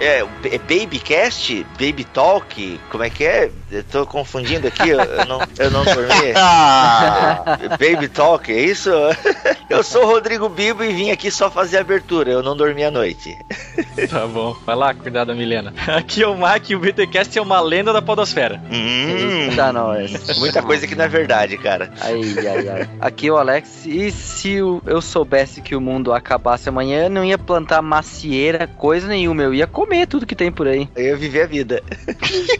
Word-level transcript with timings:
É, 0.00 0.20
é 0.20 0.58
Babycast? 0.58 1.66
Baby 1.78 2.04
Talk? 2.04 2.80
Como 2.90 3.04
é 3.04 3.10
que 3.10 3.24
é? 3.24 3.50
Eu 3.70 3.84
tô 3.84 4.06
confundindo 4.06 4.66
aqui, 4.66 4.88
eu, 4.88 4.98
eu 4.98 5.24
não, 5.26 5.40
eu 5.58 5.70
não 5.70 5.84
dormi. 5.84 6.32
Baby 7.78 8.08
Talk, 8.08 8.50
é 8.50 8.60
isso? 8.60 8.90
Eu 9.70 9.84
sou 9.84 10.02
o 10.02 10.06
Rodrigo 10.06 10.48
Bibo 10.48 10.82
e 10.82 10.92
vim 10.92 11.12
aqui 11.12 11.30
só 11.30 11.48
fazer 11.48 11.78
a 11.78 11.82
abertura, 11.82 12.32
eu 12.32 12.42
não 12.42 12.56
dormi 12.56 12.82
à 12.82 12.90
noite. 12.90 13.36
Tá 14.10 14.26
bom, 14.26 14.56
vai 14.64 14.74
lá 14.74 14.94
cuidar 14.94 15.24
da 15.24 15.34
Milena. 15.34 15.72
Aqui 15.86 16.22
é 16.22 16.26
o 16.26 16.36
Mac 16.36 16.68
e 16.70 16.74
o 16.74 16.80
BTcast 16.80 17.38
é 17.38 17.42
uma 17.42 17.60
lenda 17.60 17.92
da 17.92 18.00
podosfera. 18.00 18.60
Hum, 18.70 19.48
Eita, 19.50 19.72
nós. 19.72 20.38
muita 20.38 20.62
coisa 20.62 20.86
que 20.86 20.94
não 20.94 21.04
é 21.04 21.08
verdade, 21.08 21.56
cara. 21.58 21.92
Ai, 22.00 22.20
ai, 22.38 22.68
ai. 22.68 22.90
Aqui 23.00 23.28
é 23.28 23.32
o 23.32 23.36
Alex. 23.36 23.84
E 23.86 24.10
se 24.10 24.54
eu 24.54 25.02
soubesse 25.02 25.60
que 25.60 25.76
o 25.76 25.80
mundo 25.80 26.12
acabasse 26.12 26.68
amanhã, 26.68 27.04
eu 27.04 27.10
não 27.10 27.24
ia 27.24 27.36
plantar 27.38 27.82
macieira, 27.82 28.66
coisa 28.66 29.06
nenhuma. 29.06 29.42
Eu 29.42 29.54
ia 29.54 29.66
comer 29.66 29.89
tudo 30.06 30.26
que 30.26 30.34
tem 30.34 30.50
por 30.50 30.66
aí. 30.66 30.88
Eu 30.96 31.04
ia 31.04 31.16
viver 31.16 31.42
a 31.42 31.46
vida. 31.46 31.82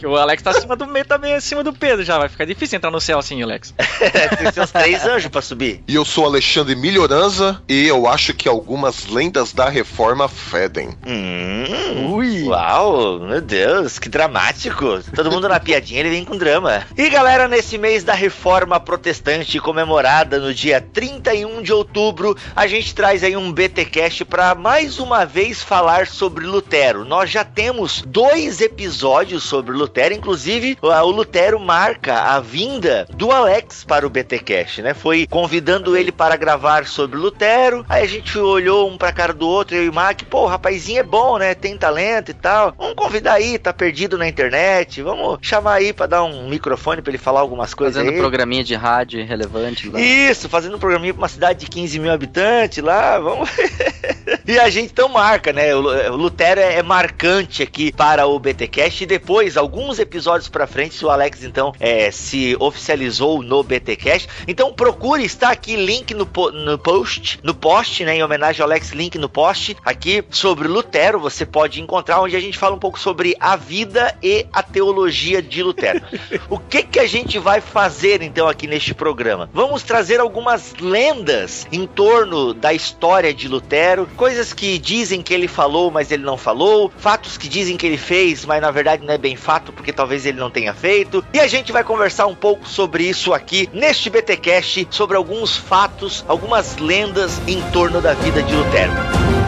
O 0.03 0.15
Alex 0.15 0.41
tá 0.41 0.51
acima 0.51 0.75
do 0.75 0.87
meio, 0.87 1.05
tá 1.05 1.17
bem 1.17 1.33
acima 1.33 1.63
do 1.63 1.73
Pedro 1.73 2.03
já. 2.03 2.17
Vai 2.17 2.29
ficar 2.29 2.45
difícil 2.45 2.77
entrar 2.77 2.91
no 2.91 2.99
céu 2.99 3.19
assim, 3.19 3.41
Alex. 3.41 3.73
Tem 4.37 4.51
seus 4.51 4.71
três 4.71 5.05
anjos 5.05 5.29
pra 5.29 5.41
subir. 5.41 5.83
E 5.87 5.95
eu 5.95 6.03
sou 6.03 6.25
Alexandre 6.25 6.75
Melhoranza 6.75 7.61
e 7.67 7.87
eu 7.87 8.07
acho 8.07 8.33
que 8.33 8.47
algumas 8.47 9.07
lendas 9.07 9.53
da 9.53 9.69
reforma 9.69 10.27
fedem. 10.27 10.89
Hum, 11.05 12.13
Ui. 12.15 12.43
Uau, 12.43 13.19
meu 13.19 13.41
Deus, 13.41 13.99
que 13.99 14.09
dramático. 14.09 14.99
Todo 15.15 15.31
mundo 15.31 15.47
na 15.47 15.59
piadinha, 15.59 15.99
ele 15.99 16.09
vem 16.09 16.25
com 16.25 16.37
drama. 16.37 16.85
E 16.97 17.09
galera, 17.09 17.47
nesse 17.47 17.77
mês 17.77 18.03
da 18.03 18.13
reforma 18.13 18.79
protestante 18.79 19.59
comemorada 19.59 20.39
no 20.39 20.53
dia 20.53 20.81
31 20.81 21.61
de 21.61 21.71
outubro, 21.71 22.35
a 22.55 22.67
gente 22.67 22.93
traz 22.95 23.23
aí 23.23 23.35
um 23.37 23.51
BTcast 23.51 24.25
para 24.25 24.55
mais 24.55 24.99
uma 24.99 25.25
vez 25.25 25.61
falar 25.61 26.07
sobre 26.07 26.45
Lutero. 26.45 27.05
Nós 27.05 27.20
já 27.25 27.43
temos 27.43 28.01
dois 28.05 28.61
episódios 28.61 29.43
sobre 29.43 29.75
Lutero, 29.75 30.13
inclusive 30.13 30.77
o 30.81 31.11
Lutero 31.11 31.59
marca 31.59 32.13
a 32.21 32.39
vinda 32.39 33.07
do 33.13 33.31
Alex 33.31 33.83
para 33.83 34.05
o 34.05 34.09
BTcast, 34.09 34.81
né? 34.81 34.93
Foi 34.93 35.27
convidando 35.27 35.95
ele 35.95 36.11
para 36.11 36.35
gravar 36.35 36.85
sobre 36.85 37.17
Lutero. 37.17 37.85
Aí 37.87 38.03
a 38.03 38.07
gente 38.07 38.37
olhou 38.37 38.89
um 38.89 38.97
pra 38.97 39.11
cara 39.11 39.33
do 39.33 39.47
outro, 39.47 39.75
eu 39.75 39.83
e 39.85 39.89
o 39.89 39.93
Mac, 39.93 40.21
pô, 40.23 40.43
o 40.43 40.47
rapazinho 40.47 40.99
é 40.99 41.03
bom, 41.03 41.37
né? 41.37 41.53
Tem 41.53 41.77
talento 41.77 42.29
e 42.31 42.33
tal. 42.33 42.73
Vamos 42.77 42.95
convidar 42.95 43.33
aí, 43.33 43.57
tá 43.57 43.73
perdido 43.73 44.17
na 44.17 44.27
internet. 44.27 45.01
Vamos 45.01 45.39
chamar 45.41 45.75
aí 45.75 45.93
pra 45.93 46.07
dar 46.07 46.23
um 46.23 46.49
microfone 46.49 47.01
pra 47.01 47.11
ele 47.11 47.17
falar 47.17 47.39
algumas 47.41 47.73
coisas 47.73 47.95
Fazendo 47.95 48.13
aí. 48.13 48.19
programinha 48.19 48.63
de 48.63 48.75
rádio 48.75 49.25
relevante 49.25 49.89
lá. 49.89 49.99
Isso, 49.99 50.49
fazendo 50.49 50.75
um 50.75 50.79
programinha 50.79 51.13
pra 51.13 51.21
uma 51.21 51.27
cidade 51.29 51.59
de 51.59 51.67
15 51.67 51.99
mil 51.99 52.11
habitantes 52.11 52.83
lá, 52.83 53.19
vamos. 53.19 53.49
e 54.51 54.59
a 54.59 54.69
gente 54.69 54.91
então 54.91 55.07
marca, 55.09 55.53
né? 55.53 55.73
O 55.75 56.15
Lutero 56.15 56.59
é 56.59 56.71
é 56.71 56.83
marcante 56.83 57.61
aqui 57.61 57.91
para 57.91 58.25
o 58.25 58.39
BTcast 58.39 59.03
e 59.03 59.05
depois, 59.05 59.57
alguns 59.57 59.99
episódios 59.99 60.47
pra 60.49 60.65
frente, 60.65 61.03
o 61.05 61.09
Alex 61.09 61.43
então 61.43 61.73
é, 61.79 62.09
se 62.11 62.55
oficializou 62.59 63.43
no 63.43 63.61
BTcast. 63.61 64.27
Então 64.47 64.73
procure, 64.73 65.23
está 65.23 65.51
aqui 65.51 65.75
link 65.75 66.13
no, 66.13 66.25
po- 66.25 66.51
no 66.51 66.77
post, 66.77 67.39
no 67.43 67.53
post, 67.53 68.03
né? 68.05 68.15
Em 68.15 68.23
homenagem 68.23 68.61
ao 68.61 68.67
Alex, 68.67 68.91
link 68.91 69.17
no 69.17 69.27
post 69.29 69.75
aqui 69.85 70.23
sobre 70.29 70.67
Lutero. 70.67 71.19
Você 71.19 71.45
pode 71.45 71.81
encontrar 71.81 72.21
onde 72.21 72.35
a 72.35 72.39
gente 72.39 72.57
fala 72.57 72.75
um 72.75 72.79
pouco 72.79 72.99
sobre 72.99 73.35
a 73.39 73.55
vida 73.55 74.15
e 74.23 74.45
a 74.51 74.63
teologia 74.63 75.41
de 75.41 75.61
Lutero. 75.63 76.01
O 76.49 76.57
que 76.57 76.83
que 76.83 76.99
a 76.99 77.07
gente 77.07 77.37
vai 77.39 77.61
fazer 77.61 78.21
então 78.21 78.47
aqui 78.47 78.67
neste 78.67 78.93
programa? 78.93 79.49
Vamos 79.53 79.83
trazer 79.83 80.19
algumas 80.19 80.73
lendas 80.79 81.67
em 81.71 81.85
torno 81.85 82.53
da 82.53 82.73
história 82.73 83.33
de 83.33 83.47
Lutero, 83.47 84.07
coisas 84.17 84.40
que 84.53 84.77
dizem 84.77 85.21
que 85.21 85.33
ele 85.33 85.47
falou, 85.47 85.91
mas 85.91 86.11
ele 86.11 86.23
não 86.23 86.37
falou, 86.37 86.91
fatos 86.97 87.37
que 87.37 87.47
dizem 87.47 87.77
que 87.77 87.85
ele 87.85 87.97
fez, 87.97 88.45
mas 88.45 88.61
na 88.61 88.71
verdade 88.71 89.05
não 89.05 89.13
é 89.13 89.17
bem 89.17 89.35
fato 89.35 89.71
porque 89.71 89.93
talvez 89.93 90.25
ele 90.25 90.39
não 90.39 90.49
tenha 90.49 90.73
feito. 90.73 91.23
E 91.33 91.39
a 91.39 91.47
gente 91.47 91.71
vai 91.71 91.83
conversar 91.83 92.27
um 92.27 92.35
pouco 92.35 92.67
sobre 92.67 93.03
isso 93.03 93.33
aqui 93.33 93.69
neste 93.73 94.09
BTcast, 94.09 94.87
sobre 94.89 95.17
alguns 95.17 95.55
fatos, 95.55 96.25
algumas 96.27 96.77
lendas 96.77 97.39
em 97.47 97.61
torno 97.71 98.01
da 98.01 98.13
vida 98.13 98.41
de 98.41 98.55
Lutero. 98.55 99.40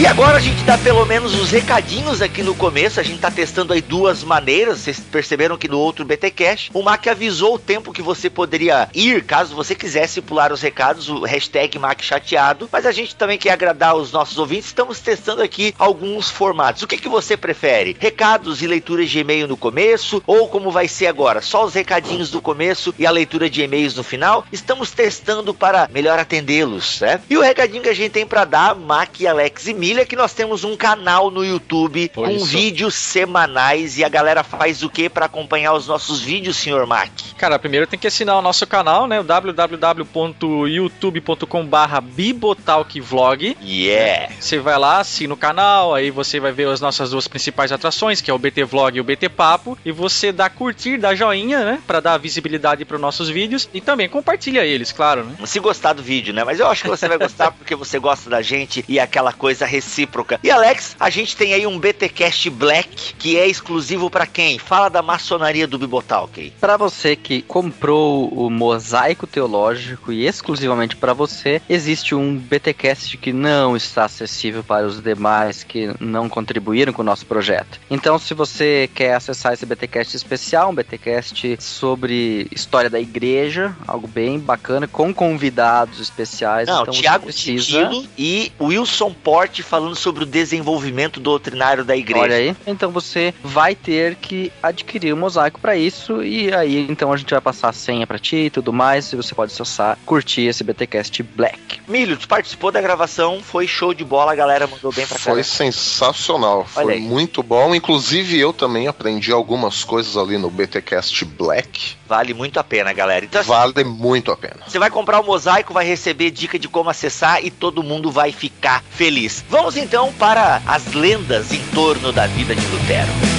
E 0.00 0.06
agora 0.06 0.36
a 0.36 0.40
gente 0.40 0.62
dá 0.62 0.78
pelo 0.78 1.04
menos 1.04 1.34
os 1.34 1.50
recadinhos 1.50 2.22
aqui 2.22 2.40
no 2.40 2.54
começo. 2.54 3.00
A 3.00 3.02
gente 3.02 3.18
tá 3.18 3.32
testando 3.32 3.72
aí 3.72 3.80
duas 3.80 4.22
maneiras. 4.22 4.78
Vocês 4.78 5.00
perceberam 5.00 5.58
que 5.58 5.66
no 5.66 5.76
outro 5.76 6.04
BTcast 6.04 6.70
o 6.72 6.84
Mac 6.84 7.04
avisou 7.08 7.56
o 7.56 7.58
tempo 7.58 7.92
que 7.92 8.00
você 8.00 8.30
poderia 8.30 8.88
ir 8.94 9.24
caso 9.24 9.56
você 9.56 9.74
quisesse 9.74 10.22
pular 10.22 10.52
os 10.52 10.62
recados, 10.62 11.08
o 11.08 11.24
hashtag 11.24 11.76
Mac 11.80 12.00
chateado. 12.00 12.68
Mas 12.70 12.86
a 12.86 12.92
gente 12.92 13.16
também 13.16 13.36
quer 13.36 13.50
agradar 13.50 13.96
os 13.96 14.12
nossos 14.12 14.38
ouvintes. 14.38 14.66
Estamos 14.66 15.00
testando 15.00 15.42
aqui 15.42 15.74
alguns 15.76 16.30
formatos. 16.30 16.82
O 16.82 16.86
que, 16.86 16.96
que 16.96 17.08
você 17.08 17.36
prefere? 17.36 17.96
Recados 17.98 18.62
e 18.62 18.68
leituras 18.68 19.10
de 19.10 19.18
e-mail 19.18 19.48
no 19.48 19.56
começo? 19.56 20.22
Ou 20.28 20.46
como 20.46 20.70
vai 20.70 20.86
ser 20.86 21.08
agora? 21.08 21.42
Só 21.42 21.64
os 21.64 21.74
recadinhos 21.74 22.30
do 22.30 22.40
começo 22.40 22.94
e 22.96 23.04
a 23.04 23.10
leitura 23.10 23.50
de 23.50 23.62
e-mails 23.62 23.96
no 23.96 24.04
final? 24.04 24.46
Estamos 24.52 24.92
testando 24.92 25.52
para 25.52 25.88
melhor 25.92 26.20
atendê-los, 26.20 27.00
né? 27.00 27.20
E 27.28 27.36
o 27.36 27.42
recadinho 27.42 27.82
que 27.82 27.88
a 27.88 27.94
gente 27.94 28.12
tem 28.12 28.24
para 28.24 28.44
dar, 28.44 28.76
Mac, 28.76 29.20
Alex 29.28 29.66
e 29.66 29.74
Milha, 29.74 29.87
é 29.96 30.04
que 30.04 30.16
nós 30.16 30.34
temos 30.34 30.64
um 30.64 30.76
canal 30.76 31.30
no 31.30 31.42
YouTube 31.44 32.10
Foi 32.14 32.28
com 32.28 32.34
isso. 32.34 32.46
vídeos 32.46 32.94
semanais 32.94 33.98
e 33.98 34.04
a 34.04 34.08
galera 34.08 34.42
faz 34.44 34.82
o 34.82 34.90
que 34.90 35.08
para 35.08 35.26
acompanhar 35.26 35.72
os 35.74 35.86
nossos 35.86 36.20
vídeos, 36.20 36.56
senhor 36.56 36.84
Mac? 36.86 37.10
Cara, 37.36 37.58
primeiro 37.58 37.86
tem 37.86 37.98
que 37.98 38.06
assinar 38.06 38.36
o 38.36 38.42
nosso 38.42 38.66
canal, 38.66 39.06
né? 39.06 39.20
O 39.20 39.24
www.youtube.com/barra 39.24 42.00
bibotalkvlog. 42.00 43.56
Yeah! 43.62 44.32
Você 44.38 44.58
vai 44.58 44.78
lá, 44.78 45.00
assina 45.00 45.34
o 45.34 45.36
canal, 45.36 45.94
aí 45.94 46.10
você 46.10 46.40
vai 46.40 46.52
ver 46.52 46.68
as 46.68 46.80
nossas 46.80 47.10
duas 47.10 47.28
principais 47.28 47.72
atrações, 47.72 48.20
que 48.20 48.30
é 48.30 48.34
o 48.34 48.38
BT 48.38 48.64
Vlog 48.64 48.96
e 48.96 49.00
o 49.00 49.04
BT 49.04 49.28
Papo, 49.28 49.78
e 49.84 49.92
você 49.92 50.32
dá 50.32 50.48
curtir, 50.50 50.98
dá 50.98 51.14
joinha, 51.14 51.64
né, 51.64 51.80
Pra 51.86 52.00
dar 52.00 52.16
visibilidade 52.18 52.84
para 52.84 52.96
os 52.96 53.00
nossos 53.00 53.28
vídeos 53.28 53.68
e 53.72 53.80
também 53.80 54.08
compartilha 54.08 54.64
eles, 54.64 54.92
claro, 54.92 55.24
né? 55.24 55.34
Se 55.46 55.60
gostar 55.60 55.92
do 55.92 56.02
vídeo, 56.02 56.34
né? 56.34 56.44
Mas 56.44 56.60
eu 56.60 56.66
acho 56.66 56.82
que 56.82 56.88
você 56.88 57.08
vai 57.08 57.18
gostar 57.18 57.52
porque 57.52 57.74
você 57.74 57.98
gosta 57.98 58.28
da 58.28 58.42
gente 58.42 58.84
e 58.88 58.98
aquela 58.98 59.32
coisa 59.32 59.64
recíproca. 59.78 60.40
E 60.42 60.50
Alex, 60.50 60.96
a 60.98 61.08
gente 61.08 61.36
tem 61.36 61.54
aí 61.54 61.66
um 61.66 61.78
BTcast 61.78 62.50
Black 62.50 63.14
que 63.14 63.38
é 63.38 63.46
exclusivo 63.46 64.10
para 64.10 64.26
quem? 64.26 64.58
Fala 64.58 64.88
da 64.88 65.02
maçonaria 65.02 65.66
do 65.66 65.78
Bibotalk. 65.78 66.52
Pra 66.60 66.76
você 66.76 67.14
que 67.14 67.42
comprou 67.42 68.28
o 68.28 68.50
mosaico 68.50 69.26
teológico 69.26 70.12
e 70.12 70.26
exclusivamente 70.26 70.96
pra 70.96 71.12
você, 71.12 71.62
existe 71.68 72.14
um 72.14 72.36
BTcast 72.36 73.16
que 73.16 73.32
não 73.32 73.76
está 73.76 74.04
acessível 74.04 74.64
para 74.64 74.86
os 74.86 75.00
demais 75.00 75.62
que 75.62 75.90
não 76.00 76.28
contribuíram 76.28 76.92
com 76.92 77.02
o 77.02 77.04
nosso 77.04 77.24
projeto. 77.24 77.80
Então, 77.90 78.18
se 78.18 78.34
você 78.34 78.90
quer 78.94 79.14
acessar 79.14 79.52
esse 79.52 79.64
BTcast 79.64 80.16
especial, 80.16 80.70
um 80.70 80.74
BTcast 80.74 81.56
sobre 81.60 82.48
história 82.50 82.90
da 82.90 83.00
igreja, 83.00 83.76
algo 83.86 84.08
bem 84.08 84.38
bacana, 84.38 84.86
com 84.86 85.14
convidados 85.14 86.00
especiais. 86.00 86.66
Não, 86.66 86.82
então 86.82 86.92
você 86.92 87.00
Tiago 87.00 87.24
precisa. 87.24 87.64
Titilo 87.64 88.06
e 88.16 88.52
Wilson 88.60 89.12
Porte 89.12 89.62
falando 89.68 89.94
sobre 89.94 90.22
o 90.24 90.26
desenvolvimento 90.26 91.20
doutrinário 91.20 91.84
da 91.84 91.96
igreja. 91.96 92.22
Olha 92.24 92.36
aí. 92.36 92.56
Então 92.66 92.90
você 92.90 93.34
vai 93.44 93.74
ter 93.74 94.16
que 94.16 94.50
adquirir 94.62 95.12
o 95.12 95.16
mosaico 95.16 95.60
para 95.60 95.76
isso 95.76 96.22
e 96.22 96.52
aí 96.52 96.86
então 96.90 97.12
a 97.12 97.16
gente 97.16 97.30
vai 97.30 97.40
passar 97.40 97.68
a 97.68 97.72
senha 97.72 98.06
para 98.06 98.18
ti 98.18 98.36
e 98.36 98.50
tudo 98.50 98.72
mais 98.72 99.12
e 99.12 99.16
você 99.16 99.34
pode 99.34 99.52
acessar, 99.52 99.98
curtir 100.06 100.42
esse 100.42 100.64
BTcast 100.64 101.22
Black. 101.22 101.80
Milho, 101.86 102.16
tu 102.16 102.26
participou 102.26 102.72
da 102.72 102.80
gravação, 102.80 103.40
foi 103.42 103.66
show 103.66 103.92
de 103.92 104.04
bola, 104.04 104.32
a 104.32 104.34
galera 104.34 104.66
mandou 104.66 104.92
bem 104.92 105.06
pra 105.06 105.18
Foi 105.18 105.38
cá. 105.38 105.44
sensacional, 105.44 106.58
Olha 106.74 106.86
foi 106.86 106.94
aí. 106.94 107.00
muito 107.00 107.42
bom. 107.42 107.74
Inclusive 107.74 108.38
eu 108.38 108.52
também 108.52 108.88
aprendi 108.88 109.32
algumas 109.32 109.84
coisas 109.84 110.16
ali 110.16 110.38
no 110.38 110.50
BTcast 110.50 111.24
Black. 111.24 111.97
Vale 112.08 112.32
muito 112.32 112.58
a 112.58 112.64
pena, 112.64 112.92
galera. 112.92 113.24
Então, 113.24 113.40
assim, 113.40 113.50
Vale 113.50 113.84
muito 113.84 114.32
a 114.32 114.36
pena. 114.36 114.56
Você 114.66 114.78
vai 114.78 114.90
comprar 114.90 115.20
o 115.20 115.24
mosaico, 115.24 115.74
vai 115.74 115.84
receber 115.84 116.30
dica 116.30 116.58
de 116.58 116.68
como 116.68 116.88
acessar 116.88 117.44
e 117.44 117.50
todo 117.50 117.82
mundo 117.82 118.10
vai 118.10 118.32
ficar 118.32 118.82
feliz. 118.90 119.44
Vamos 119.48 119.76
então 119.76 120.12
para 120.14 120.62
as 120.66 120.94
lendas 120.94 121.52
em 121.52 121.60
torno 121.74 122.12
da 122.12 122.26
vida 122.26 122.54
de 122.54 122.66
Lutero. 122.66 123.37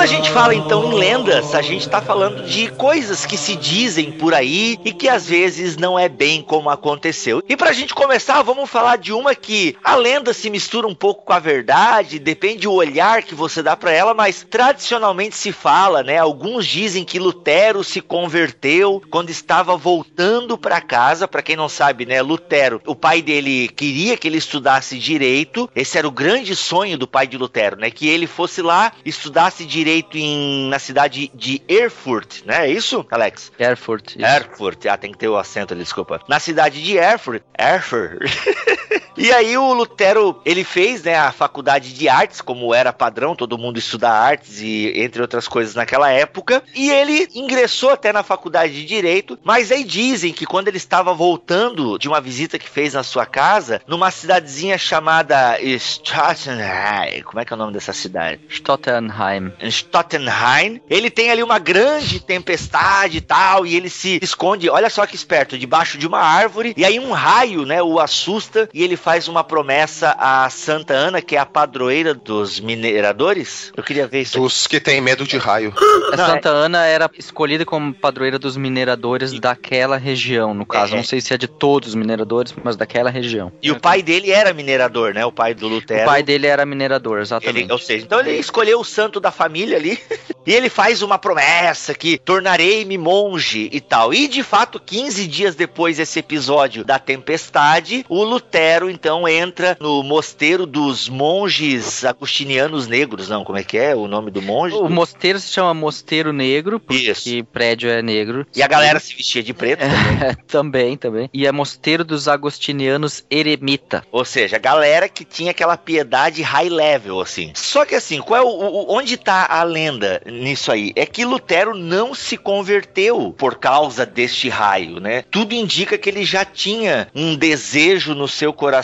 Quando 0.00 0.08
a 0.08 0.14
gente 0.14 0.30
fala 0.30 0.54
então 0.54 0.90
em 0.90 0.94
lendas, 0.94 1.54
a 1.54 1.60
gente 1.60 1.86
tá 1.86 2.00
falando 2.00 2.46
de 2.46 2.68
coisas 2.68 3.26
que 3.26 3.36
se 3.36 3.54
dizem 3.54 4.10
por 4.10 4.32
aí 4.32 4.78
e 4.82 4.94
que 4.94 5.06
às 5.06 5.28
vezes 5.28 5.76
não 5.76 5.98
é 5.98 6.08
bem 6.08 6.40
como 6.40 6.70
aconteceu. 6.70 7.42
E 7.46 7.54
pra 7.54 7.74
gente 7.74 7.94
começar, 7.94 8.40
vamos 8.40 8.70
falar 8.70 8.96
de 8.96 9.12
uma 9.12 9.34
que 9.34 9.76
a 9.84 9.94
lenda 9.96 10.32
se 10.32 10.48
mistura 10.48 10.86
um 10.86 10.94
pouco 10.94 11.26
com 11.26 11.34
a 11.34 11.38
verdade, 11.38 12.18
depende 12.18 12.62
do 12.62 12.72
olhar 12.72 13.22
que 13.22 13.34
você 13.34 13.62
dá 13.62 13.76
para 13.76 13.92
ela, 13.92 14.14
mas 14.14 14.42
tradicionalmente 14.42 15.36
se 15.36 15.52
fala, 15.52 16.02
né? 16.02 16.16
Alguns 16.16 16.66
dizem 16.66 17.04
que 17.04 17.18
Lutero 17.18 17.84
se 17.84 18.00
converteu 18.00 19.02
quando 19.10 19.28
estava 19.28 19.76
voltando 19.76 20.56
para 20.56 20.80
casa. 20.80 21.28
Para 21.28 21.42
quem 21.42 21.56
não 21.56 21.68
sabe, 21.68 22.06
né? 22.06 22.22
Lutero, 22.22 22.80
o 22.86 22.96
pai 22.96 23.20
dele 23.20 23.68
queria 23.68 24.16
que 24.16 24.26
ele 24.26 24.38
estudasse 24.38 24.98
direito. 24.98 25.68
Esse 25.76 25.98
era 25.98 26.08
o 26.08 26.10
grande 26.10 26.56
sonho 26.56 26.96
do 26.96 27.06
pai 27.06 27.26
de 27.26 27.36
Lutero, 27.36 27.76
né? 27.76 27.90
Que 27.90 28.08
ele 28.08 28.26
fosse 28.26 28.62
lá 28.62 28.92
estudasse 29.04 29.66
direito 29.66 29.90
em, 30.14 30.68
na 30.68 30.78
cidade 30.78 31.30
de 31.34 31.62
Erfurt, 31.68 32.42
né? 32.44 32.66
É 32.66 32.70
isso, 32.70 33.06
Alex? 33.10 33.52
Erfurt. 33.58 34.16
isso. 34.16 34.24
Erfurt, 34.24 34.86
ah, 34.86 34.96
tem 34.96 35.12
que 35.12 35.18
ter 35.18 35.28
o 35.28 35.36
acento 35.36 35.74
ali, 35.74 35.82
desculpa. 35.82 36.20
Na 36.28 36.40
cidade 36.40 36.82
de 36.82 36.96
Erfurt, 36.96 37.42
Erfurt. 37.56 38.20
e 39.20 39.30
aí 39.32 39.56
o 39.58 39.72
Lutero, 39.74 40.40
ele 40.44 40.64
fez, 40.64 41.02
né, 41.02 41.14
a 41.14 41.30
faculdade 41.30 41.92
de 41.92 42.08
artes, 42.08 42.40
como 42.40 42.74
era 42.74 42.92
padrão, 42.92 43.36
todo 43.36 43.58
mundo 43.58 43.78
estuda 43.78 44.10
artes 44.10 44.60
e 44.60 44.92
entre 44.96 45.20
outras 45.20 45.46
coisas 45.46 45.74
naquela 45.74 46.10
época, 46.10 46.62
e 46.74 46.90
ele 46.90 47.28
ingressou 47.34 47.90
até 47.90 48.12
na 48.12 48.22
faculdade 48.22 48.72
de 48.72 48.84
direito, 48.84 49.38
mas 49.44 49.70
aí 49.70 49.84
dizem 49.84 50.32
que 50.32 50.46
quando 50.46 50.68
ele 50.68 50.78
estava 50.78 51.12
voltando 51.12 51.98
de 51.98 52.08
uma 52.08 52.20
visita 52.20 52.58
que 52.58 52.68
fez 52.68 52.94
na 52.94 53.02
sua 53.02 53.26
casa, 53.26 53.82
numa 53.86 54.10
cidadezinha 54.10 54.78
chamada 54.78 55.58
Stottenheim, 55.60 57.22
como 57.22 57.40
é 57.40 57.44
que 57.44 57.52
é 57.52 57.56
o 57.56 57.58
nome 57.58 57.74
dessa 57.74 57.92
cidade? 57.92 58.40
Stottenheim. 58.48 59.52
Stottenheim. 59.62 60.80
Ele 60.88 61.10
tem 61.10 61.30
ali 61.30 61.42
uma 61.42 61.58
grande 61.58 62.20
tempestade 62.20 63.18
e 63.18 63.20
tal, 63.20 63.66
e 63.66 63.76
ele 63.76 63.90
se 63.90 64.18
esconde, 64.22 64.70
olha 64.70 64.88
só 64.88 65.04
que 65.06 65.14
esperto, 65.14 65.58
debaixo 65.58 65.98
de 65.98 66.06
uma 66.06 66.20
árvore, 66.20 66.72
e 66.76 66.84
aí 66.84 66.98
um 66.98 67.12
raio, 67.12 67.66
né, 67.66 67.82
o 67.82 67.98
assusta, 67.98 68.68
e 68.72 68.82
ele 68.82 68.96
faz 69.10 69.26
uma 69.26 69.42
promessa 69.42 70.14
a 70.16 70.48
Santa 70.50 70.94
Ana, 70.94 71.20
que 71.20 71.34
é 71.34 71.38
a 71.40 71.44
padroeira 71.44 72.14
dos 72.14 72.60
mineradores. 72.60 73.72
Eu 73.76 73.82
queria 73.82 74.06
ver 74.06 74.20
isso. 74.20 74.36
aqui. 74.36 74.44
Dos 74.44 74.68
que 74.68 74.78
têm 74.78 75.00
medo 75.00 75.26
de 75.26 75.36
raio. 75.36 75.74
A 76.12 76.16
Não, 76.16 76.26
Santa 76.26 76.48
Ana 76.48 76.86
era 76.86 77.10
escolhida 77.18 77.64
como 77.64 77.92
padroeira 77.92 78.38
dos 78.38 78.56
mineradores 78.56 79.32
daquela 79.38 79.96
região, 79.96 80.54
no 80.54 80.64
caso. 80.64 80.94
É. 80.94 80.96
Não 80.96 81.04
sei 81.04 81.20
se 81.20 81.32
é 81.34 81.36
de 81.36 81.48
todos 81.48 81.90
os 81.90 81.94
mineradores, 81.94 82.54
mas 82.62 82.76
daquela 82.76 83.10
região. 83.10 83.52
E 83.62 83.70
o 83.70 83.80
pai 83.80 84.02
dele 84.02 84.30
era 84.30 84.52
minerador, 84.52 85.14
né? 85.14 85.24
O 85.24 85.32
pai 85.32 85.54
do 85.54 85.68
Lutero. 85.68 86.02
O 86.02 86.06
pai 86.06 86.22
dele 86.22 86.46
era 86.46 86.64
minerador, 86.66 87.20
exatamente. 87.20 87.64
Ele, 87.64 87.72
ou 87.72 87.78
seja, 87.78 88.04
então 88.04 88.20
ele 88.20 88.32
escolheu 88.32 88.80
o 88.80 88.84
santo 88.84 89.20
da 89.20 89.30
família 89.30 89.76
ali 89.76 89.98
e 90.46 90.52
ele 90.52 90.68
faz 90.68 91.02
uma 91.02 91.18
promessa 91.18 91.94
que 91.94 92.18
tornarei-me 92.18 92.98
monge 92.98 93.68
e 93.72 93.80
tal. 93.80 94.12
E 94.12 94.26
de 94.26 94.42
fato, 94.42 94.80
15 94.80 95.26
dias 95.26 95.54
depois 95.54 95.96
desse 95.96 96.18
episódio 96.18 96.84
da 96.84 96.98
tempestade, 96.98 98.04
o 98.08 98.24
Lutero 98.24 98.89
então 98.90 99.26
entra 99.28 99.76
no 99.80 100.02
mosteiro 100.02 100.66
dos 100.66 101.08
monges 101.08 102.04
agostinianos 102.04 102.86
negros, 102.86 103.28
não, 103.28 103.44
como 103.44 103.58
é 103.58 103.62
que 103.64 103.76
é 103.78 103.94
o 103.94 104.06
nome 104.06 104.30
do 104.30 104.42
monge? 104.42 104.74
O 104.76 104.88
mosteiro 104.88 105.38
se 105.38 105.48
chama 105.52 105.72
Mosteiro 105.74 106.32
Negro, 106.32 106.78
porque 106.80 107.10
Isso. 107.10 107.44
prédio 107.52 107.90
é 107.90 108.02
negro. 108.02 108.46
E 108.54 108.62
a 108.62 108.66
galera 108.68 108.98
se 109.00 109.14
vestia 109.14 109.42
de 109.42 109.52
preto 109.54 109.80
também. 109.80 110.28
É, 110.28 110.34
também, 110.46 110.96
também. 110.96 111.30
E 111.32 111.46
é 111.46 111.52
Mosteiro 111.52 112.04
dos 112.04 112.28
Agostinianos 112.28 113.24
Eremita. 113.30 114.04
Ou 114.10 114.24
seja, 114.24 114.56
a 114.56 114.58
galera 114.58 115.08
que 115.08 115.24
tinha 115.24 115.50
aquela 115.50 115.76
piedade 115.76 116.42
high 116.42 116.68
level, 116.68 117.20
assim. 117.20 117.52
Só 117.54 117.84
que 117.84 117.94
assim, 117.94 118.20
qual 118.20 118.40
é 118.40 118.44
o, 118.44 118.48
o- 118.48 118.96
onde 118.96 119.16
tá 119.16 119.46
a 119.48 119.62
lenda 119.62 120.20
nisso 120.26 120.70
aí? 120.72 120.92
É 120.96 121.06
que 121.06 121.24
Lutero 121.24 121.74
não 121.76 122.14
se 122.14 122.36
converteu 122.36 123.34
por 123.36 123.56
causa 123.56 124.04
deste 124.06 124.48
raio, 124.48 125.00
né? 125.00 125.22
Tudo 125.30 125.54
indica 125.54 125.96
que 125.98 126.08
ele 126.08 126.24
já 126.24 126.44
tinha 126.44 127.08
um 127.14 127.34
desejo 127.36 128.14
no 128.14 128.28
seu 128.28 128.52
coração 128.52 128.79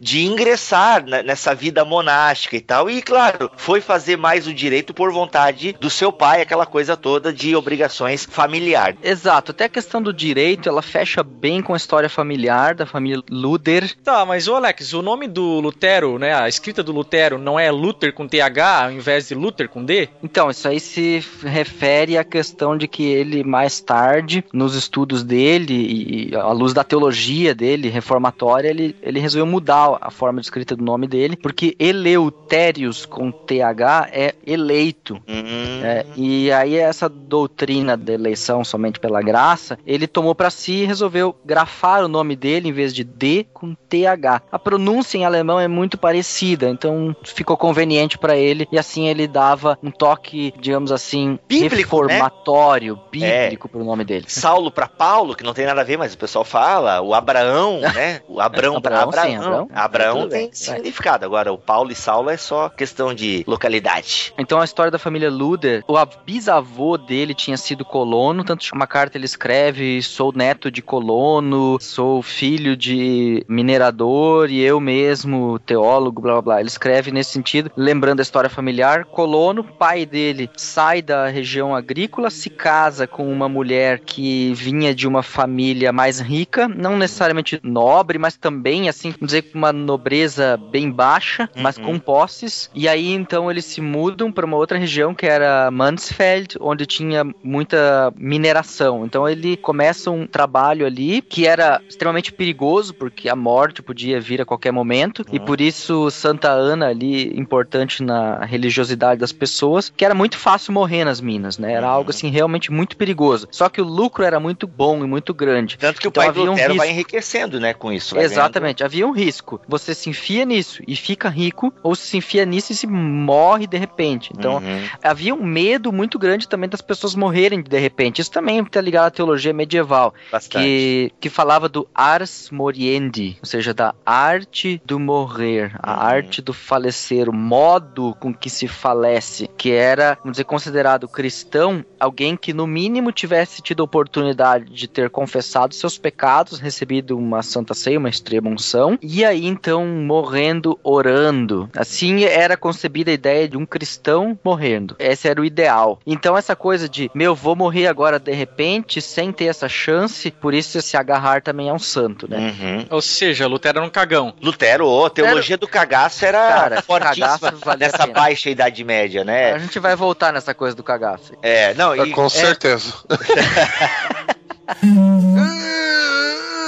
de 0.00 0.24
ingressar 0.24 1.04
na- 1.06 1.22
nessa 1.22 1.54
vida 1.54 1.84
monástica 1.84 2.56
e 2.56 2.60
tal. 2.60 2.88
E 2.90 3.00
claro, 3.02 3.50
foi 3.56 3.80
fazer 3.80 4.16
mais 4.16 4.46
o 4.46 4.54
direito 4.54 4.92
por 4.94 5.12
vontade 5.12 5.74
do 5.80 5.90
seu 5.90 6.12
pai, 6.12 6.40
aquela 6.42 6.66
coisa 6.66 6.96
toda 6.96 7.32
de 7.32 7.54
obrigações 7.54 8.24
familiares. 8.30 8.98
Exato, 9.02 9.50
até 9.52 9.64
a 9.64 9.68
questão 9.68 10.00
do 10.02 10.12
direito, 10.12 10.68
ela 10.68 10.82
fecha 10.82 11.22
bem 11.22 11.62
com 11.62 11.74
a 11.74 11.76
história 11.76 12.08
familiar 12.08 12.74
da 12.74 12.86
família 12.86 13.22
Luder. 13.30 13.94
Tá, 14.02 14.24
mas 14.24 14.48
o 14.48 14.54
Alex, 14.54 14.92
o 14.92 15.02
nome 15.02 15.26
do 15.28 15.60
Lutero, 15.60 16.18
né? 16.18 16.34
A 16.34 16.48
escrita 16.48 16.82
do 16.82 16.92
Lutero 16.92 17.38
não 17.38 17.58
é 17.58 17.70
Luther 17.70 18.12
com 18.12 18.26
TH 18.26 18.84
ao 18.84 18.92
invés 18.92 19.28
de 19.28 19.34
Luther 19.34 19.68
com 19.68 19.84
D? 19.84 20.08
Então, 20.22 20.50
isso 20.50 20.66
aí 20.68 20.80
se 20.80 21.24
refere 21.42 22.16
à 22.16 22.24
questão 22.24 22.76
de 22.76 22.86
que 22.88 23.04
ele, 23.04 23.44
mais 23.44 23.80
tarde, 23.80 24.44
nos 24.52 24.74
estudos 24.74 25.22
dele 25.22 26.28
e 26.30 26.36
à 26.36 26.52
luz 26.52 26.72
da 26.72 26.84
teologia 26.84 27.54
dele, 27.54 27.88
reformatória, 27.88 28.68
ele, 28.68 28.96
ele 29.02 29.20
resolveu 29.28 29.46
mudar 29.46 29.98
a 30.00 30.10
forma 30.10 30.40
de 30.40 30.46
escrita 30.46 30.74
do 30.74 30.82
nome 30.84 31.06
dele, 31.06 31.36
porque 31.36 31.76
Eleuterius 31.78 33.06
com 33.06 33.30
TH 33.30 34.08
é 34.12 34.34
eleito. 34.46 35.14
Hum, 35.28 35.80
É, 35.82 36.04
e 36.16 36.50
aí 36.50 36.76
essa 36.76 37.08
doutrina 37.08 37.96
da 37.96 38.12
eleição 38.12 38.64
somente 38.64 38.98
pela 38.98 39.22
graça, 39.22 39.78
ele 39.86 40.06
tomou 40.06 40.34
pra 40.34 40.50
si 40.50 40.82
e 40.82 40.84
resolveu 40.84 41.34
grafar 41.44 42.04
o 42.04 42.08
nome 42.08 42.34
dele 42.34 42.68
em 42.68 42.72
vez 42.72 42.94
de 42.94 43.04
D 43.04 43.46
com 43.52 43.74
TH. 43.74 44.42
A 44.50 44.58
pronúncia 44.58 45.18
em 45.18 45.24
alemão 45.24 45.60
é 45.60 45.68
muito 45.68 45.96
parecida, 45.96 46.68
então 46.68 47.14
ficou 47.24 47.56
conveniente 47.56 48.18
pra 48.18 48.36
ele 48.36 48.66
e 48.72 48.78
assim 48.78 49.08
ele 49.08 49.26
dava 49.26 49.78
um 49.82 49.90
toque, 49.90 50.52
digamos 50.58 50.90
assim, 50.92 51.38
Bíblico, 51.48 51.74
né? 52.04 52.14
reformatório, 52.18 52.98
bíblico 53.10 53.68
pro 53.68 53.84
nome 53.84 54.04
dele. 54.04 54.24
Saulo 54.28 54.70
para 54.70 54.88
Paulo, 54.88 55.34
que 55.34 55.44
não 55.44 55.54
tem 55.54 55.66
nada 55.66 55.80
a 55.80 55.84
ver, 55.84 55.96
mas 55.96 56.14
o 56.14 56.18
pessoal 56.18 56.44
fala, 56.44 57.00
o 57.00 57.14
Abraão, 57.14 57.80
né? 57.94 58.20
O 58.28 58.40
Abraão 58.40 58.80
para 58.80 59.02
Abraão, 59.02 59.17
sim, 59.22 59.36
Abraão. 59.36 59.68
Abraão. 59.72 59.84
Abraão 59.84 60.16
Tudo 60.22 60.30
tem 60.30 60.40
bem, 60.46 60.50
significado. 60.52 61.24
Agora, 61.24 61.52
o 61.52 61.58
Paulo 61.58 61.90
e 61.90 61.94
Saulo 61.94 62.30
é 62.30 62.36
só 62.36 62.68
questão 62.68 63.12
de 63.14 63.44
localidade. 63.46 64.32
Então 64.38 64.60
a 64.60 64.64
história 64.64 64.90
da 64.90 64.98
família 64.98 65.30
Luder, 65.30 65.82
o 65.88 65.96
av- 65.96 66.16
bisavô 66.24 66.96
dele 66.96 67.34
tinha 67.34 67.56
sido 67.56 67.84
colono, 67.84 68.44
tanto 68.44 68.64
que 68.64 68.72
uma 68.72 68.86
carta 68.86 69.16
ele 69.18 69.24
escreve: 69.26 70.02
sou 70.02 70.32
neto 70.32 70.70
de 70.70 70.82
colono, 70.82 71.78
sou 71.80 72.22
filho 72.22 72.76
de 72.76 73.44
minerador 73.48 74.50
e 74.50 74.60
eu 74.60 74.80
mesmo 74.80 75.58
teólogo, 75.60 76.20
blá 76.20 76.32
blá 76.34 76.42
blá. 76.42 76.60
Ele 76.60 76.68
escreve 76.68 77.10
nesse 77.10 77.30
sentido, 77.32 77.70
lembrando 77.76 78.20
a 78.20 78.22
história 78.22 78.50
familiar. 78.50 79.04
Colono, 79.04 79.62
pai 79.64 80.04
dele, 80.06 80.50
sai 80.56 81.02
da 81.02 81.26
região 81.28 81.74
agrícola, 81.74 82.30
se 82.30 82.50
casa 82.50 83.06
com 83.06 83.30
uma 83.30 83.48
mulher 83.48 84.00
que 84.00 84.52
vinha 84.54 84.94
de 84.94 85.06
uma 85.06 85.22
família 85.22 85.92
mais 85.92 86.20
rica, 86.20 86.68
não 86.68 86.96
necessariamente 86.96 87.60
nobre, 87.62 88.18
mas 88.18 88.36
também 88.36 88.88
assim, 88.88 89.07
vamos 89.12 89.26
dizer, 89.26 89.42
com 89.42 89.58
uma 89.58 89.72
nobreza 89.72 90.56
bem 90.56 90.90
baixa, 90.90 91.48
mas 91.56 91.76
Uhum. 91.76 91.84
com 91.84 91.98
posses. 91.98 92.70
E 92.74 92.88
aí 92.88 93.12
então 93.12 93.50
eles 93.50 93.64
se 93.64 93.80
mudam 93.80 94.30
para 94.32 94.46
uma 94.46 94.56
outra 94.56 94.78
região 94.78 95.14
que 95.14 95.26
era 95.26 95.70
Mansfeld, 95.70 96.56
onde 96.60 96.86
tinha 96.86 97.24
muita 97.42 98.12
mineração. 98.16 99.04
Então 99.04 99.28
ele 99.28 99.56
começa 99.56 100.10
um 100.10 100.26
trabalho 100.26 100.86
ali 100.86 101.22
que 101.22 101.46
era 101.46 101.80
extremamente 101.88 102.32
perigoso, 102.32 102.94
porque 102.94 103.28
a 103.28 103.36
morte 103.36 103.82
podia 103.82 104.20
vir 104.20 104.40
a 104.40 104.44
qualquer 104.44 104.72
momento, 104.72 105.24
e 105.32 105.38
Uhum. 105.38 105.44
por 105.44 105.60
isso 105.60 106.10
Santa 106.10 106.50
Ana 106.50 106.88
ali 106.88 107.36
importante 107.38 108.02
na 108.02 108.44
religiosidade 108.44 109.20
das 109.20 109.32
pessoas, 109.32 109.92
que 109.96 110.04
era 110.04 110.14
muito 110.14 110.36
fácil 110.38 110.72
morrer 110.72 111.04
nas 111.04 111.20
minas, 111.20 111.58
né? 111.58 111.72
Era 111.72 111.86
Uhum. 111.88 111.92
algo 111.92 112.10
assim 112.10 112.28
realmente 112.30 112.70
muito 112.72 112.96
perigoso. 112.96 113.48
Só 113.50 113.68
que 113.68 113.80
o 113.80 113.84
lucro 113.84 114.24
era 114.24 114.38
muito 114.40 114.66
bom 114.66 115.02
e 115.04 115.06
muito 115.06 115.32
grande. 115.34 115.76
Tanto 115.78 116.00
que 116.00 116.06
o 116.06 116.10
Então 116.10 116.22
pai 116.22 116.32
do 116.32 116.40
havia 116.40 116.50
um 116.50 116.54
Lutero 116.54 116.74
vai 116.76 116.90
enriquecendo, 116.90 117.60
né, 117.60 117.74
com 117.74 117.92
isso. 117.92 118.18
Exatamente, 118.18 118.82
havia 118.84 118.97
um 119.06 119.12
risco. 119.12 119.60
Você 119.68 119.94
se 119.94 120.08
enfia 120.10 120.44
nisso 120.44 120.82
e 120.86 120.96
fica 120.96 121.28
rico, 121.28 121.72
ou 121.82 121.94
se 121.94 122.16
enfia 122.16 122.44
nisso 122.44 122.72
e 122.72 122.74
se 122.74 122.86
morre 122.86 123.66
de 123.66 123.76
repente. 123.76 124.30
Então, 124.36 124.54
Uhum. 124.56 124.88
havia 125.02 125.34
um 125.34 125.44
medo 125.44 125.92
muito 125.92 126.18
grande 126.18 126.48
também 126.48 126.68
das 126.68 126.80
pessoas 126.80 127.14
morrerem 127.14 127.62
de 127.62 127.78
repente. 127.78 128.20
Isso 128.20 128.30
também 128.30 128.58
está 128.60 128.80
ligado 128.80 129.06
à 129.06 129.10
teologia 129.10 129.52
medieval, 129.52 130.14
bastante. 130.30 130.64
que, 130.64 131.12
que 131.20 131.28
falava 131.28 131.68
do 131.68 131.88
ars 131.94 132.48
moriendi, 132.50 133.36
ou 133.42 133.46
seja, 133.46 133.74
da 133.74 133.94
arte 134.04 134.80
do 134.84 134.98
morrer, 134.98 135.72
a 135.82 135.92
Uhum. 135.92 135.98
arte 136.00 136.40
do 136.42 136.52
falecer, 136.52 137.28
o 137.28 137.32
modo 137.32 138.14
com 138.20 138.32
que 138.32 138.48
se 138.48 138.68
falece, 138.68 139.48
que 139.58 139.70
era, 139.72 140.16
vamos 140.22 140.32
dizer, 140.32 140.44
considerado 140.44 141.08
cristão, 141.08 141.84
alguém 141.98 142.36
que 142.36 142.52
no 142.52 142.66
mínimo 142.66 143.10
tivesse 143.12 143.60
tido 143.60 143.80
a 143.80 143.84
oportunidade 143.84 144.70
de 144.72 144.86
ter 144.86 145.10
confessado 145.10 145.74
seus 145.74 145.98
pecados, 145.98 146.60
recebido 146.60 147.16
uma 147.18 147.42
santa 147.42 147.74
ceia, 147.74 147.98
uma 147.98 148.08
extrema 148.08 148.48
unção, 148.48 148.87
cristão, 148.96 148.98
e 149.02 149.24
aí 149.24 149.46
então 149.46 149.86
morrendo 149.86 150.78
orando. 150.82 151.68
Assim 151.76 152.24
era 152.24 152.56
concebida 152.56 153.10
a 153.10 153.14
ideia 153.14 153.48
de 153.48 153.56
um 153.56 153.66
cristão 153.66 154.38
morrendo. 154.44 154.96
Esse 154.98 155.28
era 155.28 155.40
o 155.40 155.44
ideal. 155.44 155.98
Então 156.06 156.36
essa 156.36 156.54
coisa 156.56 156.88
de, 156.88 157.10
meu, 157.14 157.34
vou 157.34 157.56
morrer 157.56 157.86
agora 157.88 158.18
de 158.18 158.32
repente, 158.32 159.00
sem 159.00 159.32
ter 159.32 159.46
essa 159.46 159.68
chance, 159.68 160.30
por 160.30 160.54
isso 160.54 160.80
se 160.80 160.96
agarrar 160.96 161.42
também 161.42 161.68
é 161.68 161.72
um 161.72 161.78
santo, 161.78 162.30
né? 162.30 162.38
Uhum. 162.38 162.86
Ou 162.90 163.02
seja, 163.02 163.46
Lutero 163.46 163.78
era 163.78 163.86
um 163.86 163.90
cagão. 163.90 164.32
Lutero, 164.40 165.04
a 165.04 165.10
teologia 165.10 165.56
do 165.56 165.68
cagaço 165.68 166.24
era 166.24 166.38
Cara, 166.38 166.82
fortíssima 166.82 167.54
a 167.66 167.76
nessa 167.76 168.06
pena. 168.06 168.12
baixa 168.12 168.50
idade 168.50 168.84
média, 168.84 169.24
né? 169.24 169.52
A 169.52 169.58
gente 169.58 169.78
vai 169.78 169.96
voltar 169.96 170.32
nessa 170.32 170.54
coisa 170.54 170.76
do 170.76 170.82
cagaço. 170.82 171.32
É, 171.42 171.74
não, 171.74 171.94
É, 171.94 172.06
e, 172.06 172.10
com 172.10 172.28
certeza. 172.28 172.92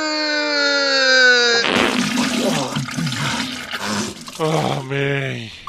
Amém. 4.41 5.60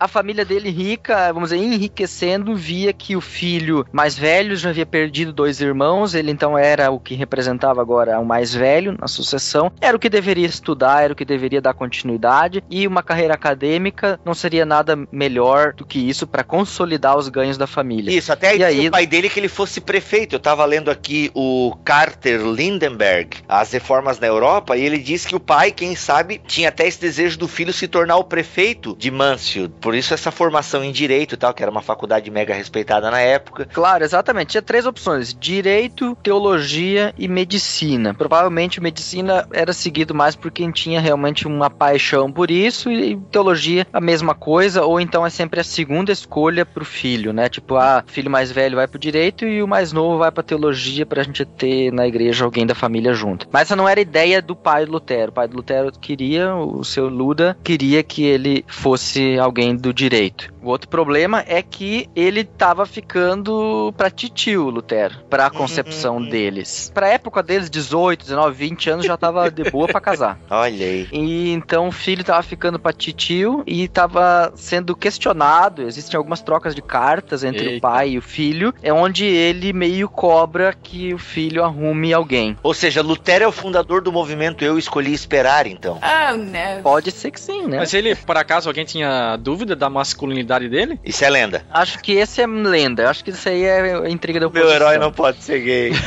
A 0.00 0.06
família 0.06 0.44
dele 0.44 0.70
rica, 0.70 1.32
vamos 1.32 1.50
dizer, 1.50 1.62
enriquecendo, 1.62 2.54
via 2.54 2.92
que 2.92 3.16
o 3.16 3.20
filho 3.20 3.84
mais 3.92 4.16
velho 4.16 4.54
já 4.54 4.70
havia 4.70 4.86
perdido 4.86 5.32
dois 5.32 5.60
irmãos, 5.60 6.14
ele 6.14 6.30
então 6.30 6.56
era 6.56 6.90
o 6.90 7.00
que 7.00 7.14
representava 7.14 7.80
agora 7.80 8.18
o 8.20 8.24
mais 8.24 8.54
velho 8.54 8.96
na 8.98 9.08
sucessão, 9.08 9.72
era 9.80 9.96
o 9.96 10.00
que 10.00 10.08
deveria 10.08 10.46
estudar, 10.46 11.02
era 11.02 11.12
o 11.12 11.16
que 11.16 11.24
deveria 11.24 11.60
dar 11.60 11.74
continuidade, 11.74 12.62
e 12.70 12.86
uma 12.86 13.02
carreira 13.02 13.34
acadêmica 13.34 14.20
não 14.24 14.34
seria 14.34 14.64
nada 14.64 14.96
melhor 15.10 15.72
do 15.74 15.84
que 15.84 15.98
isso 15.98 16.26
para 16.26 16.44
consolidar 16.44 17.16
os 17.16 17.28
ganhos 17.28 17.58
da 17.58 17.66
família. 17.66 18.16
Isso, 18.16 18.32
até 18.32 18.56
E 18.56 18.62
aí- 18.62 18.88
o 18.88 18.90
pai 18.92 19.06
dele 19.06 19.28
que 19.28 19.40
ele 19.40 19.48
fosse 19.48 19.80
prefeito. 19.80 20.34
Eu 20.36 20.40
tava 20.40 20.64
lendo 20.64 20.90
aqui 20.90 21.30
o 21.34 21.76
Carter 21.84 22.40
Lindenberg, 22.46 23.38
as 23.48 23.72
reformas 23.72 24.20
na 24.20 24.26
Europa, 24.28 24.76
e 24.76 24.84
ele 24.84 24.98
disse 24.98 25.26
que 25.26 25.34
o 25.34 25.40
pai, 25.40 25.72
quem 25.72 25.96
sabe, 25.96 26.40
tinha 26.46 26.68
até 26.68 26.86
esse 26.86 27.00
desejo 27.00 27.38
do 27.38 27.48
filho 27.48 27.72
se 27.72 27.88
tornar 27.88 28.16
o 28.16 28.24
prefeito 28.24 28.94
de 28.96 29.10
Mansfield. 29.10 29.74
Por 29.88 29.94
isso 29.94 30.12
essa 30.12 30.30
formação 30.30 30.84
em 30.84 30.92
direito 30.92 31.32
e 31.32 31.38
tal, 31.38 31.54
que 31.54 31.62
era 31.62 31.72
uma 31.72 31.80
faculdade 31.80 32.30
mega 32.30 32.52
respeitada 32.52 33.10
na 33.10 33.20
época. 33.20 33.64
Claro, 33.72 34.04
exatamente. 34.04 34.50
Tinha 34.50 34.60
três 34.60 34.84
opções: 34.84 35.32
direito, 35.32 36.14
teologia 36.22 37.14
e 37.16 37.26
medicina. 37.26 38.12
Provavelmente 38.12 38.82
medicina 38.82 39.48
era 39.50 39.72
seguido 39.72 40.14
mais 40.14 40.36
por 40.36 40.50
quem 40.50 40.70
tinha 40.70 41.00
realmente 41.00 41.46
uma 41.46 41.70
paixão 41.70 42.30
por 42.30 42.50
isso, 42.50 42.92
e 42.92 43.16
teologia 43.30 43.86
a 43.90 43.98
mesma 43.98 44.34
coisa, 44.34 44.84
ou 44.84 45.00
então 45.00 45.24
é 45.24 45.30
sempre 45.30 45.58
a 45.58 45.64
segunda 45.64 46.12
escolha 46.12 46.66
pro 46.66 46.84
filho, 46.84 47.32
né? 47.32 47.48
Tipo, 47.48 47.76
ah, 47.76 48.04
filho 48.06 48.30
mais 48.30 48.52
velho 48.52 48.76
vai 48.76 48.86
pro 48.86 48.98
direito 48.98 49.46
e 49.46 49.62
o 49.62 49.66
mais 49.66 49.90
novo 49.90 50.18
vai 50.18 50.30
pra 50.30 50.42
teologia 50.42 51.06
pra 51.06 51.22
gente 51.22 51.46
ter 51.46 51.90
na 51.94 52.06
igreja 52.06 52.44
alguém 52.44 52.66
da 52.66 52.74
família 52.74 53.14
junto. 53.14 53.48
Mas 53.50 53.62
essa 53.62 53.76
não 53.76 53.88
era 53.88 53.98
a 53.98 54.02
ideia 54.02 54.42
do 54.42 54.54
pai 54.54 54.84
do 54.84 54.92
Lutero. 54.92 55.30
O 55.30 55.34
pai 55.34 55.48
do 55.48 55.56
Lutero 55.56 55.90
queria, 55.98 56.54
o 56.54 56.84
seu 56.84 57.08
Luda 57.08 57.56
queria 57.64 58.02
que 58.02 58.22
ele 58.22 58.66
fosse 58.68 59.38
alguém 59.38 59.77
do 59.78 59.92
direito. 59.94 60.52
O 60.62 60.68
outro 60.68 60.88
problema 60.88 61.44
é 61.46 61.62
que 61.62 62.08
ele 62.14 62.44
tava 62.44 62.84
ficando 62.84 63.92
pra 63.96 64.10
titio, 64.10 64.68
Lutero, 64.70 65.14
pra 65.30 65.48
concepção 65.50 66.16
Uhum. 66.18 66.28
deles. 66.28 66.90
Pra 66.94 67.08
época 67.08 67.42
deles, 67.42 67.70
18, 67.70 68.20
19, 68.24 68.54
20 68.56 68.90
anos, 68.90 69.06
já 69.06 69.16
tava 69.16 69.50
de 69.50 69.70
boa 69.70 69.86
pra 69.86 70.00
casar. 70.00 70.38
Olha 70.50 70.86
aí. 70.86 71.08
E 71.12 71.50
então 71.52 71.88
o 71.88 71.92
filho 71.92 72.24
tava 72.24 72.42
ficando 72.42 72.78
pra 72.78 72.92
titio 72.92 73.62
e 73.66 73.88
tava 73.88 74.52
sendo 74.54 74.94
questionado. 74.96 75.82
Existem 75.82 76.16
algumas 76.16 76.40
trocas 76.42 76.74
de 76.74 76.82
cartas 76.82 77.44
entre 77.44 77.66
o 77.66 77.70
Eita. 77.72 77.80
pai 77.88 78.10
e 78.10 78.18
o 78.18 78.22
filho, 78.22 78.72
é 78.82 78.92
onde 78.92 79.24
ele 79.24 79.72
meio 79.72 80.08
cobra 80.08 80.72
que 80.74 81.12
o 81.14 81.18
filho 81.18 81.64
arrume 81.64 82.12
alguém. 82.12 82.56
Ou 82.62 82.74
seja, 82.74 83.02
Lutero 83.02 83.44
é 83.44 83.48
o 83.48 83.52
fundador 83.52 84.02
do 84.02 84.12
movimento 84.12 84.64
Eu 84.64 84.78
Escolhi 84.78 85.12
Esperar, 85.12 85.66
então. 85.66 85.98
Oh 86.02 86.36
no. 86.36 86.82
Pode 86.82 87.10
ser 87.10 87.30
que 87.30 87.40
sim, 87.40 87.66
né? 87.66 87.78
Mas 87.78 87.92
ele, 87.94 88.14
por 88.14 88.36
acaso, 88.36 88.68
alguém 88.68 88.84
tinha 88.84 89.36
dúvida 89.36 89.67
da 89.76 89.88
masculinidade 89.90 90.68
dele? 90.68 90.98
Isso 91.04 91.24
é 91.24 91.30
lenda. 91.30 91.64
Acho 91.70 91.98
que 92.00 92.12
esse 92.12 92.40
é 92.42 92.46
lenda. 92.46 93.08
Acho 93.10 93.24
que 93.24 93.30
isso 93.30 93.48
aí 93.48 93.64
é 93.64 93.94
a 94.04 94.08
intriga 94.10 94.40
da 94.40 94.48
Meu 94.48 94.68
herói 94.70 94.98
não 94.98 95.12
pode 95.12 95.42
ser 95.42 95.60
gay. 95.60 95.92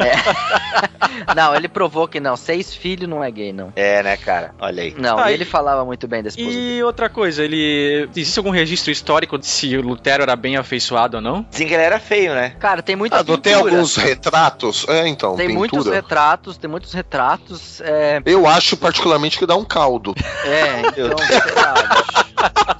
Não, 1.36 1.54
ele 1.54 1.68
provou 1.68 2.08
que 2.08 2.18
não. 2.18 2.36
Seis 2.36 2.74
filhos 2.74 3.08
não 3.08 3.22
é 3.22 3.30
gay, 3.30 3.52
não. 3.52 3.70
É, 3.76 4.02
né, 4.02 4.16
cara? 4.16 4.54
Olha 4.58 4.82
aí. 4.82 4.94
Não, 4.98 5.18
Ah, 5.18 5.30
ele 5.30 5.42
e- 5.42 5.46
falava 5.46 5.84
muito 5.84 6.08
bem 6.08 6.22
da 6.22 6.28
esposa 6.30 6.48
dele. 6.48 6.76
E 6.78 6.82
outra 6.82 7.08
coisa, 7.10 7.44
ele. 7.44 8.08
Existe 8.16 8.38
algum 8.38 8.50
registro 8.50 8.90
histórico 8.90 9.38
de 9.38 9.46
se 9.46 9.76
o 9.76 9.82
Lutero 9.82 10.22
era 10.22 10.34
bem 10.34 10.56
afeiçoado 10.56 11.18
ou 11.18 11.22
não? 11.22 11.46
Dizem 11.50 11.68
que 11.68 11.74
ele 11.74 11.82
era 11.82 12.00
feio, 12.00 12.34
né? 12.34 12.54
Cara, 12.58 12.82
tem 12.82 12.96
muita 12.96 13.18
Ah, 13.20 13.24
tem 13.38 13.54
alguns 13.54 13.96
retratos? 13.96 14.86
É, 14.88 15.06
então, 15.06 15.36
Tem 15.36 15.48
muitos 15.48 15.78
pintura. 15.80 15.96
retratos, 15.96 16.56
tem 16.56 16.70
muitos 16.70 16.92
retratos. 16.94 17.80
É, 17.82 18.22
Eu 18.24 18.46
acho 18.46 18.76
particularmente 18.76 19.38
que 19.38 19.46
dá 19.46 19.56
um 19.56 19.64
caldo. 19.64 20.14
é 20.44 20.80
então, 20.80 21.18
sei 21.18 21.54
lá, 21.62 21.74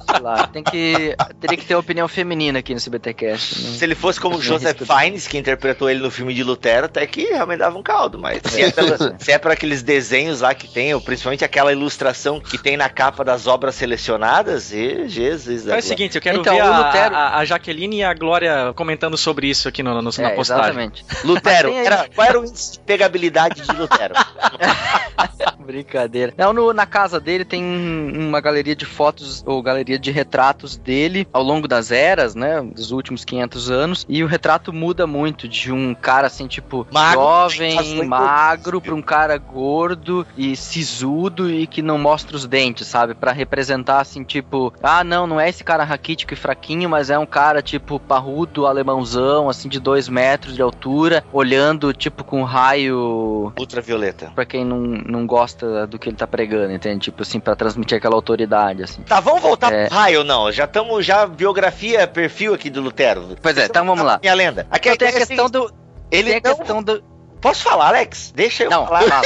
lá, 0.21 0.47
tem 0.47 0.63
que. 0.63 1.15
Teria 1.39 1.57
que 1.57 1.65
ter 1.65 1.75
opinião 1.75 2.07
feminina 2.07 2.59
aqui 2.59 2.73
nesse 2.73 2.89
BTcast. 2.89 3.61
né? 3.61 3.77
Se 3.77 3.83
ele 3.83 3.95
fosse 3.95 4.19
como 4.19 4.35
Não 4.35 4.41
Joseph 4.41 4.81
Fiennes, 4.81 5.27
que 5.27 5.37
interpretou 5.37 5.89
ele 5.89 5.99
no 5.99 6.09
filme 6.11 6.33
de 6.33 6.43
Lutero, 6.43 6.85
até 6.85 7.05
que 7.07 7.23
realmente 7.25 7.59
dava 7.59 7.77
um 7.77 7.83
caldo. 7.83 8.17
Mas 8.19 8.41
se 8.45 8.61
é, 8.61 8.71
pela- 8.71 9.15
se 9.19 9.31
é 9.31 9.37
para 9.37 9.53
aqueles 9.53 9.81
desenhos 9.81 10.41
lá 10.41 10.53
que 10.53 10.67
tem, 10.67 10.93
ou 10.93 11.01
principalmente 11.01 11.43
aquela 11.43 11.71
ilustração 11.71 12.39
que 12.39 12.57
tem 12.57 12.77
na 12.77 12.89
capa 12.89 13.23
das 13.23 13.47
obras 13.47 13.75
selecionadas, 13.75 14.71
e 14.71 15.07
Jesus. 15.07 15.65
da 15.65 15.75
É 15.75 15.79
o 15.79 15.81
seguinte, 15.81 16.15
eu 16.15 16.21
quero 16.21 16.39
Então, 16.41 16.55
ver 16.55 16.61
o 16.61 16.65
a, 16.65 16.77
Lutero- 16.87 17.15
a- 17.15 17.37
a 17.37 17.45
Jaqueline 17.45 17.97
e 17.97 18.03
a 18.03 18.13
Glória 18.13 18.73
comentando 18.75 19.17
sobre 19.17 19.47
isso 19.47 19.67
aqui 19.67 19.81
no, 19.83 20.01
no- 20.01 20.11
na 20.17 20.29
É, 20.31 20.35
postagem. 20.35 20.63
exatamente. 20.69 21.05
Lutero, 21.23 21.73
era- 21.73 22.07
qual 22.13 22.27
era 22.27 22.39
o 22.39 22.45
índice 22.45 22.73
de 22.73 22.79
pegabilidade 22.79 23.61
de 23.61 23.75
Lutero? 23.75 24.13
Brincadeira. 25.71 26.33
Não, 26.37 26.51
no- 26.53 26.73
na 26.73 26.85
casa 26.85 27.19
dele 27.19 27.45
tem 27.45 27.63
uma 27.63 28.41
galeria 28.41 28.75
de 28.75 28.85
fotos 28.85 29.41
ou 29.45 29.61
galeria 29.61 29.97
de 29.97 30.11
retratos 30.11 30.77
dele 30.77 31.27
ao 31.31 31.41
longo 31.43 31.67
das 31.67 31.91
eras, 31.91 32.35
né? 32.35 32.61
Dos 32.61 32.91
últimos 32.91 33.23
500 33.23 33.71
anos. 33.71 34.05
E 34.09 34.23
o 34.23 34.27
retrato 34.27 34.73
muda 34.73 35.07
muito 35.07 35.47
de 35.47 35.71
um 35.71 35.93
cara 35.95 36.27
assim, 36.27 36.47
tipo, 36.47 36.85
Magro, 36.91 37.21
jovem, 37.21 38.05
magro, 38.05 38.81
pra 38.81 38.93
um 38.95 39.01
cara 39.01 39.37
gordo 39.37 40.25
e 40.37 40.55
sisudo 40.55 41.49
e 41.49 41.65
que 41.67 41.81
não 41.81 41.97
mostra 41.97 42.35
os 42.35 42.45
dentes, 42.45 42.87
sabe? 42.87 43.13
Pra 43.13 43.31
representar 43.31 44.01
assim, 44.01 44.23
tipo, 44.23 44.73
ah, 44.83 45.03
não, 45.03 45.25
não 45.25 45.39
é 45.39 45.49
esse 45.49 45.63
cara 45.63 45.83
raquítico 45.83 46.33
e 46.33 46.37
fraquinho, 46.37 46.89
mas 46.89 47.09
é 47.09 47.17
um 47.17 47.25
cara, 47.25 47.61
tipo, 47.61 47.99
parrudo, 47.99 48.65
alemãozão, 48.65 49.49
assim, 49.49 49.69
de 49.69 49.79
dois 49.79 50.09
metros 50.09 50.55
de 50.55 50.61
altura, 50.61 51.23
olhando, 51.31 51.93
tipo, 51.93 52.23
com 52.23 52.43
raio 52.43 53.53
Ultravioleta. 53.57 54.31
Pra 54.35 54.45
quem 54.45 54.65
não, 54.65 54.77
não 54.79 55.25
gosta 55.25 55.60
do 55.87 55.99
que 55.99 56.09
ele 56.09 56.15
tá 56.15 56.27
pregando, 56.27 56.71
entende? 56.73 56.99
Tipo 57.05 57.21
assim, 57.23 57.39
pra 57.39 57.55
transmitir 57.55 57.97
aquela 57.97 58.15
autoridade, 58.15 58.83
assim. 58.83 59.01
Tá, 59.03 59.19
vamos 59.19 59.41
voltar 59.41 59.71
É. 59.73 59.87
pro 59.87 59.95
raio, 59.97 60.23
não. 60.23 60.51
Já 60.51 60.65
estamos, 60.65 61.05
já 61.05 61.25
biografia, 61.25 62.07
perfil 62.07 62.53
aqui 62.53 62.69
do 62.69 62.81
Lutero. 62.81 63.35
Pois 63.41 63.57
é, 63.57 63.65
então 63.65 63.85
vamos 63.85 64.03
lá. 64.05 64.19
Minha 64.21 64.33
lenda. 64.33 64.67
Aqui 64.69 64.89
Então 64.89 64.97
tem 64.97 65.07
a 65.07 65.11
é 65.11 65.13
questão 65.25 65.47
seguinte, 65.47 65.51
do. 65.51 65.73
Ele 66.11 66.29
Tem 66.31 66.41
a 66.43 66.49
não- 66.49 66.57
questão 66.57 66.83
do. 66.83 67.03
Posso 67.41 67.63
falar, 67.63 67.87
Alex? 67.87 68.31
Deixa 68.35 68.65
eu 68.65 68.69
Não, 68.69 68.85
falar. 68.85 69.01
fala. 69.03 69.21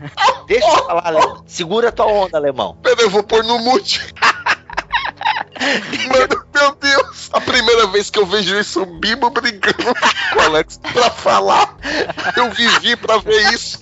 Deixa 0.48 0.66
eu 0.66 0.84
falar, 0.86 1.06
alemão. 1.06 1.42
Segura 1.46 1.92
tua 1.92 2.06
onda, 2.06 2.36
alemão. 2.36 2.76
Pera, 2.82 3.00
eu 3.02 3.10
vou 3.10 3.22
pôr 3.22 3.44
no 3.44 3.58
mute. 3.60 4.12
Mano, 6.08 6.44
meu 6.54 6.74
Deus! 6.76 7.30
A 7.32 7.40
primeira 7.40 7.86
vez 7.88 8.10
que 8.10 8.18
eu 8.18 8.26
vejo 8.26 8.58
isso, 8.58 8.82
o 8.82 8.86
Bibo 8.86 9.30
brigando 9.30 9.94
com 10.32 10.38
o 10.38 10.42
Alex 10.42 10.78
pra 10.92 11.10
falar. 11.10 11.76
Eu 12.36 12.50
vivi 12.50 12.96
pra 12.96 13.18
ver 13.18 13.52
isso. 13.52 13.78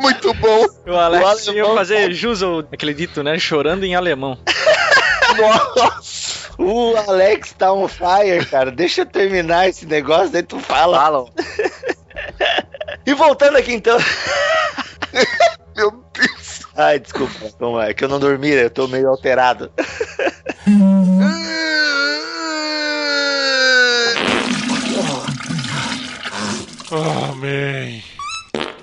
Muito 0.00 0.32
bom. 0.34 0.66
O 0.86 0.94
Alex 0.96 1.46
O 1.48 1.52
ia 1.52 1.62
alemão- 1.62 1.76
fazer 1.76 2.12
jus 2.12 2.42
ao 2.42 2.60
aquele 2.60 2.94
dito, 2.94 3.22
né? 3.22 3.38
Chorando 3.38 3.84
em 3.84 3.94
alemão. 3.94 4.38
Nossa. 5.36 6.52
O 6.56 6.94
Alex 7.08 7.52
tá 7.58 7.72
on 7.72 7.88
fire, 7.88 8.44
cara. 8.46 8.70
Deixa 8.70 9.00
eu 9.02 9.06
terminar 9.06 9.68
esse 9.68 9.84
negócio, 9.86 10.30
daí 10.30 10.42
tu 10.42 10.60
fala. 10.60 10.96
Falam. 10.98 11.28
E 13.04 13.12
voltando 13.14 13.56
aqui 13.58 13.72
então. 13.74 13.98
Meu 15.76 15.90
Deus. 16.12 16.60
Ai, 16.76 16.98
desculpa. 17.00 17.32
Vamos 17.58 17.78
lá, 17.78 17.88
é 17.88 17.94
que 17.94 18.04
eu 18.04 18.08
não 18.08 18.20
dormi, 18.20 18.50
eu 18.50 18.70
tô 18.70 18.86
meio 18.86 19.08
alterado. 19.08 19.70
Amém. 26.90 28.03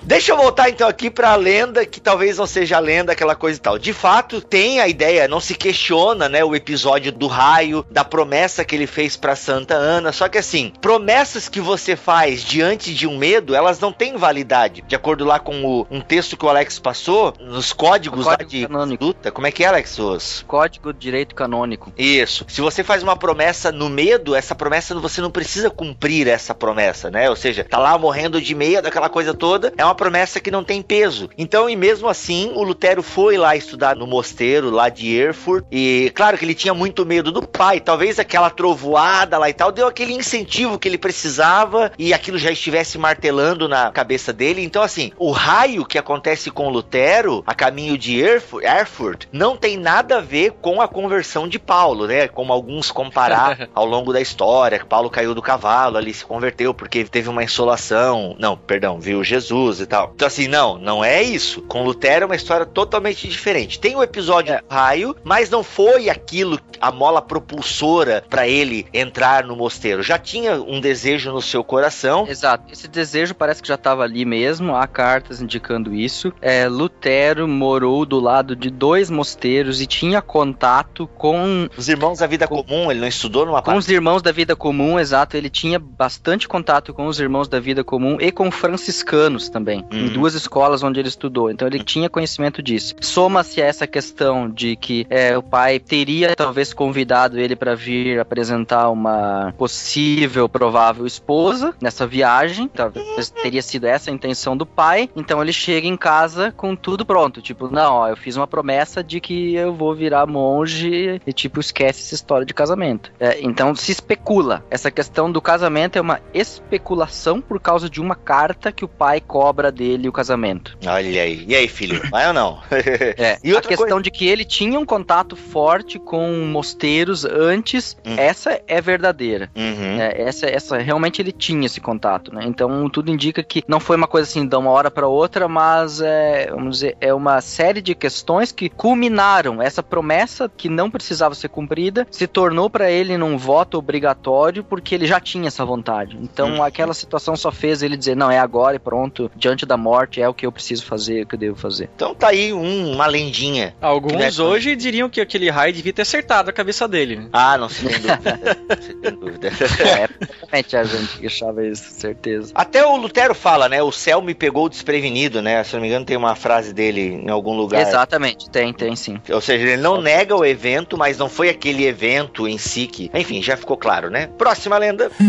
Deixa 0.04 0.32
eu 0.32 0.36
voltar 0.36 0.68
então 0.68 0.88
aqui 0.88 1.08
pra 1.10 1.34
lenda, 1.36 1.86
que 1.86 2.00
talvez 2.00 2.36
não 2.36 2.46
seja 2.46 2.76
a 2.76 2.80
lenda, 2.80 3.12
aquela 3.12 3.34
coisa 3.34 3.58
e 3.58 3.62
tal. 3.62 3.78
De 3.78 3.92
fato, 3.92 4.40
tem 4.40 4.80
a 4.80 4.88
ideia, 4.88 5.28
não 5.28 5.40
se 5.40 5.54
questiona, 5.54 6.28
né, 6.28 6.44
o 6.44 6.54
episódio 6.54 7.12
do 7.12 7.26
raio, 7.26 7.86
da 7.90 8.04
promessa 8.04 8.64
que 8.64 8.74
ele 8.74 8.86
fez 8.86 9.16
pra 9.16 9.36
Santa 9.36 9.74
Ana. 9.74 10.12
Só 10.12 10.28
que 10.28 10.38
assim, 10.38 10.72
promessas 10.80 11.48
que 11.48 11.60
você 11.60 11.94
faz 11.96 12.42
diante 12.42 12.92
de 12.92 13.06
um 13.06 13.16
medo, 13.16 13.54
elas 13.54 13.78
não 13.78 13.92
têm 13.92 14.16
validade. 14.16 14.82
De 14.86 14.94
acordo 14.96 15.24
lá 15.24 15.38
com 15.38 15.64
o- 15.64 15.86
um 15.90 16.00
texto 16.00 16.36
que 16.36 16.44
o 16.44 16.48
Alex 16.48 16.78
passou, 16.78 17.32
nos 17.40 17.72
códigos 17.72 18.26
lá 18.26 18.36
de 18.36 18.66
canônico. 18.66 19.04
luta. 19.04 19.30
Como 19.30 19.46
é 19.46 19.52
que 19.52 19.64
é, 19.64 19.68
Alex? 19.68 19.98
Os... 19.98 20.44
Código 20.46 20.92
de 20.92 20.98
Direito 20.98 21.34
Canônico. 21.34 21.92
Isso. 21.96 22.44
Se 22.48 22.60
você 22.60 22.82
faz 22.82 23.02
uma 23.02 23.16
promessa 23.16 23.70
no 23.70 23.88
medo, 23.88 24.34
essa 24.34 24.54
promessa 24.54 24.94
você 24.94 25.20
não 25.20 25.30
precisa 25.30 25.70
cumprir 25.70 26.26
essa 26.28 26.54
promessa, 26.54 27.10
né? 27.10 27.30
Ou 27.30 27.36
seja, 27.36 27.64
tá 27.64 27.78
lá 27.78 27.96
morrendo 27.96 28.40
de 28.40 28.54
medo, 28.54 28.86
aquela 28.88 29.08
coisa 29.08 29.32
toda. 29.34 29.72
É 29.76 29.84
uma 29.84 29.94
promessa 30.02 30.40
que 30.40 30.50
não 30.50 30.64
tem 30.64 30.82
peso. 30.82 31.30
Então, 31.38 31.70
e 31.70 31.76
mesmo 31.76 32.08
assim, 32.08 32.50
o 32.56 32.64
Lutero 32.64 33.04
foi 33.04 33.38
lá 33.38 33.54
estudar 33.54 33.94
no 33.94 34.04
mosteiro 34.04 34.68
lá 34.68 34.88
de 34.88 35.14
Erfurt 35.14 35.64
e 35.70 36.10
claro 36.12 36.36
que 36.36 36.44
ele 36.44 36.56
tinha 36.56 36.74
muito 36.74 37.06
medo 37.06 37.30
do 37.30 37.46
pai, 37.46 37.78
talvez 37.78 38.18
aquela 38.18 38.50
trovoada 38.50 39.38
lá 39.38 39.48
e 39.48 39.52
tal 39.52 39.70
deu 39.70 39.86
aquele 39.86 40.12
incentivo 40.12 40.76
que 40.76 40.88
ele 40.88 40.98
precisava 40.98 41.92
e 41.96 42.12
aquilo 42.12 42.36
já 42.36 42.50
estivesse 42.50 42.98
martelando 42.98 43.68
na 43.68 43.92
cabeça 43.92 44.32
dele. 44.32 44.64
Então, 44.64 44.82
assim, 44.82 45.12
o 45.16 45.30
raio 45.30 45.84
que 45.84 45.98
acontece 45.98 46.50
com 46.50 46.68
Lutero 46.68 47.44
a 47.46 47.54
caminho 47.54 47.96
de 47.96 48.18
Erfurt, 48.18 48.64
Erfurt 48.64 49.26
não 49.30 49.56
tem 49.56 49.76
nada 49.76 50.18
a 50.18 50.20
ver 50.20 50.52
com 50.60 50.80
a 50.80 50.88
conversão 50.88 51.46
de 51.46 51.60
Paulo, 51.60 52.08
né? 52.08 52.26
Como 52.26 52.52
alguns 52.52 52.90
comparar 52.90 53.68
ao 53.72 53.86
longo 53.86 54.12
da 54.12 54.20
história, 54.20 54.80
que 54.80 54.86
Paulo 54.86 55.08
caiu 55.08 55.32
do 55.32 55.42
cavalo 55.42 55.96
ali, 55.96 56.12
se 56.12 56.24
converteu 56.24 56.74
porque 56.74 57.04
teve 57.04 57.28
uma 57.28 57.44
insolação. 57.44 58.34
Não, 58.38 58.56
perdão, 58.56 58.98
viu 58.98 59.22
Jesus 59.22 59.80
e 59.82 59.86
tal. 59.86 60.12
Então, 60.14 60.26
assim, 60.26 60.48
não, 60.48 60.78
não 60.78 61.04
é 61.04 61.22
isso. 61.22 61.62
Com 61.62 61.82
Lutero 61.82 62.24
é 62.24 62.26
uma 62.26 62.36
história 62.36 62.66
totalmente 62.66 63.28
diferente. 63.28 63.80
Tem 63.80 63.96
o 63.96 64.02
episódio 64.02 64.54
do 64.56 64.74
raio, 64.74 65.16
mas 65.24 65.50
não 65.50 65.62
foi 65.62 66.08
aquilo, 66.08 66.58
a 66.80 66.92
mola 66.92 67.22
propulsora 67.22 68.24
para 68.28 68.46
ele 68.46 68.86
entrar 68.92 69.44
no 69.44 69.56
mosteiro. 69.56 70.02
Já 70.02 70.18
tinha 70.18 70.60
um 70.60 70.80
desejo 70.80 71.32
no 71.32 71.42
seu 71.42 71.64
coração. 71.64 72.26
Exato. 72.28 72.72
Esse 72.72 72.88
desejo 72.88 73.34
parece 73.34 73.62
que 73.62 73.68
já 73.68 73.74
estava 73.74 74.02
ali 74.02 74.24
mesmo. 74.24 74.74
Há 74.74 74.86
cartas 74.86 75.40
indicando 75.40 75.94
isso. 75.94 76.32
É, 76.40 76.68
Lutero 76.68 77.48
morou 77.48 78.04
do 78.04 78.20
lado 78.20 78.54
de 78.54 78.70
dois 78.70 79.10
mosteiros 79.10 79.80
e 79.80 79.86
tinha 79.86 80.22
contato 80.22 81.06
com 81.06 81.68
Os 81.76 81.88
irmãos 81.88 82.18
da 82.18 82.26
vida 82.26 82.46
comum, 82.46 82.90
ele 82.90 83.00
não 83.00 83.08
estudou 83.08 83.46
numa 83.46 83.62
com 83.62 83.76
os 83.76 83.88
irmãos 83.88 84.22
da 84.22 84.32
vida 84.32 84.54
comum, 84.54 84.98
exato. 84.98 85.36
Ele 85.36 85.48
tinha 85.48 85.78
bastante 85.78 86.48
contato 86.48 86.92
com 86.92 87.06
os 87.06 87.18
irmãos 87.18 87.48
da 87.48 87.60
vida 87.60 87.82
comum 87.82 88.18
e 88.20 88.30
com 88.30 88.50
franciscanos 88.50 89.48
também, 89.48 89.71
em 89.74 89.84
Uhum. 89.92 90.12
duas 90.12 90.34
escolas 90.34 90.82
onde 90.82 91.00
ele 91.00 91.08
estudou. 91.08 91.50
Então 91.50 91.66
ele 91.66 91.82
tinha 91.82 92.08
conhecimento 92.08 92.62
disso. 92.62 92.94
Soma-se 93.00 93.60
a 93.60 93.66
essa 93.66 93.86
questão 93.86 94.48
de 94.48 94.76
que 94.76 95.06
é, 95.10 95.36
o 95.36 95.42
pai 95.42 95.78
teria 95.78 96.34
talvez 96.34 96.72
convidado 96.72 97.38
ele 97.38 97.56
para 97.56 97.74
vir 97.74 98.18
apresentar 98.18 98.90
uma 98.90 99.52
possível, 99.56 100.48
provável 100.48 101.06
esposa 101.06 101.74
nessa 101.80 102.06
viagem. 102.06 102.68
Talvez 102.68 103.30
teria 103.30 103.62
sido 103.62 103.84
essa 103.86 104.10
a 104.10 104.14
intenção 104.14 104.56
do 104.56 104.66
pai. 104.66 105.08
Então 105.14 105.42
ele 105.42 105.52
chega 105.52 105.86
em 105.86 105.96
casa 105.96 106.52
com 106.52 106.74
tudo 106.74 107.04
pronto. 107.04 107.40
Tipo, 107.40 107.68
não, 107.68 107.94
ó, 107.96 108.08
eu 108.08 108.16
fiz 108.16 108.36
uma 108.36 108.46
promessa 108.46 109.02
de 109.02 109.20
que 109.20 109.54
eu 109.54 109.72
vou 109.74 109.94
virar 109.94 110.26
monge 110.26 111.20
e, 111.26 111.32
tipo, 111.32 111.60
esquece 111.60 112.00
essa 112.02 112.14
história 112.14 112.46
de 112.46 112.54
casamento. 112.54 113.12
É, 113.20 113.40
então 113.40 113.74
se 113.74 113.92
especula. 113.92 114.64
Essa 114.70 114.90
questão 114.90 115.30
do 115.30 115.40
casamento 115.40 115.96
é 115.96 116.00
uma 116.00 116.20
especulação 116.32 117.40
por 117.40 117.60
causa 117.60 117.88
de 117.88 118.00
uma 118.00 118.14
carta 118.14 118.72
que 118.72 118.84
o 118.84 118.88
pai 118.88 119.20
cobra 119.20 119.61
dele 119.70 120.08
o 120.08 120.12
casamento. 120.12 120.76
Olha 120.86 121.22
aí. 121.22 121.44
E 121.46 121.54
aí, 121.54 121.68
filho? 121.68 122.00
Vai 122.10 122.26
ou 122.26 122.32
não? 122.32 122.58
É, 122.70 123.38
E 123.44 123.50
a 123.52 123.54
outra 123.54 123.68
questão 123.68 123.86
coisa- 123.88 124.02
de 124.02 124.10
que 124.10 124.26
ele 124.26 124.44
tinha 124.44 124.78
um 124.78 124.84
contato 124.84 125.36
forte 125.36 125.98
com 125.98 126.44
mosteiros 126.46 127.24
antes, 127.24 127.96
Hum. 128.04 128.14
essa 128.16 128.60
é 128.66 128.80
verdadeira. 128.80 129.50
Uhum. 129.54 130.00
É, 130.00 130.22
essa, 130.22 130.46
essa 130.46 130.78
realmente 130.78 131.20
ele 131.20 131.32
tinha 131.32 131.66
esse 131.66 131.80
contato, 131.80 132.34
né? 132.34 132.42
Então 132.46 132.88
tudo 132.88 133.10
indica 133.10 133.42
que 133.42 133.62
não 133.68 133.78
foi 133.80 133.96
uma 133.96 134.06
coisa 134.06 134.28
assim 134.28 134.46
de 134.46 134.56
uma 134.56 134.70
hora 134.70 134.90
para 134.90 135.06
outra, 135.06 135.46
mas 135.48 136.00
é, 136.00 136.48
vamos 136.50 136.76
dizer, 136.78 136.96
é 137.00 137.12
uma 137.12 137.40
série 137.40 137.80
de 137.82 137.94
questões 137.94 138.50
que 138.52 138.68
culminaram 138.68 139.60
essa 139.62 139.82
promessa 139.82 140.48
que 140.56 140.68
não 140.68 140.90
precisava 140.90 141.34
ser 141.34 141.48
cumprida, 141.48 142.06
se 142.10 142.26
tornou 142.26 142.70
para 142.70 142.90
ele 142.90 143.16
num 143.16 143.36
voto 143.36 143.78
obrigatório 143.78 144.62
porque 144.64 144.94
ele 144.94 145.06
já 145.06 145.20
tinha 145.20 145.48
essa 145.48 145.64
vontade. 145.64 146.16
Então 146.20 146.52
Uhum. 146.56 146.62
aquela 146.62 146.94
situação 146.94 147.36
só 147.36 147.50
fez 147.52 147.82
ele 147.82 147.96
dizer 147.96 148.16
não 148.16 148.30
é 148.30 148.38
agora 148.38 148.76
e 148.76 148.78
pronto, 148.78 149.30
diante 149.52 149.66
da 149.66 149.76
morte 149.76 150.20
é 150.20 150.28
o 150.28 150.34
que 150.34 150.46
eu 150.46 150.52
preciso 150.52 150.84
fazer, 150.84 151.22
o 151.22 151.26
que 151.26 151.34
eu 151.34 151.38
devo 151.38 151.56
fazer. 151.56 151.88
Então 151.94 152.14
tá 152.14 152.28
aí 152.28 152.52
um- 152.52 152.92
uma 152.92 153.06
lendinha. 153.06 153.74
Alguns 153.80 154.14
Né? 154.38 154.44
hoje 154.44 154.74
diriam 154.76 155.08
que 155.08 155.20
aquele 155.20 155.48
raio 155.50 155.72
devia 155.72 155.92
ter 155.92 156.02
acertado 156.02 156.50
a 156.50 156.52
cabeça 156.52 156.86
dele. 156.88 157.16
né? 157.16 157.28
Ah, 157.32 157.56
não 157.58 157.68
se 157.68 157.84
tem 157.86 157.98
dúvida. 158.00 158.40
se 158.80 158.94
tem 158.94 159.14
dúvida. 159.14 159.50
É, 159.82 160.08
realmente 160.40 160.76
a 160.76 160.84
gente 160.84 161.26
achava 161.26 161.66
isso, 161.66 161.84
certeza. 161.92 162.52
Até 162.54 162.84
o 162.84 162.96
Lutero 162.96 163.34
fala, 163.34 163.68
né? 163.68 163.82
O 163.82 163.92
céu 163.92 164.22
me 164.22 164.34
pegou 164.34 164.68
desprevenido, 164.68 165.42
né? 165.42 165.62
Se 165.64 165.74
não 165.74 165.80
me 165.82 165.88
engano, 165.88 166.04
tem 166.04 166.16
uma 166.16 166.34
frase 166.34 166.72
dele 166.72 167.20
em 167.24 167.28
algum 167.30 167.54
lugar. 167.54 167.82
Exatamente, 167.82 168.48
tem, 168.50 168.72
tem 168.72 168.94
sim. 168.96 169.20
Ou 169.30 169.40
seja, 169.40 169.66
ele 169.66 169.82
não 169.82 170.00
nega 170.00 170.34
o 170.36 170.44
evento, 170.44 170.96
mas 170.96 171.18
não 171.18 171.28
foi 171.28 171.48
aquele 171.48 171.84
evento 171.84 172.46
em 172.48 172.58
si 172.58 172.86
que. 172.86 173.10
Enfim, 173.14 173.42
já 173.42 173.56
ficou 173.56 173.76
claro, 173.76 174.10
né? 174.10 174.28
Próxima 174.38 174.78
lenda. 174.78 175.10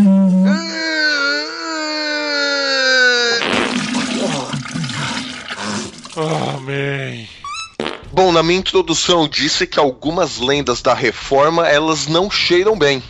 Bom, 8.12 8.30
na 8.30 8.44
minha 8.44 8.60
introdução 8.60 9.22
eu 9.22 9.28
disse 9.28 9.66
que 9.66 9.80
algumas 9.80 10.38
lendas 10.38 10.80
da 10.80 10.94
reforma 10.94 11.66
elas 11.66 12.06
não 12.06 12.30
cheiram 12.30 12.78
bem. 12.78 13.02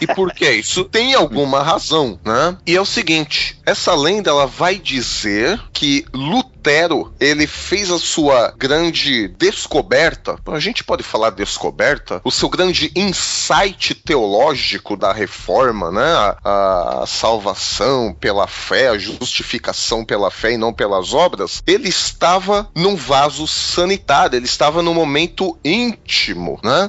E 0.00 0.06
por 0.06 0.32
que? 0.32 0.50
Isso 0.50 0.84
tem 0.84 1.12
alguma 1.12 1.62
razão, 1.62 2.18
né? 2.24 2.56
E 2.66 2.74
é 2.74 2.80
o 2.80 2.86
seguinte, 2.86 3.58
essa 3.66 3.94
lenda 3.94 4.30
ela 4.30 4.46
vai 4.46 4.76
dizer 4.76 5.60
que 5.70 6.06
Lutero, 6.14 6.57
ele 7.20 7.46
fez 7.46 7.90
a 7.90 7.98
sua 7.98 8.52
grande 8.56 9.28
descoberta, 9.28 10.38
a 10.46 10.60
gente 10.60 10.84
pode 10.84 11.02
falar 11.02 11.30
descoberta, 11.30 12.20
o 12.24 12.30
seu 12.30 12.48
grande 12.48 12.90
insight 12.94 13.94
teológico 13.94 14.96
da 14.96 15.12
reforma, 15.12 15.90
né? 15.90 16.36
A, 16.44 17.02
a 17.02 17.06
salvação 17.06 18.14
pela 18.18 18.46
fé, 18.46 18.88
a 18.88 18.98
justificação 18.98 20.04
pela 20.04 20.30
fé 20.30 20.52
e 20.52 20.56
não 20.58 20.72
pelas 20.72 21.12
obras, 21.14 21.62
ele 21.66 21.88
estava 21.88 22.68
num 22.74 22.96
vaso 22.96 23.46
sanitário, 23.46 24.36
ele 24.36 24.46
estava 24.46 24.82
num 24.82 24.94
momento 24.94 25.58
íntimo, 25.64 26.58
né? 26.62 26.88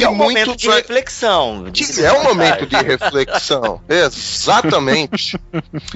Que 0.00 0.04
é 0.04 0.08
um 0.08 0.14
momento 0.14 0.46
muitos 0.48 0.62
de 0.62 0.68
reflexão. 0.68 1.64
que 1.72 2.04
é 2.04 2.12
um 2.12 2.24
momento 2.24 2.66
de 2.66 2.76
reflexão. 2.76 3.80
Exatamente. 3.88 5.38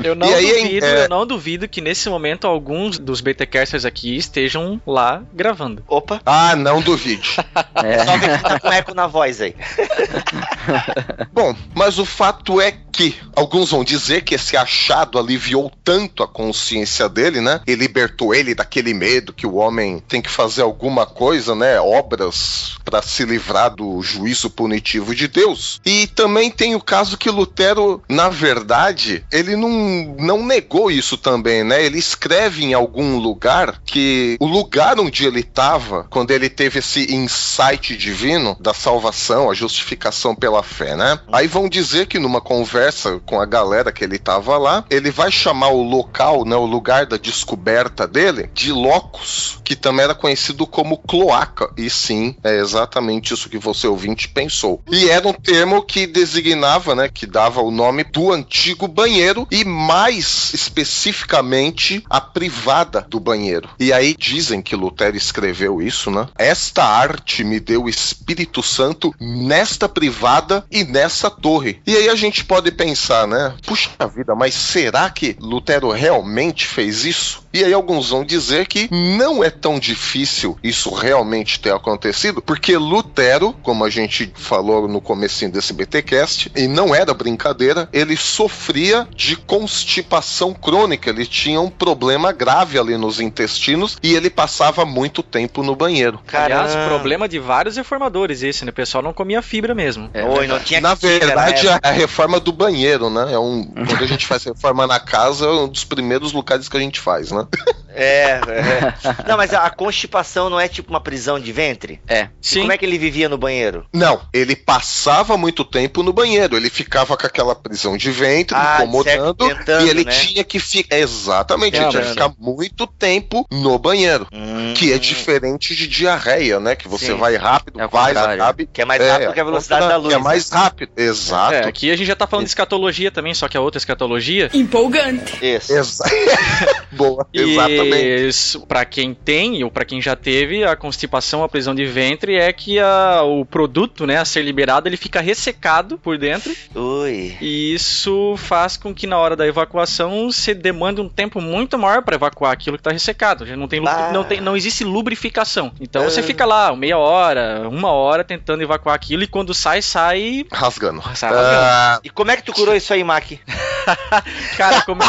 Eu 0.02 0.14
não 0.14 0.28
E 0.28 0.34
aí, 0.34 0.62
duvido, 0.64 0.86
é- 0.86 1.04
eu 1.04 1.08
não 1.08 1.26
duvido 1.26 1.68
que 1.68 1.80
nesse 1.80 2.08
momento 2.08 2.46
alguns 2.46 2.98
dos 2.98 3.20
BTcasters 3.20 3.84
aqui 3.84 4.16
estejam 4.16 4.80
lá 4.86 5.22
gravando. 5.32 5.82
Opa, 5.88 6.20
Ah, 6.26 6.54
não 6.56 6.80
duvide. 6.80 7.36
É. 7.84 8.04
só 8.04 8.18
que 8.18 8.38
tá 8.42 8.60
com 8.60 8.72
eco 8.72 8.94
na 8.94 9.06
voz 9.06 9.40
aí. 9.40 9.54
Bom, 11.32 11.54
mas 11.74 11.98
o 11.98 12.04
fato 12.04 12.60
é 12.60 12.72
que 12.92 13.16
alguns 13.34 13.70
vão 13.72 13.82
dizer 13.82 14.22
que 14.22 14.36
esse 14.36 14.56
achado 14.56 15.18
aliviou 15.18 15.70
tanto 15.82 16.22
a 16.22 16.28
consciência 16.28 17.08
dele, 17.08 17.40
né? 17.40 17.60
E 17.66 17.74
libertou 17.74 18.32
ele 18.34 18.54
daquele 18.54 18.94
medo 18.94 19.32
que 19.32 19.46
o 19.46 19.56
homem 19.56 19.98
tem 20.08 20.22
que 20.22 20.30
fazer 20.30 20.62
alguma 20.62 21.04
coisa, 21.04 21.54
né? 21.54 21.80
Obras 21.80 22.76
para 22.84 23.02
se 23.02 23.24
livrar 23.24 23.74
do 23.74 23.93
juízo 24.02 24.50
punitivo 24.50 25.14
de 25.14 25.28
Deus. 25.28 25.80
E 25.84 26.06
também 26.08 26.50
tem 26.50 26.74
o 26.74 26.80
caso 26.80 27.16
que 27.16 27.30
Lutero, 27.30 28.02
na 28.08 28.28
verdade, 28.28 29.24
ele 29.32 29.56
não, 29.56 30.14
não 30.18 30.44
negou 30.44 30.90
isso 30.90 31.16
também, 31.16 31.64
né? 31.64 31.84
Ele 31.84 31.98
escreve 31.98 32.64
em 32.64 32.74
algum 32.74 33.18
lugar 33.18 33.80
que 33.84 34.36
o 34.40 34.46
lugar 34.46 34.98
onde 34.98 35.26
ele 35.26 35.40
estava, 35.40 36.04
quando 36.10 36.30
ele 36.30 36.48
teve 36.48 36.78
esse 36.78 37.14
insight 37.14 37.96
divino 37.96 38.56
da 38.60 38.74
salvação, 38.74 39.50
a 39.50 39.54
justificação 39.54 40.34
pela 40.34 40.62
fé, 40.62 40.96
né? 40.96 41.18
Aí 41.32 41.46
vão 41.46 41.68
dizer 41.68 42.06
que 42.06 42.18
numa 42.18 42.40
conversa 42.40 43.20
com 43.24 43.40
a 43.40 43.46
galera 43.46 43.92
que 43.92 44.04
ele 44.04 44.18
tava 44.18 44.58
lá, 44.58 44.84
ele 44.90 45.10
vai 45.10 45.30
chamar 45.30 45.68
o 45.68 45.82
local, 45.82 46.44
né, 46.44 46.56
o 46.56 46.66
lugar 46.66 47.06
da 47.06 47.16
descoberta 47.16 48.06
dele, 48.06 48.50
de 48.54 48.72
locus, 48.72 49.58
que 49.64 49.76
também 49.76 50.04
era 50.04 50.14
conhecido 50.14 50.66
como 50.66 50.98
cloaca. 50.98 51.70
E 51.76 51.88
sim, 51.88 52.36
é 52.42 52.56
exatamente 52.58 53.34
isso 53.34 53.48
que 53.48 53.58
você 53.58 53.83
ouvinte 53.86 54.28
pensou. 54.28 54.82
E 54.90 55.08
era 55.08 55.26
um 55.26 55.32
termo 55.32 55.82
que 55.82 56.06
designava, 56.06 56.94
né, 56.94 57.08
que 57.12 57.26
dava 57.26 57.60
o 57.60 57.70
nome 57.70 58.04
do 58.04 58.32
antigo 58.32 58.88
banheiro 58.88 59.46
e 59.50 59.64
mais 59.64 60.52
especificamente 60.54 62.04
a 62.08 62.20
privada 62.20 63.06
do 63.08 63.20
banheiro. 63.20 63.68
E 63.78 63.92
aí 63.92 64.14
dizem 64.18 64.62
que 64.62 64.76
Lutero 64.76 65.16
escreveu 65.16 65.80
isso, 65.80 66.10
né? 66.10 66.28
Esta 66.36 66.84
arte 66.84 67.44
me 67.44 67.60
deu 67.60 67.84
o 67.84 67.88
Espírito 67.88 68.62
Santo 68.62 69.14
nesta 69.20 69.88
privada 69.88 70.64
e 70.70 70.84
nessa 70.84 71.30
torre. 71.30 71.80
E 71.86 71.96
aí 71.96 72.08
a 72.08 72.14
gente 72.14 72.44
pode 72.44 72.70
pensar, 72.72 73.26
né? 73.26 73.54
Puxa 73.66 73.90
vida, 74.14 74.34
mas 74.34 74.54
será 74.54 75.08
que 75.10 75.36
Lutero 75.40 75.90
realmente 75.90 76.66
fez 76.66 77.04
isso? 77.04 77.43
E 77.54 77.62
aí 77.62 77.72
alguns 77.72 78.10
vão 78.10 78.24
dizer 78.24 78.66
que 78.66 78.88
não 78.90 79.44
é 79.44 79.48
tão 79.48 79.78
difícil 79.78 80.58
isso 80.60 80.92
realmente 80.92 81.60
ter 81.60 81.72
acontecido, 81.72 82.42
porque 82.42 82.76
Lutero, 82.76 83.54
como 83.62 83.84
a 83.84 83.90
gente 83.90 84.32
falou 84.34 84.88
no 84.88 85.00
comecinho 85.00 85.52
desse 85.52 85.72
BTcast, 85.72 86.50
e 86.56 86.66
não 86.66 86.92
era 86.92 87.14
brincadeira, 87.14 87.88
ele 87.92 88.16
sofria 88.16 89.06
de 89.14 89.36
constipação 89.36 90.52
crônica, 90.52 91.08
ele 91.08 91.24
tinha 91.24 91.60
um 91.60 91.70
problema 91.70 92.32
grave 92.32 92.76
ali 92.76 92.96
nos 92.96 93.20
intestinos 93.20 93.98
e 94.02 94.14
ele 94.14 94.30
passava 94.30 94.84
muito 94.84 95.22
tempo 95.22 95.62
no 95.62 95.76
banheiro. 95.76 96.18
Aliás, 96.32 96.72
Caramba. 96.72 96.88
problema 96.88 97.28
de 97.28 97.38
vários 97.38 97.76
reformadores 97.76 98.42
esse, 98.42 98.64
né? 98.64 98.72
O 98.72 98.74
pessoal 98.74 99.00
não 99.00 99.12
comia 99.12 99.40
fibra 99.40 99.76
mesmo. 99.76 100.10
É 100.12 100.24
Oi, 100.24 100.48
não 100.48 100.58
tinha 100.58 100.80
Na 100.80 100.96
química, 100.96 101.26
verdade, 101.26 101.66
né? 101.66 101.78
a 101.80 101.90
reforma 101.92 102.40
do 102.40 102.50
banheiro, 102.50 103.08
né? 103.08 103.32
É 103.32 103.38
um, 103.38 103.64
quando 103.64 104.02
a 104.02 104.06
gente 104.08 104.26
faz 104.26 104.42
reforma 104.42 104.88
na 104.88 104.98
casa, 104.98 105.46
é 105.46 105.50
um 105.50 105.68
dos 105.68 105.84
primeiros 105.84 106.32
lugares 106.32 106.68
que 106.68 106.76
a 106.76 106.80
gente 106.80 106.98
faz, 106.98 107.30
né? 107.30 107.43
É, 107.96 108.40
é. 108.48 108.94
Não, 109.28 109.36
mas 109.36 109.54
a, 109.54 109.66
a 109.66 109.70
constipação 109.70 110.50
não 110.50 110.58
é 110.58 110.66
tipo 110.66 110.90
uma 110.90 111.00
prisão 111.00 111.38
de 111.38 111.52
ventre? 111.52 112.00
É. 112.08 112.28
Sim. 112.42 112.62
Como 112.62 112.72
é 112.72 112.76
que 112.76 112.84
ele 112.84 112.98
vivia 112.98 113.28
no 113.28 113.38
banheiro? 113.38 113.86
Não, 113.94 114.20
ele 114.32 114.56
passava 114.56 115.36
muito 115.36 115.64
tempo 115.64 116.02
no 116.02 116.12
banheiro. 116.12 116.56
Ele 116.56 116.68
ficava 116.68 117.16
com 117.16 117.24
aquela 117.24 117.54
prisão 117.54 117.96
de 117.96 118.10
ventre, 118.10 118.56
Ah, 118.58 118.78
incomodando, 118.80 119.44
certo, 119.44 119.56
tentando, 119.58 119.86
e 119.86 119.90
ele 119.90 120.04
né? 120.04 120.10
tinha 120.10 120.42
que 120.42 120.58
ficar. 120.58 120.96
Exatamente, 120.98 121.76
ele 121.76 121.84
É, 121.84 121.88
tinha 121.88 122.00
que 122.02 122.08
né? 122.08 122.12
ficar 122.14 122.32
muito 122.36 122.84
tempo 122.84 123.46
no 123.48 123.78
banheiro. 123.78 124.26
Hum, 124.32 124.74
Que 124.76 124.92
é 124.92 124.98
diferente 124.98 125.76
de 125.76 125.86
diarreia, 125.86 126.58
né? 126.58 126.74
Que 126.74 126.88
você 126.88 127.12
Sim. 127.12 127.16
vai 127.16 127.36
rápido, 127.36 127.80
É 127.80 127.86
vai, 127.86 128.10
acabe. 128.10 128.66
Que 128.72 128.82
é 128.82 128.84
mais 128.84 129.00
rápido 129.00 129.32
que 129.34 129.40
a 129.40 129.44
velocidade 129.44 129.86
da 129.86 129.96
luz. 129.98 130.08
Que 130.08 130.14
é 130.14 130.18
né? 130.18 130.24
mais 130.24 130.50
rápido, 130.50 130.90
exato. 130.96 131.54
É, 131.54 131.64
aqui 131.64 131.92
a 131.92 131.96
gente 131.96 132.08
já 132.08 132.16
tá 132.16 132.26
falando 132.26 132.46
de 132.46 132.50
escatologia 132.50 133.12
também, 133.12 133.34
só 133.34 133.46
que 133.46 133.56
é 133.56 133.60
outra 133.60 133.78
escatologia. 133.78 134.50
Empolgante. 134.52 135.38
Isso. 135.40 135.72
Exa- 135.72 136.04
Boa, 136.90 137.24
exatamente. 137.42 137.96
E 138.04 138.28
isso, 138.28 138.66
pra 138.66 138.84
quem 138.84 139.14
tem 139.14 139.62
ou 139.64 139.70
pra 139.70 139.84
quem 139.84 140.00
já 140.00 140.14
teve 140.16 140.64
a 140.64 140.76
constipação, 140.76 141.42
a 141.42 141.48
prisão 141.48 141.74
de 141.74 141.84
ventre 141.84 142.36
é 142.36 142.52
que 142.52 142.78
a- 142.78 143.22
o 143.24 143.44
produto, 143.44 144.06
né, 144.06 144.18
a 144.18 144.24
ser 144.24 144.42
liberado, 144.42 144.88
ele 144.88 144.96
fica 144.96 145.20
ressecado 145.20 145.98
por 145.98 146.16
dentro 146.18 146.54
Ui. 146.74 147.36
e 147.40 147.74
isso 147.74 148.34
faz 148.36 148.76
com 148.76 148.94
que 148.94 149.06
na 149.06 149.18
hora 149.18 149.34
da 149.36 149.46
evacuação 149.46 150.30
você 150.30 150.54
demande 150.54 151.00
um 151.00 151.08
tempo 151.08 151.40
muito 151.40 151.78
maior 151.78 152.02
pra 152.02 152.14
evacuar 152.16 152.52
aquilo 152.52 152.76
que 152.76 152.82
tá 152.82 152.90
ressecado. 152.92 153.46
Já 153.46 153.56
não 153.56 153.68
tem, 153.68 153.82
Ah. 153.86 154.10
não 154.12 154.24
tem 154.24 154.40
não 154.40 154.56
existe 154.56 154.84
lubrificação. 154.84 155.72
Então 155.80 156.02
Ah. 156.02 156.10
você 156.10 156.22
fica 156.22 156.44
lá 156.44 156.74
meia 156.76 156.98
hora, 156.98 157.68
uma 157.68 157.90
hora 157.90 158.22
tentando 158.24 158.62
evacuar 158.62 158.94
aquilo 158.94 159.22
e 159.22 159.26
quando 159.26 159.52
sai 159.54 159.82
sai 159.82 160.44
Rasgando. 160.52 161.02
sai 161.14 161.30
rasgando. 161.30 161.64
Ah, 161.64 162.00
E 162.04 162.10
como 162.10 162.30
é 162.30 162.36
que 162.36 162.42
tu 162.42 162.52
curou 162.52 162.74
isso 162.74 162.92
aí, 162.92 163.02
Mac? 163.02 163.24
Cara, 164.56 164.82
come- 164.82 165.04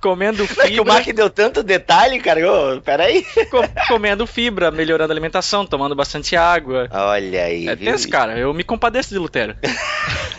comendo 0.00 0.44
É 0.44 0.46
que 0.46 0.52
o 0.80 0.84
fibra, 0.84 0.84
Mac 0.84 1.06
deu 1.12 1.30
tanto 1.30 1.62
detalhe, 1.62 2.18
cara. 2.20 2.40
Ô, 2.76 2.80
peraí. 2.80 3.24
co- 3.50 3.62
comendo 3.88 4.26
fibra, 4.26 4.70
melhorando 4.70 5.12
a 5.12 5.14
alimentação, 5.14 5.64
tomando 5.66 5.94
bastante 5.94 6.36
água. 6.36 6.88
Olha 6.90 7.44
aí. 7.44 7.68
É 7.68 7.76
viu? 7.76 7.90
tenso, 7.92 8.08
cara. 8.08 8.38
Eu 8.38 8.52
me 8.54 8.64
compadeço 8.64 9.10
de 9.10 9.18
Lutero. 9.18 9.56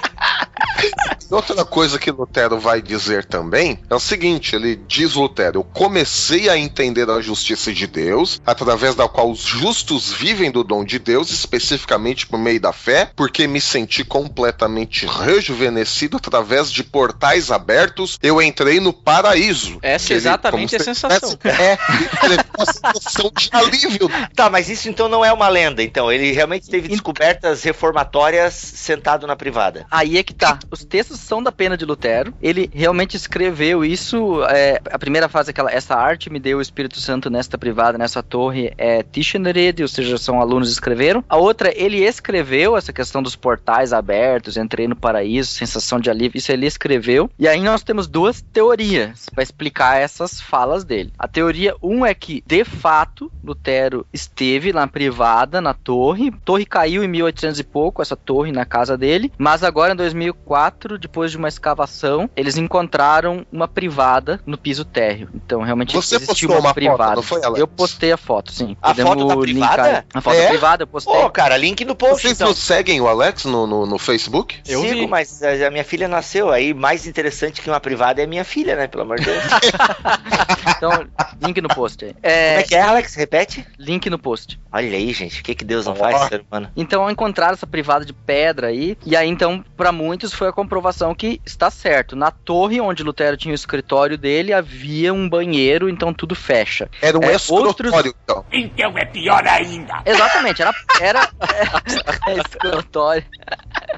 Outra 1.29 1.65
coisa 1.65 1.97
que 1.97 2.11
Lutero 2.11 2.59
vai 2.59 2.81
dizer 2.81 3.25
também 3.25 3.79
é 3.89 3.95
o 3.95 3.99
seguinte: 3.99 4.55
ele 4.55 4.75
diz, 4.75 5.13
Lutero, 5.13 5.59
eu 5.59 5.63
comecei 5.63 6.49
a 6.49 6.57
entender 6.57 7.09
a 7.09 7.21
justiça 7.21 7.73
de 7.73 7.87
Deus, 7.87 8.41
através 8.45 8.93
da 8.95 9.07
qual 9.07 9.31
os 9.31 9.39
justos 9.41 10.11
vivem 10.11 10.51
do 10.51 10.63
dom 10.63 10.83
de 10.85 10.99
Deus, 10.99 11.31
especificamente 11.31 12.27
por 12.27 12.37
meio 12.37 12.59
da 12.59 12.71
fé, 12.73 13.09
porque 13.15 13.47
me 13.47 13.59
senti 13.61 14.03
completamente 14.03 15.05
rejuvenescido 15.05 16.17
através 16.17 16.71
de 16.71 16.83
portais 16.83 17.49
abertos, 17.51 18.19
eu 18.21 18.41
entrei 18.41 18.79
no 18.79 18.93
paraíso. 18.93 19.79
Essa 19.81 20.09
é 20.09 20.13
Ele, 20.13 20.17
exatamente 20.19 20.69
como 20.71 20.75
a 20.75 20.79
se- 20.79 20.85
sensação. 20.85 21.37
É, 21.43 21.77
ele 22.25 22.37
uma 22.57 22.65
sensação 22.65 23.31
de 23.35 23.49
alívio. 23.51 24.09
Tá, 24.35 24.49
mas 24.49 24.67
isso 24.69 24.89
então 24.89 25.07
não 25.07 25.23
é 25.23 25.31
uma 25.31 25.47
lenda, 25.47 25.83
então. 25.83 26.11
Ele 26.11 26.31
realmente 26.31 26.67
teve 26.67 26.87
descobertas 26.87 27.61
reformatórias 27.63 28.53
sentado 28.53 29.27
na 29.27 29.35
privada. 29.35 29.85
Aí 29.91 30.17
é 30.17 30.23
que 30.23 30.33
tá. 30.33 30.57
Os 30.73 30.83
textos 30.83 31.19
são 31.19 31.43
da 31.43 31.51
pena 31.51 31.77
de 31.77 31.85
Lutero. 31.85 32.33
Ele 32.41 32.67
realmente 32.73 33.15
escreveu 33.15 33.85
isso. 33.85 34.43
é, 34.45 34.81
a 34.91 34.97
primeira 34.97 35.29
fase, 35.29 35.51
aquela, 35.51 35.71
essa 35.71 35.93
arte 35.95 36.31
me 36.31 36.39
deu 36.39 36.57
o 36.57 36.61
Espírito 36.61 36.99
Santo 36.99 37.29
nesta 37.29 37.59
privada, 37.59 37.95
nessa 37.95 38.23
torre, 38.23 38.73
é 38.75 39.03
Tischenrede, 39.03 39.83
ou 39.83 39.87
seja, 39.87 40.17
são 40.17 40.41
alunos 40.41 40.69
que 40.69 40.73
escreveram. 40.73 41.23
A 41.29 41.37
outra, 41.37 41.71
ele 41.75 42.03
escreveu 42.03 42.75
essa 42.75 42.91
questão 42.91 43.21
dos 43.21 43.35
portais 43.35 43.93
abertos, 43.93 44.57
entrei 44.57 44.87
no 44.87 44.95
paraíso, 44.95 45.51
sensação 45.51 45.99
de 45.99 46.09
alívio, 46.09 46.39
isso 46.39 46.51
ele 46.51 46.65
escreveu. 46.65 47.29
E 47.37 47.47
aí 47.47 47.61
nós 47.61 47.83
temos 47.83 48.07
duas 48.07 48.41
teorias 48.41 49.29
para 49.29 49.43
explicar 49.43 50.01
essas 50.01 50.41
falas 50.41 50.83
dele. 50.83 51.13
A 51.19 51.27
teoria 51.27 51.75
1 51.83 51.95
um 51.95 52.03
é 52.03 52.15
que, 52.15 52.43
de 52.47 52.65
fato, 52.65 53.31
Lutero 53.43 54.07
esteve 54.11 54.73
na 54.73 54.87
privada, 54.87 55.61
na 55.61 55.75
torre. 55.75 56.29
A 56.29 56.37
torre 56.43 56.65
caiu 56.65 57.03
em 57.03 57.07
1800 57.07 57.59
e 57.59 57.63
pouco, 57.63 58.01
essa 58.01 58.15
torre 58.15 58.51
na 58.51 58.65
casa 58.65 58.97
dele. 58.97 59.31
Mas 59.37 59.63
agora, 59.63 59.93
em 59.93 59.95
2004, 59.95 60.62
depois 60.99 61.31
de 61.31 61.37
uma 61.37 61.47
escavação, 61.47 62.29
eles 62.35 62.57
encontraram 62.57 63.45
uma 63.51 63.67
privada 63.67 64.39
no 64.45 64.57
piso 64.57 64.85
térreo. 64.85 65.29
Então, 65.33 65.61
realmente, 65.61 65.93
Você 65.95 66.15
existiu 66.15 66.49
postou 66.49 66.55
uma 66.63 66.69
foto, 66.69 66.73
privada. 66.75 67.15
não 67.15 67.23
foi, 67.23 67.43
Alex? 67.43 67.59
Eu 67.59 67.67
postei 67.67 68.11
a 68.11 68.17
foto, 68.17 68.51
sim. 68.51 68.75
A 68.81 68.93
foto 68.93 69.27
da 69.27 69.37
privada? 69.37 69.75
linkar- 69.83 70.05
A 70.13 70.21
foto 70.21 70.35
É? 70.35 70.47
privada, 70.49 70.83
eu 70.83 70.87
postei. 70.87 71.13
Pô, 71.13 71.29
cara, 71.29 71.57
link 71.57 71.83
no 71.85 71.95
post, 71.95 72.21
Vocês 72.21 72.33
então. 72.35 72.47
não 72.47 72.55
seguem 72.55 72.99
o 73.01 73.07
Alex 73.07 73.45
no, 73.45 73.65
no, 73.67 73.85
no 73.85 73.97
Facebook? 73.99 74.59
Eu 74.67 74.81
Sigo, 74.81 74.93
vi. 74.93 75.07
mas 75.07 75.41
a 75.41 75.53
a 75.67 75.71
minha 75.71 75.83
filha 75.83 76.07
nasceu. 76.07 76.49
Aí, 76.51 76.73
mais 76.73 77.07
interessante 77.07 77.61
que 77.61 77.69
uma 77.69 77.79
privada 77.79 78.21
é 78.21 78.25
minha 78.27 78.43
filha, 78.43 78.75
né? 78.75 78.87
Pelo 78.87 79.03
amor 79.03 79.17
de 79.19 79.25
Deus. 79.25 79.43
Então, 80.77 81.05
link 81.41 81.61
no 81.61 81.69
post 81.69 82.03
aí. 82.03 82.13
Como 82.13 82.19
É, 82.25 82.55
é 82.59 82.63
que 82.63 82.75
é, 82.75 82.81
Alex? 82.81 83.15
Repete? 83.15 83.65
link 83.77 84.09
no 84.09 84.17
post. 84.19 84.59
Olha 84.71 84.87
aí, 84.97 85.13
gente. 85.13 85.39
O 85.39 85.43
que, 85.43 85.55
que 85.55 85.63
Deus 85.63 85.85
não 85.85 85.93
Ó. 85.93 85.95
faz, 85.95 86.27
ser 86.27 86.43
humano? 86.49 86.69
Então 86.75 87.09
encontraram 87.09 87.53
essa 87.53 87.67
privada 87.67 88.03
de 88.05 88.13
pedra 88.13 88.67
aí, 88.67 88.97
e 89.05 89.15
aí 89.15 89.27
então 89.29 89.63
para 89.77 89.91
muitos 89.91 90.33
foi 90.33 90.47
a 90.53 90.55
comprovação 90.55 91.15
que 91.15 91.41
está 91.43 91.71
certo. 91.71 92.15
Na 92.15 92.29
torre 92.29 92.79
onde 92.79 93.01
Lutero 93.03 93.35
tinha 93.35 93.51
o 93.51 93.55
escritório 93.55 94.17
dele 94.17 94.53
havia 94.53 95.11
um 95.11 95.27
banheiro, 95.27 95.89
então 95.89 96.13
tudo 96.13 96.35
fecha. 96.35 96.87
Era 97.01 97.17
um 97.17 97.23
É, 97.23 97.33
escrotório, 97.33 98.13
então. 98.23 98.45
Exatamente, 100.05 100.61
era 100.61 100.71
era 101.01 101.29
é, 102.27 102.37
escrotório. 102.37 103.25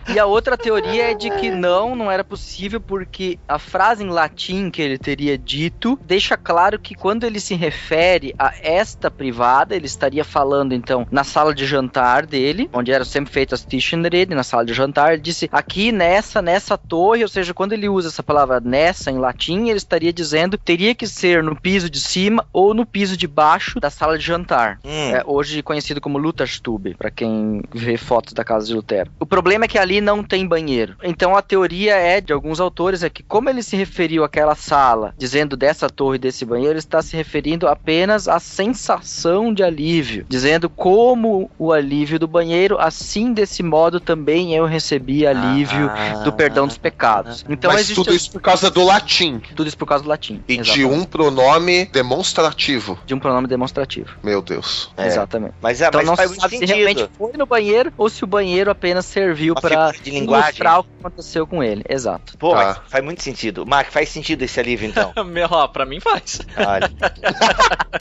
E 0.08 0.20
a 0.20 0.26
outra 0.26 0.58
teoria 0.58 1.12
é 1.12 1.14
de 1.14 1.30
que 1.32 1.50
não, 1.50 1.96
não 1.96 2.12
era 2.12 2.24
possível 2.24 2.80
porque 2.80 3.40
a 3.48 3.58
frase 3.58 4.04
em 4.04 4.10
latim 4.10 4.70
que 4.70 4.82
ele 4.82 4.98
teria 4.98 5.38
dito 5.38 6.00
deixa 6.06 6.38
claro 6.38 6.78
que 6.78 6.94
quando 6.94 7.24
ele 7.24 7.40
se 7.40 7.56
refere 7.56 8.36
a 8.38 8.54
esta 8.62 9.10
privada, 9.10 9.76
ele 9.76 9.86
estaria 9.86 10.24
falando 10.24 10.74
então 10.74 11.08
na 11.10 11.24
sala 11.24 11.54
de 11.54 11.66
jantar 11.66 12.26
dele, 12.26 12.70
onde 12.74 12.92
eram 12.92 13.06
sempre 13.06 13.32
feitas 13.32 13.56
as 13.56 13.66
Tischenrede, 13.66 14.36
na 14.36 14.44
sala 14.44 14.66
de 14.66 14.74
jantar, 14.74 15.14
ele 15.14 15.22
disse 15.22 15.50
aqui 15.52 15.92
nessa, 15.92 16.42
nessa 16.42 16.78
torre, 16.78 17.24
ou 17.24 17.30
seja, 17.30 17.54
quando 17.54 17.72
ele 17.74 17.88
usa 17.88 18.10
essa 18.10 18.22
palavra 18.22 18.60
nessa 18.60 19.10
em 19.10 19.18
latim, 19.18 19.70
ele 19.70 19.78
estaria 19.78 20.12
dizendo 20.12 20.58
teria 20.58 20.94
que 20.94 21.08
ser 21.08 21.42
no 21.42 21.56
piso 21.56 21.90
de 21.90 22.00
cima 22.00 22.46
ou 22.52 22.74
no 22.74 22.86
piso 22.86 23.16
de 23.16 23.28
baixo 23.28 23.80
da 23.80 23.90
sala 23.90 24.18
de 24.18 24.26
jantar. 24.26 24.80
Hum. 24.84 25.16
É, 25.16 25.24
hoje 25.26 25.64
conhecido 25.64 26.02
como 26.02 26.18
Lutherstube, 26.18 26.96
para 26.96 27.10
quem 27.10 27.64
vê 27.74 27.98
fotos 27.98 28.34
da 28.34 28.44
casa 28.44 28.68
de 28.68 28.74
Lutero. 28.74 29.10
O 29.20 29.26
problema 29.26 29.66
é 29.66 29.68
que 29.68 29.78
ali 29.86 30.02
não 30.02 30.24
tem 30.24 30.46
banheiro. 30.48 30.96
Então 31.04 31.36
a 31.36 31.42
teoria 31.42 31.96
é 31.96 32.20
de 32.20 32.34
alguns 32.34 32.60
autores 32.60 33.04
é 33.04 33.10
que 33.10 33.24
como 33.24 33.50
ele 33.50 33.62
se 33.64 33.76
referiu 33.76 34.24
àquela 34.24 34.56
sala, 34.56 35.14
dizendo 35.18 35.56
dessa 35.56 35.90
torre 35.90 36.18
desse 36.18 36.44
banheiro, 36.46 36.72
ele 36.74 36.80
está 36.80 37.02
se 37.02 37.16
referindo 37.16 37.68
apenas 37.68 38.28
à 38.28 38.40
sensação 38.40 39.54
de 39.54 39.64
alívio, 39.64 40.26
dizendo 40.28 40.70
como 40.70 41.50
o 41.58 41.72
alívio 41.72 42.20
do 42.20 42.28
banheiro, 42.28 42.78
assim 42.80 43.34
desse 43.34 43.62
modo 43.64 44.00
também 44.00 44.54
eu 44.56 44.66
recebi 44.66 45.26
alívio 45.26 45.90
Ah. 45.90 46.24
do 46.24 46.32
perdão 46.34 46.68
dos 46.68 46.78
pecados. 46.78 47.46
Então 47.48 47.72
Mas 47.72 47.82
existe 47.82 47.96
tudo 47.96 48.14
isso 48.16 48.32
por 48.32 48.42
causa 48.42 48.70
do 48.72 48.84
latim. 48.84 49.40
tudo 49.56 49.68
isso 49.68 49.78
por 49.78 49.86
causa 49.86 50.04
do 50.04 50.10
latim. 50.10 50.42
E 50.48 50.56
de 50.58 50.62
Exatamente. 50.62 50.86
um 50.86 51.04
pronome 51.06 51.86
demonstrativo. 51.86 52.98
de 53.06 53.14
um 53.14 53.20
pronome 53.20 53.48
demonstrativo. 53.48 54.10
Meu 54.24 54.42
Deus. 54.42 54.92
É. 54.98 55.08
Exatamente. 55.08 55.54
Mas, 55.62 55.82
é, 55.82 55.88
Então 55.88 56.00
mas 56.00 56.08
não 56.08 56.16
faz 56.16 56.32
se 56.32 56.36
sabe 56.38 56.54
se 56.54 56.60
sentido. 56.60 56.76
realmente 56.76 57.10
foi 57.18 57.32
no 57.38 57.46
banheiro 57.46 57.92
ou 57.98 58.10
se 58.10 58.24
o 58.24 58.28
banheiro 58.28 58.72
apenas 58.72 59.06
serviu 59.06 59.54
para 59.56 59.75
figura 59.94 60.04
de 60.04 60.12
linguagem. 60.12 60.62
o 60.80 60.84
que 60.84 60.90
aconteceu 61.00 61.48
com 61.48 61.64
ele. 61.64 61.84
Exato. 61.88 62.38
Pô, 62.38 62.52
Tá. 62.52 62.56
mas 62.58 62.78
faz 62.92 63.04
muito 63.04 63.22
sentido. 63.24 63.66
Mark, 63.66 63.90
faz 63.92 64.10
sentido 64.10 64.42
esse 64.44 64.60
alívio, 64.60 64.90
então. 64.90 65.12
Meu, 65.26 65.48
ó, 65.52 65.68
pra 65.68 65.86
mim 65.86 66.00
faz. 66.00 66.42
Olha. 66.58 66.92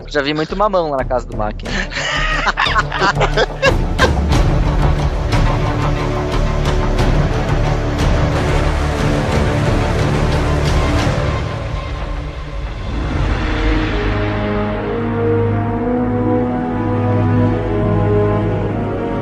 Já 0.09 0.23
vi 0.23 0.35
muito 0.35 0.57
mamão 0.57 0.91
lá 0.91 0.99
na 0.99 1.05
casa 1.05 1.27
do 1.27 1.37
Mac. 1.37 1.55
hein? 1.63 1.69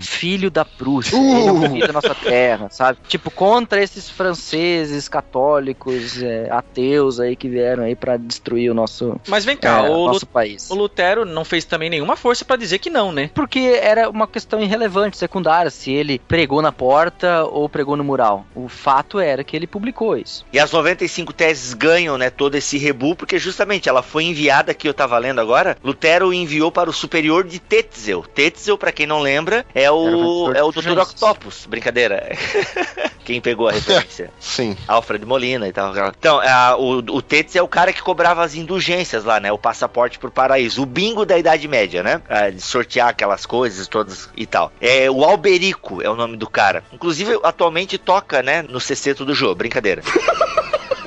filho 0.00 0.50
da 0.50 0.64
Prússia. 0.64 1.16
Ele 1.16 1.48
é 1.48 1.52
um 1.52 1.70
filho 1.70 1.86
da 1.86 1.92
nossa 1.92 2.14
terra, 2.14 2.68
sabe? 2.70 2.98
Tipo, 3.08 3.30
contra 3.30 3.82
esses 3.82 4.08
franceses 4.10 5.08
católicos, 5.08 6.22
é, 6.22 6.48
ateus 6.50 7.20
aí 7.20 7.36
que 7.36 7.48
vieram 7.48 7.84
aí 7.84 7.94
pra 7.94 8.16
destruir 8.16 8.70
o 8.70 8.74
nosso, 8.74 9.18
Mas 9.28 9.44
vem 9.44 9.56
cá, 9.56 9.86
é, 9.86 9.90
o, 9.90 10.01
Lu- 10.06 10.12
nosso 10.12 10.26
país. 10.26 10.70
o 10.70 10.74
Lutero 10.74 11.24
não 11.24 11.44
fez 11.44 11.64
também 11.64 11.90
nenhuma 11.90 12.16
força 12.16 12.44
pra 12.44 12.56
dizer 12.56 12.78
que 12.78 12.90
não, 12.90 13.12
né? 13.12 13.30
Porque 13.34 13.78
era 13.82 14.08
uma 14.08 14.26
questão 14.26 14.62
irrelevante, 14.62 15.16
secundária, 15.16 15.70
se 15.70 15.92
ele 15.92 16.18
pregou 16.18 16.60
na 16.62 16.72
porta 16.72 17.44
ou 17.44 17.68
pregou 17.68 17.96
no 17.96 18.04
mural. 18.04 18.46
O 18.54 18.68
fato 18.68 19.18
era 19.18 19.42
que 19.44 19.56
ele 19.56 19.66
publicou 19.66 20.16
isso. 20.16 20.44
E 20.52 20.58
as 20.58 20.72
95 20.72 21.32
teses 21.32 21.74
ganham, 21.74 22.16
né, 22.18 22.30
todo 22.30 22.54
esse 22.54 22.78
rebu, 22.78 23.14
porque 23.16 23.38
justamente 23.38 23.88
ela 23.88 24.02
foi 24.02 24.24
enviada, 24.24 24.74
que 24.74 24.88
eu 24.88 24.94
tava 24.94 25.18
lendo 25.18 25.40
agora, 25.40 25.76
Lutero 25.82 26.32
enviou 26.32 26.70
para 26.70 26.90
o 26.90 26.92
superior 26.92 27.44
de 27.44 27.58
Tetzel. 27.58 28.22
Tetzel, 28.22 28.76
pra 28.78 28.92
quem 28.92 29.06
não 29.06 29.20
lembra, 29.20 29.64
é 29.74 29.90
o 29.90 30.02
o, 30.12 30.52
é 30.52 30.62
o 30.62 30.72
Dr. 30.72 30.98
Octopus. 30.98 31.66
Brincadeira. 31.66 32.36
Quem 33.24 33.40
pegou 33.40 33.68
a 33.68 33.72
referência? 33.72 34.30
Sim. 34.40 34.76
Alfred 34.88 35.24
Molina 35.24 35.68
e 35.68 35.72
tal. 35.72 35.92
Então, 36.18 36.40
a- 36.40 36.76
o, 36.76 36.98
o 36.98 37.22
Tetz 37.22 37.54
é 37.56 37.62
o 37.62 37.68
cara 37.68 37.92
que 37.92 38.02
cobrava 38.02 38.42
as 38.42 38.54
indulgências 38.54 39.24
lá, 39.24 39.38
né? 39.40 39.50
O 39.52 39.58
passaporte 39.58 40.18
pro 40.18 40.30
paraíso. 40.30 40.82
O 40.82 40.86
bingo 40.86 41.24
da 41.24 41.38
Idade 41.38 41.66
Média, 41.68 42.02
né? 42.02 42.20
Ah, 42.28 42.50
de 42.50 42.60
sortear 42.60 43.08
aquelas 43.08 43.46
coisas 43.46 43.86
todas 43.88 44.28
e 44.36 44.46
tal. 44.46 44.72
É, 44.80 45.10
o 45.10 45.24
Alberico 45.24 46.02
é 46.02 46.08
o 46.10 46.14
nome 46.16 46.36
do 46.36 46.48
cara. 46.48 46.82
Inclusive, 46.92 47.38
atualmente 47.42 47.98
toca, 47.98 48.42
né? 48.42 48.62
No 48.62 48.80
sexteto 48.80 49.24
do 49.24 49.34
jogo. 49.34 49.54
Brincadeira. 49.54 50.02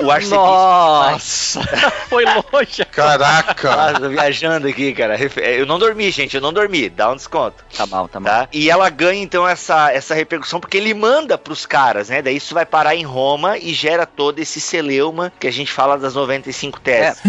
O 0.05 0.11
arcebispo. 0.11 0.35
Nossa! 0.45 1.61
Foi 2.09 2.23
longe. 2.25 2.85
Caraca! 2.91 3.71
Ah, 3.73 3.93
tô 3.99 4.09
viajando 4.09 4.67
aqui, 4.67 4.93
cara. 4.93 5.15
Refe- 5.15 5.41
Eu 5.41 5.65
não 5.65 5.79
dormi, 5.79 6.11
gente. 6.11 6.35
Eu 6.35 6.41
não 6.41 6.53
dormi. 6.53 6.89
Dá 6.89 7.11
um 7.11 7.15
desconto. 7.15 7.63
Tá 7.75 7.85
mal, 7.85 8.07
tá 8.07 8.19
mal. 8.19 8.31
Tá? 8.31 8.49
E 8.53 8.69
ela 8.69 8.89
ganha 8.89 9.21
então 9.21 9.47
essa, 9.47 9.91
essa 9.91 10.13
repercussão 10.13 10.59
porque 10.59 10.77
ele 10.77 10.93
manda 10.93 11.37
pros 11.37 11.65
caras, 11.65 12.09
né? 12.09 12.21
Daí 12.21 12.37
isso 12.37 12.53
vai 12.53 12.65
parar 12.65 12.95
em 12.95 13.03
Roma 13.03 13.57
e 13.57 13.73
gera 13.73 14.05
todo 14.05 14.39
esse 14.39 14.59
celeuma 14.61 15.31
que 15.39 15.47
a 15.47 15.51
gente 15.51 15.71
fala 15.71 15.97
das 15.97 16.13
95 16.15 16.79
teses. 16.79 17.21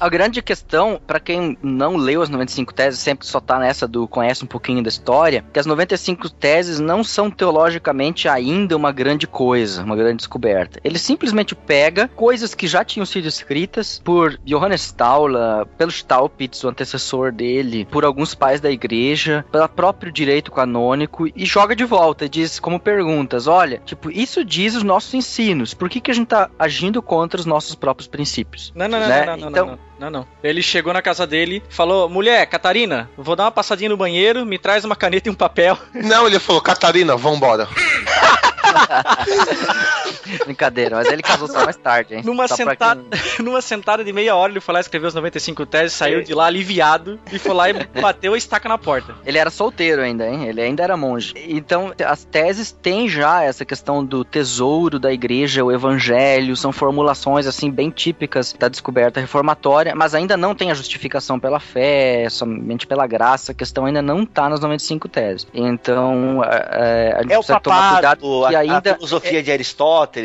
A 0.00 0.08
grande 0.08 0.40
questão, 0.40 1.00
pra 1.04 1.18
quem 1.18 1.58
não 1.62 1.96
leu 1.96 2.22
as 2.22 2.28
95 2.28 2.72
teses, 2.72 3.00
sempre 3.00 3.26
só 3.26 3.40
tá 3.40 3.58
nessa 3.58 3.86
do 3.88 4.06
conhece 4.06 4.44
um 4.44 4.46
pouquinho 4.46 4.82
da 4.82 4.88
história, 4.88 5.44
que 5.52 5.58
as 5.58 5.66
95 5.66 6.30
teses 6.30 6.78
não 6.78 7.02
são 7.02 7.28
teologicamente 7.30 8.28
ainda 8.28 8.76
uma 8.76 8.92
grande 8.92 9.26
coisa, 9.26 9.82
uma 9.82 9.96
grande 9.96 10.18
descoberta. 10.18 10.78
Ele 10.84 10.98
simplesmente 10.98 11.54
pega 11.54 12.06
coisas 12.08 12.54
que 12.54 12.68
já 12.68 12.84
tinham 12.84 13.04
sido 13.04 13.26
escritas 13.26 14.00
por 14.04 14.38
Johannes 14.44 14.82
Staula, 14.82 15.66
pelo 15.76 15.90
Staupitz, 15.90 16.62
o 16.62 16.68
antecessor 16.68 17.32
dele, 17.32 17.84
por 17.90 18.04
alguns 18.04 18.34
pais 18.34 18.60
da 18.60 18.70
igreja, 18.70 19.44
pelo 19.50 19.68
próprio 19.68 20.12
direito 20.12 20.52
canônico 20.52 21.26
e 21.34 21.44
joga 21.44 21.74
de 21.74 21.84
volta 21.84 22.24
e 22.24 22.28
diz 22.28 22.60
como 22.60 22.78
perguntas, 22.78 23.46
olha, 23.48 23.82
tipo, 23.84 24.10
isso 24.10 24.44
diz 24.44 24.76
os 24.76 24.82
nossos 24.84 25.12
ensinos, 25.14 25.74
por 25.74 25.88
que 25.88 26.00
que 26.00 26.10
a 26.10 26.14
gente 26.14 26.28
tá 26.28 26.48
agindo 26.58 27.02
contra 27.02 27.40
os 27.40 27.46
nossos 27.46 27.74
próprios 27.74 28.06
princípios? 28.06 28.72
Não, 28.76 28.86
não, 28.88 29.00
não, 29.00 29.08
Né? 29.08 29.26
não, 29.26 29.36
não, 29.36 29.48
Então- 29.50 29.66
não, 29.66 29.72
não, 29.72 29.87
não, 29.98 30.10
não. 30.10 30.26
Ele 30.42 30.62
chegou 30.62 30.92
na 30.92 31.02
casa 31.02 31.26
dele, 31.26 31.62
falou: 31.68 32.08
Mulher, 32.08 32.46
Catarina, 32.46 33.10
vou 33.16 33.34
dar 33.34 33.44
uma 33.44 33.50
passadinha 33.50 33.90
no 33.90 33.96
banheiro, 33.96 34.46
me 34.46 34.58
traz 34.58 34.84
uma 34.84 34.96
caneta 34.96 35.28
e 35.28 35.32
um 35.32 35.34
papel. 35.34 35.76
Não, 35.92 36.26
ele 36.26 36.38
falou, 36.38 36.62
Catarina, 36.62 37.16
vambora. 37.16 37.68
Brincadeira, 40.44 40.96
mas 40.96 41.08
ele 41.10 41.22
casou 41.22 41.48
só 41.48 41.64
mais 41.64 41.76
tarde, 41.76 42.14
hein? 42.16 42.22
Numa 42.24 42.48
sentada, 42.48 43.02
quem- 43.10 43.18
numa 43.44 43.60
sentada 43.60 44.04
de 44.04 44.12
meia 44.12 44.34
hora, 44.34 44.52
ele 44.52 44.60
foi 44.60 44.74
lá 44.74 44.80
escrever 44.80 45.06
os 45.06 45.14
95 45.14 45.66
teses, 45.66 45.92
saiu 45.92 46.22
de 46.22 46.34
lá 46.34 46.46
aliviado 46.46 47.18
e 47.32 47.38
foi 47.38 47.54
lá 47.54 47.70
e 47.70 47.72
bateu 48.00 48.34
a 48.34 48.38
estaca 48.38 48.68
na 48.68 48.78
porta. 48.78 49.14
Ele 49.24 49.38
era 49.38 49.50
solteiro 49.50 50.02
ainda, 50.02 50.26
hein? 50.26 50.46
Ele 50.46 50.60
ainda 50.60 50.82
era 50.82 50.96
monge. 50.96 51.34
Então, 51.36 51.92
as 52.06 52.24
teses 52.24 52.72
têm 52.72 53.08
já 53.08 53.42
essa 53.42 53.64
questão 53.64 54.04
do 54.04 54.24
tesouro 54.24 54.98
da 54.98 55.12
igreja, 55.12 55.64
o 55.64 55.72
evangelho, 55.72 56.56
são 56.56 56.72
formulações, 56.72 57.46
assim, 57.46 57.70
bem 57.70 57.90
típicas 57.90 58.52
da 58.58 58.68
descoberta 58.68 59.20
reformatória, 59.20 59.94
mas 59.94 60.14
ainda 60.14 60.36
não 60.36 60.54
tem 60.54 60.70
a 60.70 60.74
justificação 60.74 61.38
pela 61.38 61.60
fé, 61.60 62.28
somente 62.30 62.86
pela 62.86 63.06
graça, 63.06 63.52
a 63.52 63.54
questão 63.54 63.86
ainda 63.86 64.02
não 64.02 64.24
tá 64.24 64.48
nas 64.48 64.60
95 64.60 65.08
teses. 65.08 65.46
Então, 65.52 66.42
é, 66.44 67.14
a 67.16 67.22
gente 67.22 67.32
É 67.32 67.36
o 67.36 67.40
precisa 67.40 67.60
tomar 67.60 67.92
cuidado 67.94 68.20
papado, 68.20 68.44
a, 68.44 68.48
que 68.48 68.56
a 68.56 68.58
ainda... 68.60 68.94
filosofia 68.94 69.42
de 69.42 69.52
Aristóteles. 69.52 70.17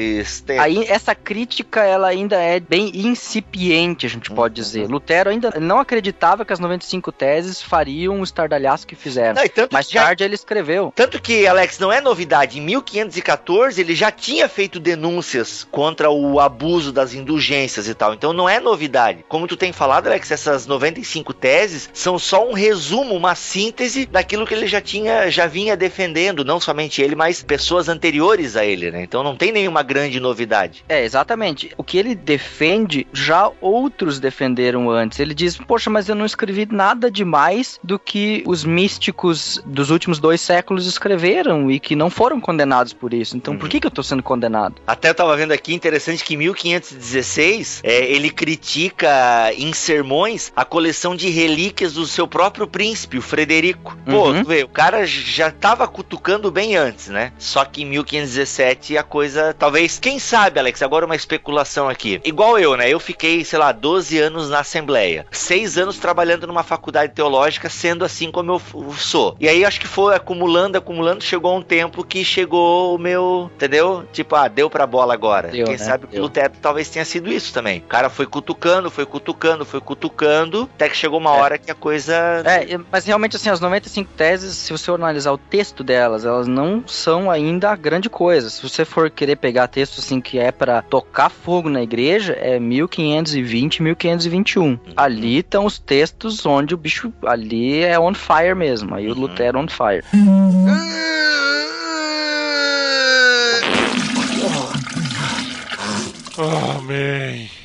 Aí, 0.59 0.85
essa 0.87 1.13
crítica, 1.15 1.81
ela 1.83 2.07
ainda 2.07 2.35
é 2.37 2.59
bem 2.59 2.91
incipiente, 2.95 4.05
a 4.05 4.09
gente 4.09 4.29
Uhum. 4.29 4.35
pode 4.35 4.53
dizer. 4.55 4.87
Lutero 4.87 5.29
ainda 5.29 5.53
não 5.59 5.79
acreditava 5.79 6.45
que 6.45 6.53
as 6.53 6.59
95 6.59 7.11
teses 7.11 7.61
fariam 7.61 8.19
o 8.19 8.23
estardalhaço 8.23 8.85
que 8.87 8.95
fizeram. 8.95 9.35
Não, 9.55 9.67
Mais 9.71 9.89
já- 9.89 10.03
tarde 10.03 10.23
ele 10.23 10.35
escreveu. 10.35 10.91
tanto 10.95 11.21
que, 11.21 11.45
Alex, 11.47 11.79
não 11.79 11.91
é 11.91 12.01
novidade. 12.01 12.59
Em 12.59 12.61
1514, 12.61 13.79
ele 13.81 13.95
já 13.95 14.11
tinha 14.11 14.47
feito 14.49 14.79
denúncias 14.79 15.63
contra 15.69 16.09
o 16.09 16.39
abuso 16.39 16.91
das 16.91 17.13
indulgências 17.13 17.87
e 17.87 17.93
tal. 17.93 18.13
Então 18.13 18.33
não 18.33 18.47
é 18.49 18.59
novidade. 18.59 19.23
Como 19.27 19.47
tu 19.47 19.55
tem 19.57 19.71
falado, 19.71 20.07
Alex, 20.07 20.31
essas 20.31 20.65
95 20.65 21.33
teses 21.33 21.89
são 21.93 22.17
só 22.17 22.47
um 22.47 22.53
resumo, 22.53 23.15
uma 23.15 23.35
síntese 23.35 24.05
daquilo 24.05 24.45
que 24.45 24.53
ele 24.53 24.67
já 24.67 24.81
tinha, 24.81 25.29
já 25.29 25.45
vinha 25.47 25.75
defendendo. 25.77 26.43
Não 26.45 26.59
somente 26.59 27.01
ele, 27.01 27.15
mas 27.15 27.43
pessoas 27.43 27.87
anteriores 27.89 28.55
a 28.55 28.65
ele, 28.65 28.91
né? 28.91 29.03
Então 29.03 29.23
não 29.23 29.35
tem 29.35 29.51
nenhuma 29.51 29.82
grande 29.83 30.19
novidade. 30.19 30.83
É, 30.89 31.03
exatamente. 31.03 31.71
O 31.77 31.83
que 31.83 31.97
ele 31.97 32.15
defende, 32.15 33.05
já 33.13 33.51
outros 33.61 34.19
defenderam 34.19 34.89
antes. 34.89 35.19
Ele 35.19 35.33
diz, 35.33 35.57
poxa, 35.57 35.89
mas 35.89 36.09
eu 36.09 36.15
não 36.15 36.25
escrevi 36.25 36.67
nada 36.71 37.11
demais 37.11 37.79
do 37.83 37.99
que 37.99 38.43
os 38.47 38.63
místicos 38.63 39.61
dos 39.65 39.89
últimos 39.89 40.19
dois 40.19 40.41
séculos 40.41 40.85
escreveram 40.87 41.69
e 41.69 41.79
que 41.79 41.95
não 41.95 42.09
foram 42.09 42.39
condenados 42.39 42.93
por 42.93 43.13
isso. 43.13 43.35
Então, 43.37 43.57
por 43.57 43.69
que, 43.69 43.79
que 43.79 43.87
eu 43.87 43.91
tô 43.91 44.01
sendo 44.03 44.23
condenado? 44.23 44.75
Até 44.87 45.09
eu 45.09 45.15
tava 45.15 45.35
vendo 45.35 45.51
aqui, 45.51 45.73
interessante 45.73 46.23
que 46.23 46.33
em 46.33 46.37
1516 46.37 47.81
é, 47.83 48.05
ele 48.11 48.29
critica 48.29 49.51
em 49.55 49.73
sermões 49.73 50.51
a 50.55 50.65
coleção 50.65 51.15
de 51.15 51.29
relíquias 51.29 51.93
do 51.93 52.05
seu 52.05 52.27
próprio 52.27 52.67
príncipe, 52.67 53.17
o 53.17 53.21
Frederico. 53.21 53.97
Pô, 54.05 54.23
Uhum. 54.29 54.41
tu 54.43 54.47
vê, 54.47 54.63
o 54.63 54.67
cara 54.67 55.05
já 55.05 55.51
tava 55.51 55.87
cutucando 55.87 56.51
bem 56.51 56.75
antes, 56.75 57.07
né? 57.09 57.33
Só 57.37 57.65
que 57.65 57.81
em 57.83 57.85
1517 57.85 58.97
a 58.97 59.03
coisa, 59.03 59.53
talvez, 59.63 59.97
quem 59.97 60.19
sabe, 60.19 60.59
Alex, 60.59 60.81
agora 60.81 61.05
uma 61.05 61.15
especulação 61.15 61.87
aqui. 61.87 62.19
Igual 62.25 62.59
eu, 62.59 62.75
né? 62.75 62.89
Eu 62.89 62.99
fiquei, 62.99 63.45
sei 63.45 63.57
lá, 63.57 63.71
12 63.71 64.19
anos 64.19 64.49
na 64.49 64.59
Assembleia, 64.59 65.25
seis 65.31 65.77
anos 65.77 65.97
trabalhando 65.97 66.45
numa 66.45 66.63
faculdade 66.63 67.13
teológica, 67.13 67.69
sendo 67.69 68.03
assim 68.03 68.29
como 68.29 68.51
eu 68.51 68.91
sou. 68.97 69.37
E 69.39 69.47
aí 69.47 69.63
acho 69.63 69.79
que 69.79 69.87
foi 69.87 70.15
acumulando, 70.15 70.77
acumulando, 70.77 71.23
chegou 71.23 71.55
um 71.57 71.61
tempo 71.61 72.03
que 72.03 72.25
chegou 72.25 72.93
o 72.93 72.97
meu, 72.97 73.49
entendeu? 73.55 74.03
Tipo, 74.11 74.35
ah, 74.35 74.49
deu 74.49 74.69
pra 74.69 74.85
bola 74.85 75.13
agora. 75.13 75.47
Deu, 75.47 75.63
Quem 75.65 75.77
né? 75.77 75.83
sabe 75.83 76.05
o 76.05 76.07
Deu. 76.09 76.23
Lutero 76.23 76.51
talvez 76.61 76.89
tenha 76.89 77.05
sido 77.05 77.31
isso 77.31 77.53
também. 77.53 77.79
O 77.79 77.83
cara 77.83 78.09
foi 78.09 78.25
cutucando, 78.25 78.91
foi 78.91 79.05
cutucando, 79.05 79.63
foi 79.63 79.79
cutucando, 79.79 80.69
até 80.75 80.89
que 80.89 80.97
chegou 80.97 81.19
uma 81.21 81.37
É. 81.37 81.39
hora 81.39 81.57
que 81.57 81.71
a 81.71 81.75
coisa. 81.75 82.13
É, 82.45 82.77
mas 82.91 83.05
realmente, 83.05 83.37
assim, 83.37 83.49
as 83.49 83.61
95 83.61 84.11
teses, 84.17 84.57
se 84.57 84.73
você 84.73 84.91
analisar 84.91 85.31
o 85.31 85.37
texto 85.37 85.85
delas, 85.85 86.25
elas 86.25 86.47
não 86.49 86.83
são 86.85 87.31
ainda 87.31 87.73
grande 87.77 88.09
coisa. 88.09 88.49
Se 88.49 88.61
você 88.61 88.83
for 88.83 89.09
querer 89.09 89.37
pegar 89.37 89.52
texto, 89.67 89.99
assim, 89.99 90.19
que 90.19 90.39
é 90.39 90.51
pra 90.51 90.81
tocar 90.81 91.29
fogo 91.29 91.69
na 91.69 91.81
igreja, 91.81 92.33
é 92.33 92.59
1520, 92.59 93.81
1521. 93.83 94.79
Ali 94.95 95.37
estão 95.37 95.65
os 95.65 95.77
textos 95.79 96.45
onde 96.45 96.73
o 96.73 96.77
bicho 96.77 97.13
ali 97.25 97.83
é 97.83 97.99
on 97.99 98.13
fire 98.13 98.55
mesmo. 98.55 98.95
Aí 98.95 99.07
o 99.07 99.13
Uhum. 99.13 99.21
Lutero 99.21 99.59
on 99.59 99.67
fire. 99.67 100.03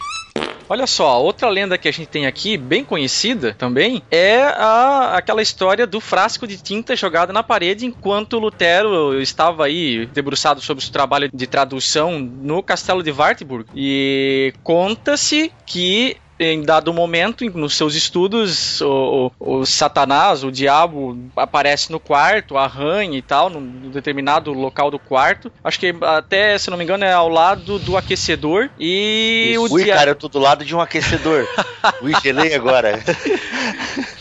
Olha 0.69 0.87
só, 0.87 1.23
outra 1.23 1.49
lenda 1.49 1.79
que 1.79 1.89
a 1.89 1.93
gente 1.93 2.09
tem 2.09 2.27
aqui, 2.27 2.59
bem 2.59 2.85
conhecida 2.85 3.55
também, 3.55 4.03
é 4.11 4.43
a, 4.43 5.17
aquela 5.17 5.41
história 5.41 5.87
do 5.87 5.99
frasco 5.99 6.47
de 6.47 6.59
tinta 6.59 6.95
jogado 6.95 7.33
na 7.33 7.43
parede 7.43 7.87
enquanto 7.87 8.39
Lutero 8.39 9.19
estava 9.21 9.65
aí 9.65 10.05
debruçado 10.07 10.61
sobre 10.61 10.85
o 10.85 10.91
trabalho 10.91 11.31
de 11.33 11.47
tradução 11.47 12.19
no 12.19 12.63
castelo 12.63 13.03
de 13.03 13.11
Wartburg. 13.11 13.67
E 13.75 14.53
conta-se 14.63 15.51
que 15.65 16.19
em 16.39 16.63
dado 16.63 16.93
momento, 16.93 17.45
nos 17.59 17.75
seus 17.77 17.95
estudos, 17.95 18.81
o, 18.81 19.33
o- 19.41 19.61
o 19.61 19.67
Satanás, 19.67 20.45
o 20.45 20.51
diabo, 20.53 21.19
aparece 21.37 21.91
no 21.91 21.99
quarto, 21.99 22.57
arranha 22.57 23.19
e 23.19 23.23
tal, 23.23 23.51
num, 23.51 23.61
num 23.61 23.91
determinado 23.91 24.53
local 24.53 24.91
do 24.91 24.99
quarto. 24.99 25.51
Acho 25.65 25.79
que 25.81 25.95
até, 26.03 26.57
se 26.59 26.71
não 26.71 26.77
me 26.77 26.85
engano, 26.85 27.05
é 27.05 27.13
ao 27.13 27.29
lado 27.29 27.79
do 27.79 27.97
aquecedor. 27.97 28.71
E 28.79 29.55
o 29.59 29.73
Ui, 29.73 29.85
dia- 29.85 29.95
cara, 29.95 30.11
eu 30.11 30.15
tô 30.17 30.29
do 30.29 30.39
lado 30.39 30.65
de 30.65 30.75
um 30.75 30.81
aquecedor. 30.81 31.47
Ui, 32.03 32.13
gelei 32.23 32.55
agora. 32.55 33.03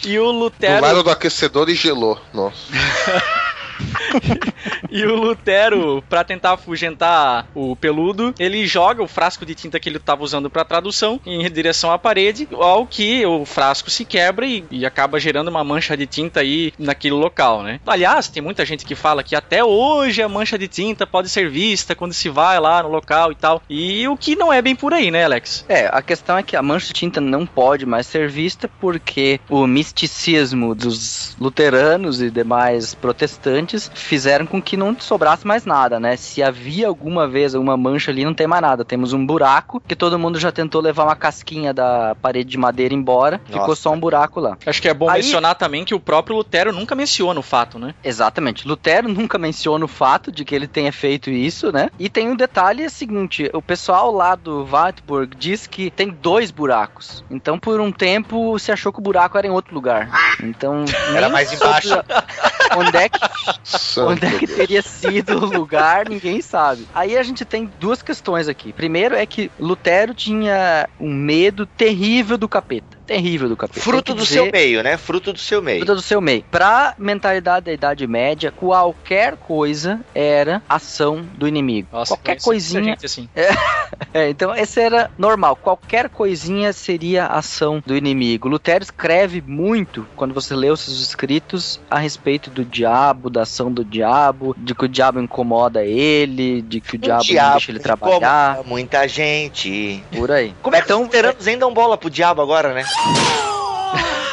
E 0.05 0.17
o 0.19 0.25
Do 0.31 0.31
Lutero, 0.39 0.81
lado 0.81 1.03
do 1.03 1.09
aquecedor 1.11 1.69
e 1.69 1.75
gelou. 1.75 2.19
Nossa. 2.33 2.57
e 4.89 5.05
o 5.05 5.15
Lutero, 5.15 6.03
para 6.09 6.23
tentar 6.23 6.53
afugentar 6.53 7.47
o 7.53 7.75
peludo, 7.75 8.33
ele 8.39 8.65
joga 8.65 9.03
o 9.03 9.07
frasco 9.07 9.45
de 9.45 9.55
tinta 9.55 9.79
que 9.79 9.89
ele 9.89 9.97
estava 9.97 10.23
usando 10.23 10.49
para 10.49 10.65
tradução 10.65 11.19
em 11.25 11.49
direção 11.49 11.91
à 11.91 11.97
parede, 11.97 12.47
ao 12.51 12.85
que 12.85 13.25
o 13.25 13.45
frasco 13.45 13.89
se 13.89 14.05
quebra 14.05 14.45
e, 14.45 14.63
e 14.71 14.85
acaba 14.85 15.19
gerando 15.19 15.49
uma 15.49 15.63
mancha 15.63 15.95
de 15.95 16.05
tinta 16.05 16.41
aí 16.41 16.73
naquele 16.77 17.15
local, 17.15 17.63
né? 17.63 17.79
Aliás, 17.85 18.27
tem 18.27 18.41
muita 18.41 18.65
gente 18.65 18.85
que 18.85 18.95
fala 18.95 19.23
que 19.23 19.35
até 19.35 19.63
hoje 19.63 20.21
a 20.21 20.29
mancha 20.29 20.57
de 20.57 20.67
tinta 20.67 21.05
pode 21.05 21.29
ser 21.29 21.49
vista 21.49 21.95
quando 21.95 22.13
se 22.13 22.29
vai 22.29 22.59
lá 22.59 22.83
no 22.83 22.89
local 22.89 23.31
e 23.31 23.35
tal. 23.35 23.61
E 23.69 24.07
o 24.07 24.17
que 24.17 24.35
não 24.35 24.51
é 24.51 24.61
bem 24.61 24.75
por 24.75 24.93
aí, 24.93 25.11
né, 25.11 25.25
Alex? 25.25 25.65
É, 25.67 25.87
a 25.91 26.01
questão 26.01 26.37
é 26.37 26.43
que 26.43 26.55
a 26.55 26.61
mancha 26.61 26.87
de 26.87 26.93
tinta 26.93 27.19
não 27.19 27.45
pode 27.45 27.85
mais 27.85 28.07
ser 28.07 28.29
vista 28.29 28.69
porque 28.79 29.39
o 29.49 29.65
misticismo 29.67 30.73
dos 30.73 31.35
luteranos 31.39 32.21
e 32.21 32.29
demais 32.29 32.93
protestantes 32.93 33.66
protestantes 33.67 33.91
fizeram 33.93 34.45
com 34.45 34.61
que 34.61 34.77
não 34.77 34.97
sobrasse 34.99 35.45
mais 35.45 35.65
nada, 35.65 35.99
né? 35.99 36.15
Se 36.15 36.41
havia 36.41 36.87
alguma 36.87 37.27
vez 37.27 37.53
uma 37.53 37.75
mancha 37.75 38.11
ali, 38.11 38.23
não 38.23 38.33
tem 38.33 38.47
mais 38.47 38.61
nada. 38.61 38.85
Temos 38.85 39.13
um 39.13 39.25
buraco 39.25 39.81
que 39.85 39.95
todo 39.95 40.17
mundo 40.17 40.39
já 40.39 40.51
tentou 40.51 40.81
levar 40.81 41.03
uma 41.03 41.15
casquinha 41.15 41.73
da 41.73 42.15
parede 42.21 42.49
de 42.49 42.57
madeira 42.57 42.93
embora, 42.93 43.39
ficou 43.45 43.67
Nossa. 43.67 43.81
só 43.81 43.91
um 43.91 43.99
buraco 43.99 44.39
lá. 44.39 44.57
Acho 44.65 44.81
que 44.81 44.87
é 44.87 44.93
bom 44.93 45.09
Aí- 45.09 45.21
mencionar 45.21 45.55
também 45.55 45.83
que 45.83 45.93
o 45.93 45.99
próprio 45.99 46.35
Lutero 46.37 46.71
nunca 46.71 46.95
menciona 46.95 47.39
o 47.39 47.43
fato, 47.43 47.77
né? 47.77 47.93
Exatamente. 48.03 48.67
Lutero 48.67 49.09
nunca 49.09 49.37
menciona 49.37 49.83
o 49.83 49.87
fato 49.87 50.31
de 50.31 50.45
que 50.45 50.55
ele 50.55 50.67
tenha 50.67 50.91
feito 50.91 51.29
isso, 51.29 51.71
né? 51.71 51.89
E 51.99 52.09
tem 52.09 52.29
um 52.29 52.35
detalhe 52.35 52.83
é 52.83 52.87
o 52.87 52.89
seguinte: 52.89 53.49
o 53.53 53.61
pessoal 53.61 54.11
lá 54.11 54.35
do 54.35 54.65
Wartburg 54.71 55.35
diz 55.37 55.67
que 55.67 55.89
tem 55.91 56.09
dois 56.09 56.51
buracos. 56.51 57.23
Então, 57.29 57.59
por 57.59 57.79
um 57.81 57.91
tempo, 57.91 58.57
se 58.59 58.71
achou 58.71 58.93
que 58.93 58.99
o 58.99 59.01
buraco 59.01 59.37
era 59.37 59.47
em 59.47 59.51
outro 59.51 59.73
lugar. 59.73 60.09
Então, 60.41 60.85
Era 61.15 61.29
mais 61.29 61.49
sobre 61.49 61.65
embaixo. 61.67 61.89
Onde 62.75 62.97
é 62.97 63.09
que 63.09 63.19
Santo 63.63 64.11
Onde 64.11 64.25
é 64.25 64.39
que 64.39 64.47
teria 64.47 64.81
sido 64.81 65.37
o 65.37 65.45
lugar, 65.45 66.09
ninguém 66.09 66.41
sabe. 66.41 66.87
Aí 66.93 67.17
a 67.17 67.23
gente 67.23 67.45
tem 67.45 67.71
duas 67.79 68.01
questões 68.01 68.47
aqui. 68.47 68.73
Primeiro 68.73 69.15
é 69.15 69.25
que 69.25 69.51
Lutero 69.59 70.13
tinha 70.13 70.87
um 70.99 71.13
medo 71.13 71.65
terrível 71.65 72.37
do 72.37 72.47
capeta. 72.47 72.96
Terrível 73.07 73.47
do 73.49 73.55
capeta. 73.57 73.79
Fruto 73.79 74.13
do 74.13 74.21
dizer- 74.23 74.33
seu 74.43 74.51
meio, 74.51 74.83
né? 74.83 74.97
Fruto 74.97 75.31
do 75.33 75.39
seu 75.39 75.61
meio. 75.61 75.79
Fruto 75.79 75.95
do 75.95 76.01
seu 76.01 76.19
meio. 76.21 76.43
Pra 76.51 76.93
mentalidade 76.97 77.65
da 77.67 77.73
Idade 77.73 78.05
Média, 78.05 78.51
qualquer 78.51 79.37
coisa 79.37 80.01
era 80.13 80.61
ação 80.67 81.25
do 81.35 81.47
inimigo. 81.47 81.87
Nossa, 81.91 82.15
qualquer 82.15 82.41
conheci 82.41 82.73
muita 82.73 82.87
coisinha. 82.87 82.95
gente 82.95 83.05
assim. 83.05 83.29
É, 84.13 84.29
então 84.29 84.53
esse 84.55 84.79
era 84.81 85.09
normal. 85.17 85.55
Qualquer 85.55 86.09
coisinha 86.09 86.73
seria 86.73 87.25
ação 87.27 87.81
do 87.85 87.95
inimigo. 87.95 88.47
Lutero 88.49 88.83
escreve 88.83 89.41
muito, 89.45 90.07
quando 90.15 90.33
você 90.33 90.55
lê 90.55 90.69
os 90.69 90.81
seus 90.81 90.99
escritos, 91.01 91.79
a 91.89 91.97
respeito 91.99 92.49
do 92.49 92.65
diabo, 92.65 93.29
da 93.29 93.43
ação 93.43 93.71
do 93.71 93.83
diabo, 93.85 94.55
de 94.57 94.73
que 94.75 94.85
o 94.85 94.87
diabo 94.87 95.19
incomoda 95.19 95.83
ele, 95.85 96.61
de 96.61 96.81
que 96.81 96.95
o, 96.95 96.99
diabo, 96.99 97.23
não 97.27 97.51
deixa 97.51 97.71
ele 97.71 97.79
trabalhar, 97.79 98.61
Muita 98.65 99.07
gente. 99.07 100.03
por 100.15 100.31
aí. 100.31 100.53
Como 100.61 100.75
é 100.75 100.79
que 100.79 100.85
então, 100.85 100.99
os 101.01 101.05
luteranos 101.07 101.47
ainda 101.47 101.59
dão 101.61 101.73
bola 101.73 101.97
pro 101.97 102.09
diabo 102.09 102.41
agora, 102.41 102.73
né? 102.73 102.83
Oh! 102.99 103.43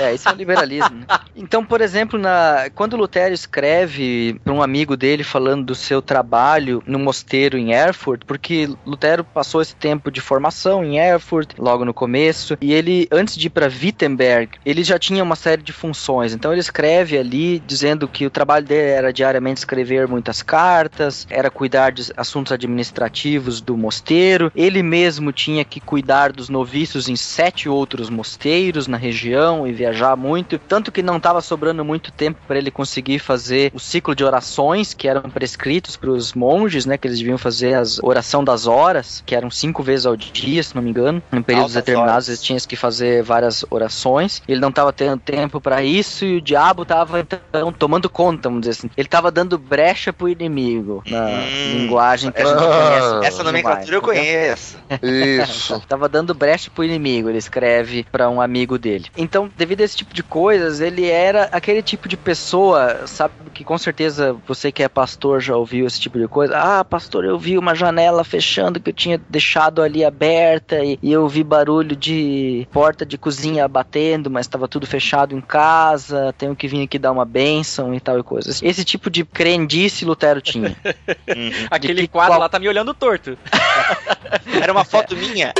É, 0.00 0.14
isso 0.14 0.28
é 0.28 0.32
o 0.32 0.34
liberalismo. 0.34 0.96
né? 0.96 1.06
Então, 1.36 1.64
por 1.64 1.80
exemplo, 1.80 2.18
na, 2.18 2.70
quando 2.74 2.96
Lutero 2.96 3.34
escreve 3.34 4.40
para 4.42 4.52
um 4.52 4.62
amigo 4.62 4.96
dele 4.96 5.22
falando 5.24 5.64
do 5.64 5.74
seu 5.74 6.00
trabalho 6.00 6.82
no 6.86 6.98
mosteiro 6.98 7.58
em 7.58 7.72
Erfurt, 7.72 8.22
porque 8.26 8.68
Lutero 8.86 9.24
passou 9.24 9.60
esse 9.60 9.74
tempo 9.74 10.10
de 10.10 10.20
formação 10.20 10.84
em 10.84 10.98
Erfurt, 10.98 11.50
logo 11.58 11.84
no 11.84 11.94
começo, 11.94 12.56
e 12.60 12.72
ele, 12.72 13.08
antes 13.10 13.36
de 13.36 13.46
ir 13.46 13.50
para 13.50 13.66
Wittenberg, 13.66 14.58
ele 14.64 14.82
já 14.82 14.98
tinha 14.98 15.22
uma 15.22 15.36
série 15.36 15.62
de 15.62 15.72
funções. 15.72 16.34
Então, 16.34 16.52
ele 16.52 16.60
escreve 16.60 17.18
ali 17.18 17.60
dizendo 17.60 18.08
que 18.08 18.26
o 18.26 18.30
trabalho 18.30 18.64
dele 18.64 18.90
era 18.90 19.12
diariamente 19.12 19.58
escrever 19.58 20.06
muitas 20.08 20.42
cartas, 20.42 21.26
era 21.30 21.50
cuidar 21.50 21.90
de 21.90 22.12
assuntos 22.16 22.52
administrativos 22.52 23.60
do 23.60 23.76
mosteiro, 23.76 24.50
ele 24.54 24.82
mesmo 24.82 25.32
tinha 25.32 25.64
que 25.64 25.80
cuidar 25.80 26.32
dos 26.32 26.48
noviços 26.48 27.08
em 27.08 27.16
sete 27.16 27.68
outros 27.68 28.08
mosteiros 28.08 28.86
na 28.86 28.96
região 28.96 29.66
e 29.66 29.72
viajar 29.84 30.16
muito, 30.16 30.58
tanto 30.58 30.90
que 30.90 31.02
não 31.02 31.18
estava 31.18 31.40
sobrando 31.40 31.84
muito 31.84 32.10
tempo 32.10 32.38
para 32.46 32.56
ele 32.56 32.70
conseguir 32.70 33.18
fazer 33.18 33.70
o 33.74 33.78
ciclo 33.78 34.14
de 34.14 34.24
orações 34.24 34.94
que 34.94 35.06
eram 35.06 35.22
prescritos 35.22 35.96
para 35.96 36.10
os 36.10 36.32
monges, 36.32 36.86
né, 36.86 36.96
que 36.96 37.06
eles 37.06 37.18
deviam 37.18 37.36
fazer 37.36 37.74
as 37.74 37.98
oração 38.02 38.42
das 38.42 38.66
horas, 38.66 39.22
que 39.26 39.34
eram 39.34 39.50
cinco 39.50 39.82
vezes 39.82 40.06
ao 40.06 40.16
dia, 40.16 40.62
se 40.62 40.74
não 40.74 40.82
me 40.82 40.90
engano, 40.90 41.22
em 41.32 41.42
períodos 41.42 41.72
Altas 41.72 41.74
determinados 41.74 42.12
horas. 42.14 42.28
eles 42.28 42.42
tinham 42.42 42.58
que 42.66 42.76
fazer 42.76 43.22
várias 43.22 43.64
orações. 43.70 44.40
Ele 44.48 44.60
não 44.60 44.68
estava 44.70 44.92
tendo 44.92 45.18
tempo 45.18 45.60
para 45.60 45.82
isso 45.82 46.24
e 46.24 46.36
o 46.36 46.40
diabo 46.40 46.82
estava 46.82 47.20
então 47.20 47.72
tomando 47.72 48.08
conta, 48.08 48.48
vamos 48.48 48.60
dizer 48.62 48.70
assim. 48.78 48.90
Ele 48.96 49.06
estava 49.06 49.30
dando 49.30 49.58
brecha 49.58 50.12
pro 50.12 50.28
inimigo 50.28 51.02
na 51.06 51.24
Hum. 51.26 51.72
linguagem 51.78 52.30
que 52.32 52.40
a 52.40 52.44
gente 52.46 52.54
Ah. 52.54 53.10
conhece. 53.18 53.26
Essa 53.26 53.44
nomenclatura 53.44 53.96
eu 53.96 54.00
conheço. 54.02 54.78
Isso. 55.02 55.82
Tava 55.88 56.08
dando 56.08 56.32
brecha 56.34 56.70
pro 56.70 56.84
inimigo, 56.84 57.28
ele 57.28 57.38
escreve 57.38 58.06
pra 58.10 58.30
um 58.30 58.40
amigo 58.40 58.78
dele. 58.78 59.06
Então, 59.16 59.50
devido 59.56 59.73
a 59.82 59.84
esse 59.84 59.96
tipo 59.96 60.14
de 60.14 60.22
coisas, 60.22 60.80
ele 60.80 61.08
era 61.08 61.44
aquele 61.52 61.82
tipo 61.82 62.08
de 62.08 62.16
pessoa, 62.16 63.06
sabe, 63.06 63.34
que 63.52 63.64
com 63.64 63.76
certeza 63.78 64.36
você 64.46 64.70
que 64.72 64.82
é 64.82 64.88
pastor 64.88 65.40
já 65.40 65.56
ouviu 65.56 65.86
esse 65.86 66.00
tipo 66.00 66.18
de 66.18 66.26
coisa. 66.28 66.56
Ah, 66.58 66.84
pastor, 66.84 67.24
eu 67.24 67.38
vi 67.38 67.56
uma 67.58 67.74
janela 67.74 68.24
fechando 68.24 68.80
que 68.80 68.90
eu 68.90 68.94
tinha 68.94 69.18
deixado 69.28 69.82
ali 69.82 70.04
aberta 70.04 70.82
e, 70.84 70.98
e 71.02 71.12
eu 71.12 71.28
vi 71.28 71.42
barulho 71.44 71.94
de 71.96 72.66
porta 72.72 73.04
de 73.06 73.16
cozinha 73.18 73.66
batendo, 73.68 74.30
mas 74.30 74.46
tava 74.46 74.66
tudo 74.68 74.86
fechado 74.86 75.34
em 75.36 75.40
casa, 75.40 76.34
tenho 76.38 76.54
que 76.56 76.68
vir 76.68 76.82
aqui 76.84 76.98
dar 76.98 77.12
uma 77.12 77.24
bênção 77.24 77.94
e 77.94 78.00
tal 78.00 78.18
e 78.18 78.22
coisas. 78.22 78.62
Esse 78.62 78.84
tipo 78.84 79.10
de 79.10 79.24
crendice 79.24 80.04
Lutero 80.04 80.40
tinha. 80.40 80.76
Uhum. 81.26 81.50
Aquele 81.70 82.02
que 82.02 82.08
quadro 82.08 82.32
qual- 82.32 82.40
lá 82.40 82.48
tá 82.48 82.58
me 82.58 82.68
olhando 82.68 82.92
torto. 82.94 83.36
Era 84.62 84.72
uma 84.72 84.84
foto 84.84 85.16
minha. 85.16 85.52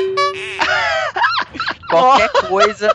qualquer 1.89 2.29
coisa. 2.49 2.95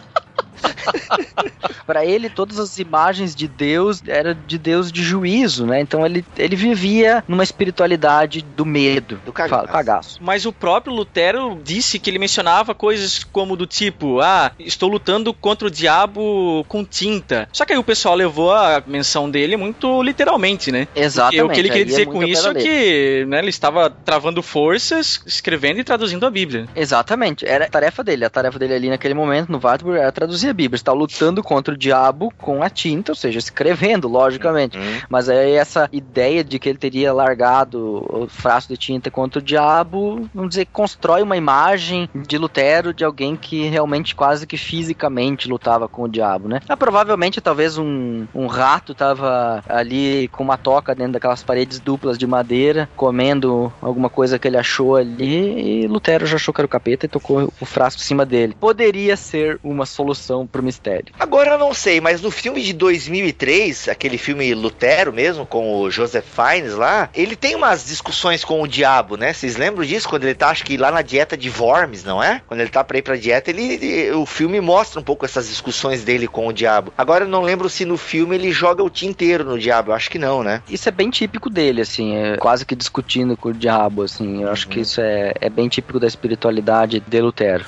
Pra 1.86 2.06
ele, 2.06 2.30
todas 2.30 2.60
as 2.60 2.78
imagens 2.78 3.36
de 3.36 3.48
Deus 3.48 4.02
eram 4.08 4.36
de 4.46 4.58
Deus 4.58 4.92
de 4.92 5.02
juízo, 5.02 5.66
né? 5.66 5.82
Então 5.82 6.06
ele, 6.06 6.24
ele 6.38 6.56
vivia 6.56 7.24
numa 7.28 7.44
espiritualidade 7.44 8.42
do 8.42 8.66
medo, 8.66 9.20
Do 9.26 9.34
cagaço. 9.34 9.68
Cagaço. 9.68 10.20
Mas 10.22 10.46
o 10.46 10.54
próprio 10.54 10.94
Lutero 10.94 11.60
disse 11.64 11.98
que 11.98 12.10
ele 12.10 12.20
mencionava 12.20 12.76
coisas 12.76 13.24
como 13.24 13.56
do 13.56 13.66
tipo, 13.66 14.20
ah, 14.20 14.52
estou 14.60 14.90
lutando 14.90 15.34
contra 15.34 15.68
o 15.68 15.72
diabo 15.72 16.64
com 16.68 16.86
tinta. 16.86 17.50
Só 17.52 17.66
que 17.66 17.74
aí 17.74 17.80
o 17.80 17.84
pessoal 17.84 18.16
levou 18.16 18.54
a 18.54 18.84
menção 18.86 19.30
dele 19.30 19.58
muito 19.58 20.02
literalmente, 20.04 20.72
né? 20.72 20.86
Porque 20.86 21.00
Exatamente. 21.00 21.42
o 21.42 21.50
que 21.50 21.60
ele 21.60 21.70
queria 21.70 21.84
aí 21.84 21.90
dizer 21.90 22.02
é 22.04 22.06
com 22.06 22.24
isso 22.24 22.50
é 22.50 22.54
que 22.54 23.26
né, 23.28 23.40
ele 23.40 23.50
estava 23.50 23.90
travando 23.90 24.42
forças, 24.42 25.22
escrevendo 25.26 25.80
e 25.80 25.84
traduzindo 25.84 26.26
a 26.26 26.30
Bíblia. 26.30 26.68
Exatamente, 26.76 27.46
era 27.46 27.66
a 27.66 27.70
tarefa 27.70 28.04
dele. 28.04 28.26
A 28.26 28.30
tarefa 28.30 28.60
dele 28.60 28.74
ali 28.74 28.90
naquele 28.90 29.14
momento, 29.14 29.52
no 29.52 29.60
Wartburg, 29.62 30.00
era 30.00 30.12
traduzir 30.12 30.49
a 30.50 30.54
Bíblia. 30.54 30.76
Estava 30.76 30.98
lutando 30.98 31.44
contra 31.44 31.74
o 31.74 31.78
diabo 31.78 32.34
com 32.38 32.64
a 32.64 32.70
tinta, 32.70 33.12
ou 33.12 33.16
seja, 33.16 33.40
escrevendo, 33.40 34.08
logicamente. 34.08 34.78
Hum. 34.78 35.02
Mas 35.10 35.30
aí 35.30 35.54
essa 35.54 35.90
ideia 35.92 36.44
de 36.44 36.60
que 36.60 36.70
ele 36.70 36.78
teria 36.78 37.14
largado 37.14 38.06
o 38.10 38.28
frasco 38.28 38.74
de 38.74 38.80
tinta 38.80 39.12
contra 39.12 39.40
o 39.40 39.44
diabo, 39.44 40.30
vamos 40.34 40.50
dizer, 40.50 40.68
constrói 40.72 41.22
uma 41.22 41.38
imagem 41.38 42.10
de 42.14 42.38
Lutero 42.38 42.94
de 42.94 43.04
alguém 43.04 43.36
que 43.36 43.68
realmente 43.68 44.16
quase 44.16 44.46
que 44.46 44.58
fisicamente 44.58 45.50
lutava 45.50 45.88
com 45.88 46.04
o 46.04 46.10
diabo, 46.10 46.48
né? 46.48 46.62
Ah, 46.68 46.78
provavelmente 46.78 47.42
talvez 47.42 47.78
um, 47.78 48.26
um 48.34 48.48
rato 48.48 48.94
tava 48.94 49.64
ali 49.68 50.28
com 50.30 50.44
uma 50.44 50.58
toca 50.58 50.96
dentro 50.96 51.14
daquelas 51.14 51.44
paredes 51.44 51.80
duplas 51.80 52.18
de 52.18 52.28
madeira, 52.28 52.90
comendo 52.96 53.72
alguma 53.82 54.10
coisa 54.10 54.38
que 54.38 54.48
ele 54.48 54.58
achou 54.58 54.96
ali, 54.96 55.84
e 55.84 55.88
Lutero 55.88 56.26
já 56.26 56.36
achou 56.36 56.54
que 56.54 56.62
era 56.62 56.66
o 56.66 56.70
capeta 56.70 57.06
e 57.06 57.10
tocou 57.10 57.52
o 57.60 57.66
frasco 57.66 58.02
em 58.02 58.06
cima 58.06 58.26
dele. 58.26 58.56
Poderia 58.60 59.16
ser 59.16 59.60
uma 59.64 59.86
solução 59.86 60.39
pro 60.48 60.64
mistério. 60.64 61.14
Agora 61.20 61.52
eu 61.52 61.58
não 61.58 61.74
sei, 61.74 62.00
mas 62.02 62.22
no 62.22 62.32
filme 62.32 62.62
de 62.62 62.74
2003, 62.74 63.90
aquele 63.90 64.18
filme 64.18 64.54
Lutero 64.54 65.12
mesmo, 65.14 65.46
com 65.46 65.80
o 65.82 65.92
Joseph 65.92 66.26
Fiennes 66.26 66.74
lá, 66.74 67.10
ele 67.14 67.36
tem 67.36 67.56
umas 67.56 67.86
discussões 67.86 68.44
com 68.44 68.62
o 68.62 68.68
diabo, 68.68 69.16
né? 69.18 69.34
Vocês 69.34 69.56
lembram 69.58 69.86
disso? 69.86 70.08
Quando 70.10 70.24
ele 70.24 70.36
tá, 70.36 70.50
acho 70.50 70.64
que 70.66 70.78
lá 70.78 70.92
na 70.92 71.02
dieta 71.02 71.36
de 71.38 71.50
Worms, 71.50 72.04
não 72.04 72.22
é? 72.24 72.42
Quando 72.48 72.62
ele 72.62 72.70
tá 72.70 72.84
pra 72.84 72.98
ir 72.98 73.02
pra 73.02 73.16
dieta, 73.16 73.50
ele, 73.50 73.74
ele- 73.74 74.12
o 74.12 74.26
filme 74.26 74.60
mostra 74.62 75.00
um 75.00 75.04
pouco 75.04 75.26
essas 75.26 75.48
discussões 75.48 76.04
dele 76.04 76.28
com 76.28 76.48
o 76.48 76.54
diabo. 76.54 76.94
Agora 76.98 77.26
eu 77.26 77.30
não 77.30 77.42
lembro 77.42 77.70
se 77.70 77.86
no 77.86 77.98
filme 77.98 78.36
ele 78.36 78.52
joga 78.52 78.84
o 78.84 78.90
dia 78.90 79.10
inteiro 79.10 79.44
no 79.44 79.58
diabo, 79.60 79.92
eu 79.92 79.96
acho 79.96 80.10
que 80.10 80.20
não, 80.20 80.44
né? 80.44 80.62
Isso 80.70 80.88
é 80.88 80.92
bem 80.92 81.10
típico 81.10 81.50
dele, 81.50 81.82
assim, 81.82 82.16
é 82.16 82.38
quase 82.38 82.66
que 82.66 82.76
discutindo 82.76 83.36
com 83.38 83.50
o 83.50 83.54
diabo, 83.54 84.04
assim. 84.04 84.44
Eu 84.44 84.50
acho 84.52 84.68
que 84.68 84.80
isso 84.80 85.02
é, 85.02 85.34
é 85.40 85.50
bem 85.50 85.68
típico 85.68 86.00
da 86.00 86.08
espiritualidade 86.08 87.00
de 87.06 87.22
Lutero. 87.22 87.66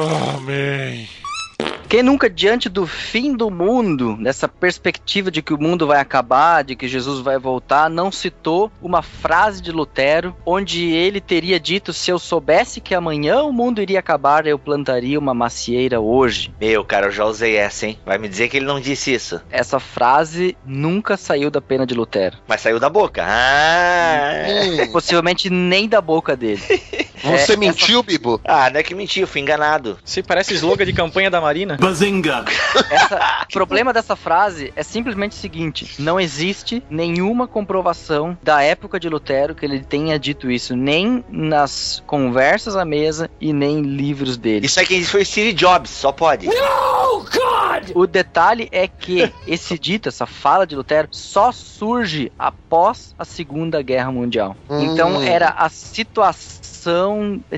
Amém. 0.00 1.08
Quem 1.88 2.02
nunca, 2.02 2.28
diante 2.28 2.68
do 2.68 2.86
fim 2.86 3.34
do 3.34 3.50
mundo, 3.50 4.14
nessa 4.20 4.46
perspectiva 4.46 5.30
de 5.30 5.40
que 5.40 5.54
o 5.54 5.58
mundo 5.58 5.86
vai 5.86 5.98
acabar, 5.98 6.62
de 6.62 6.76
que 6.76 6.86
Jesus 6.86 7.20
vai 7.20 7.38
voltar, 7.38 7.88
não 7.88 8.12
citou 8.12 8.70
uma 8.82 9.00
frase 9.00 9.62
de 9.62 9.72
Lutero 9.72 10.36
onde 10.44 10.90
ele 10.90 11.18
teria 11.18 11.58
dito: 11.58 11.94
Se 11.94 12.10
eu 12.10 12.18
soubesse 12.18 12.78
que 12.82 12.94
amanhã 12.94 13.42
o 13.42 13.52
mundo 13.52 13.80
iria 13.80 14.00
acabar, 14.00 14.46
eu 14.46 14.58
plantaria 14.58 15.18
uma 15.18 15.32
macieira 15.32 15.98
hoje. 15.98 16.52
Meu, 16.60 16.84
cara, 16.84 17.06
eu 17.06 17.10
já 17.10 17.24
usei 17.24 17.56
essa, 17.56 17.86
hein? 17.86 17.98
Vai 18.04 18.18
me 18.18 18.28
dizer 18.28 18.48
que 18.50 18.58
ele 18.58 18.66
não 18.66 18.78
disse 18.78 19.14
isso. 19.14 19.40
Essa 19.50 19.80
frase 19.80 20.54
nunca 20.66 21.16
saiu 21.16 21.50
da 21.50 21.62
pena 21.62 21.86
de 21.86 21.94
Lutero. 21.94 22.36
Mas 22.46 22.60
saiu 22.60 22.78
da 22.78 22.90
boca. 22.90 23.24
Ah! 23.26 24.44
Possivelmente 24.92 25.48
nem 25.48 25.88
da 25.88 26.02
boca 26.02 26.36
dele. 26.36 26.60
Você 27.22 27.54
É, 27.54 27.56
mentiu, 27.56 28.02
Bibo? 28.02 28.40
Ah, 28.44 28.68
não 28.70 28.78
é 28.78 28.82
que 28.82 28.94
menti, 28.94 29.20
eu 29.20 29.26
fui 29.26 29.40
enganado. 29.40 29.98
Se 30.04 30.22
parece 30.22 30.54
slogan 30.54 30.84
de 30.84 30.92
campanha 30.92 31.30
da 31.30 31.40
Marina. 31.40 31.77
Bazinga! 31.78 32.44
Essa- 32.90 33.46
o 33.48 33.52
problema 33.52 33.92
dessa 33.92 34.16
frase 34.16 34.72
é 34.74 34.82
simplesmente 34.82 35.32
o 35.32 35.40
seguinte: 35.40 35.94
não 35.98 36.18
existe 36.18 36.82
nenhuma 36.90 37.46
comprovação 37.46 38.36
da 38.42 38.62
época 38.62 38.98
de 38.98 39.08
Lutero 39.08 39.54
que 39.54 39.64
ele 39.64 39.80
tenha 39.80 40.18
dito 40.18 40.50
isso, 40.50 40.74
nem 40.76 41.24
nas 41.30 42.02
conversas 42.06 42.74
à 42.76 42.84
mesa 42.84 43.30
e 43.40 43.52
nem 43.52 43.78
em 43.78 43.82
livros 43.82 44.36
dele. 44.36 44.66
Isso 44.66 44.80
aí 44.80 44.86
quem 44.86 45.04
foi 45.04 45.24
Steve 45.24 45.52
Jobs, 45.52 45.90
só 45.90 46.10
pode. 46.12 46.48
O 47.94 48.06
detalhe 48.06 48.68
é 48.72 48.86
que 48.86 49.32
esse 49.46 49.78
dito, 49.78 50.08
essa 50.08 50.26
fala 50.26 50.66
de 50.66 50.76
Lutero, 50.76 51.08
só 51.10 51.52
surge 51.52 52.32
após 52.38 53.14
a 53.18 53.24
Segunda 53.24 53.80
Guerra 53.82 54.10
Mundial. 54.10 54.56
Hum. 54.68 54.80
Então 54.80 55.22
era 55.22 55.50
a 55.50 55.68
situação 55.68 56.68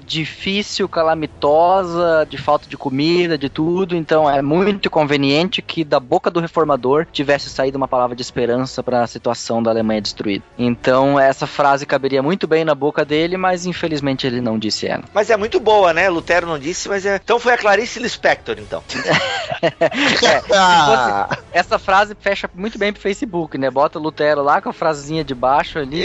difícil, 0.05 0.89
calamitosa, 0.89 2.27
de 2.29 2.37
falta 2.37 2.69
de 2.69 2.77
comida, 2.77 3.37
de 3.37 3.49
tudo. 3.49 3.95
Então 3.95 4.29
é 4.29 4.43
muito 4.43 4.91
conveniente 4.91 5.63
que 5.63 5.85
da 5.85 6.01
boca 6.01 6.31
do 6.31 6.41
reformador 6.41 7.07
tivesse 7.11 7.49
saído 7.49 7.77
uma 7.77 7.89
palavra 7.89 8.17
de 8.17 8.23
esperança 8.23 8.83
para 8.83 9.03
a 9.03 9.07
situação 9.07 9.63
da 9.63 9.71
Alemanha 9.71 10.01
destruída. 10.01 10.45
Então 10.59 11.19
essa 11.19 11.47
frase 11.47 11.87
caberia 11.87 12.23
muito 12.23 12.47
bem 12.47 12.65
na 12.65 12.75
boca 12.75 13.05
dele, 13.05 13.37
mas 13.37 13.67
infelizmente 13.67 14.27
ele 14.27 14.41
não 14.41 14.59
disse 14.59 14.87
ela. 14.87 15.05
Mas 15.15 15.31
é 15.31 15.37
muito 15.37 15.61
boa, 15.61 15.93
né? 15.93 16.09
Lutero 16.09 16.47
não 16.47 16.59
disse, 16.59 16.89
mas 16.89 17.07
é. 17.07 17.21
Então 17.23 17.39
foi 17.39 17.53
a 17.53 17.59
Clarice 17.59 17.99
Lispector, 17.99 18.57
então. 18.59 18.83
Ah, 20.53 21.29
Essa 21.53 21.79
frase 21.79 22.17
fecha 22.19 22.49
muito 22.55 22.79
bem 22.79 22.93
pro 22.93 23.03
Facebook, 23.03 23.59
né? 23.59 23.71
Bota 23.71 23.99
o 23.99 24.03
Lutero 24.03 24.43
lá 24.43 24.61
com 24.61 24.69
a 24.69 24.73
frasezinha 24.73 25.25
de 25.25 25.35
baixo 25.35 25.79
ali. 25.79 26.01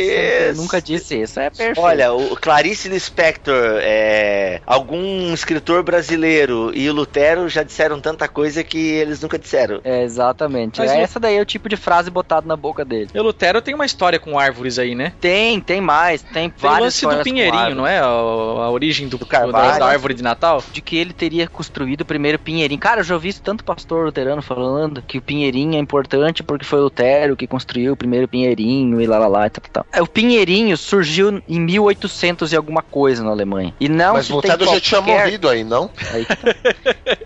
Nunca 0.56 0.82
disse 0.82 1.22
isso. 1.22 1.40
É 1.40 1.50
perfeito. 1.50 1.80
Olha, 1.82 2.14
o 2.14 2.36
Clarice 2.36 2.90
Lispector, 2.90 3.80
é, 3.82 4.62
algum 4.66 5.34
escritor 5.34 5.84
brasileiro 5.84 6.72
e 6.74 6.90
o 6.90 6.94
Lutero 6.94 7.48
já 7.50 7.64
disseram 7.64 8.00
tanta 8.00 8.28
coisa 8.28 8.64
que 8.64 8.78
eles 8.78 9.22
nunca 9.22 9.38
disseram. 9.38 9.82
É, 9.84 10.04
exatamente. 10.04 10.80
Mas 10.80 10.92
É, 10.92 10.98
o- 10.98 11.02
Essa 11.02 11.20
daí 11.20 11.38
é 11.38 11.42
o 11.42 11.46
tipo 11.46 11.70
de 11.70 11.78
frase 11.78 12.10
botada 12.10 12.48
na 12.48 12.56
boca 12.56 12.84
dele. 12.84 13.10
E 13.14 13.20
o 13.20 13.24
Lutero 13.24 13.62
tem 13.62 13.76
uma 13.76 13.86
história 13.86 14.18
com 14.20 14.38
árvores 14.40 14.80
aí, 14.80 14.96
né? 14.96 15.14
Tem, 15.22 15.60
tem 15.60 15.80
mais. 15.82 16.22
Tem, 16.22 16.34
Tem 16.34 16.48
o 16.50 16.54
várias 16.58 17.02
lance 17.02 17.18
do 17.20 17.24
Pinheirinho, 17.24 17.76
não 17.76 17.86
é? 17.88 18.00
A, 18.00 18.06
a 18.06 18.70
origem 18.72 19.08
do, 19.08 19.20
carvalho. 19.26 19.80
da 19.80 19.86
árvore 19.88 20.14
de 20.14 20.24
Natal. 20.24 20.64
De 20.72 20.82
que 20.82 20.98
ele 20.98 21.14
teria 21.14 21.48
construído 21.48 22.02
o 22.02 22.06
primeiro 22.06 22.40
Pinheirinho. 22.40 22.80
Cara, 22.80 23.02
eu 23.02 23.04
já 23.04 23.14
ouvi 23.14 23.30
isso 23.30 23.42
tanto 23.42 23.64
pastor 23.64 24.05
luterano 24.06 24.42
falando 24.42 25.02
que 25.02 25.18
o 25.18 25.22
Pinheirinho 25.22 25.76
é 25.76 25.80
importante 25.80 26.44
porque 26.44 26.66
foi 26.66 26.80
o 26.80 26.84
Lutero 26.84 27.36
que 27.36 27.48
construiu 27.48 27.94
o 27.94 27.98
primeiro 27.98 28.28
Pinheirinho 28.28 29.02
e 29.02 29.08
lá 29.08 29.18
lá 29.18 29.28
lá 29.28 29.48
e 29.48 29.50
tal, 29.50 29.64
tal, 29.72 29.84
tal. 29.84 29.86
É, 29.92 30.02
O 30.02 30.08
Pinheirinho 30.08 30.76
surgiu 30.78 31.42
em 31.48 31.60
1800 31.60 32.52
e 32.52 32.56
alguma 32.56 32.82
coisa 32.82 33.24
na 33.24 33.32
Alemanha. 33.32 33.74
E 33.80 33.90
não 33.90 34.14
mas 34.14 34.30
o 34.30 34.36
Lutero 34.36 34.66
já 34.66 34.80
tinha 34.80 35.02
qualquer- 35.02 35.26
morrido 35.26 35.50
aí, 35.50 35.64
não? 35.64 35.90
Aí 36.12 36.26
tá. 36.26 36.36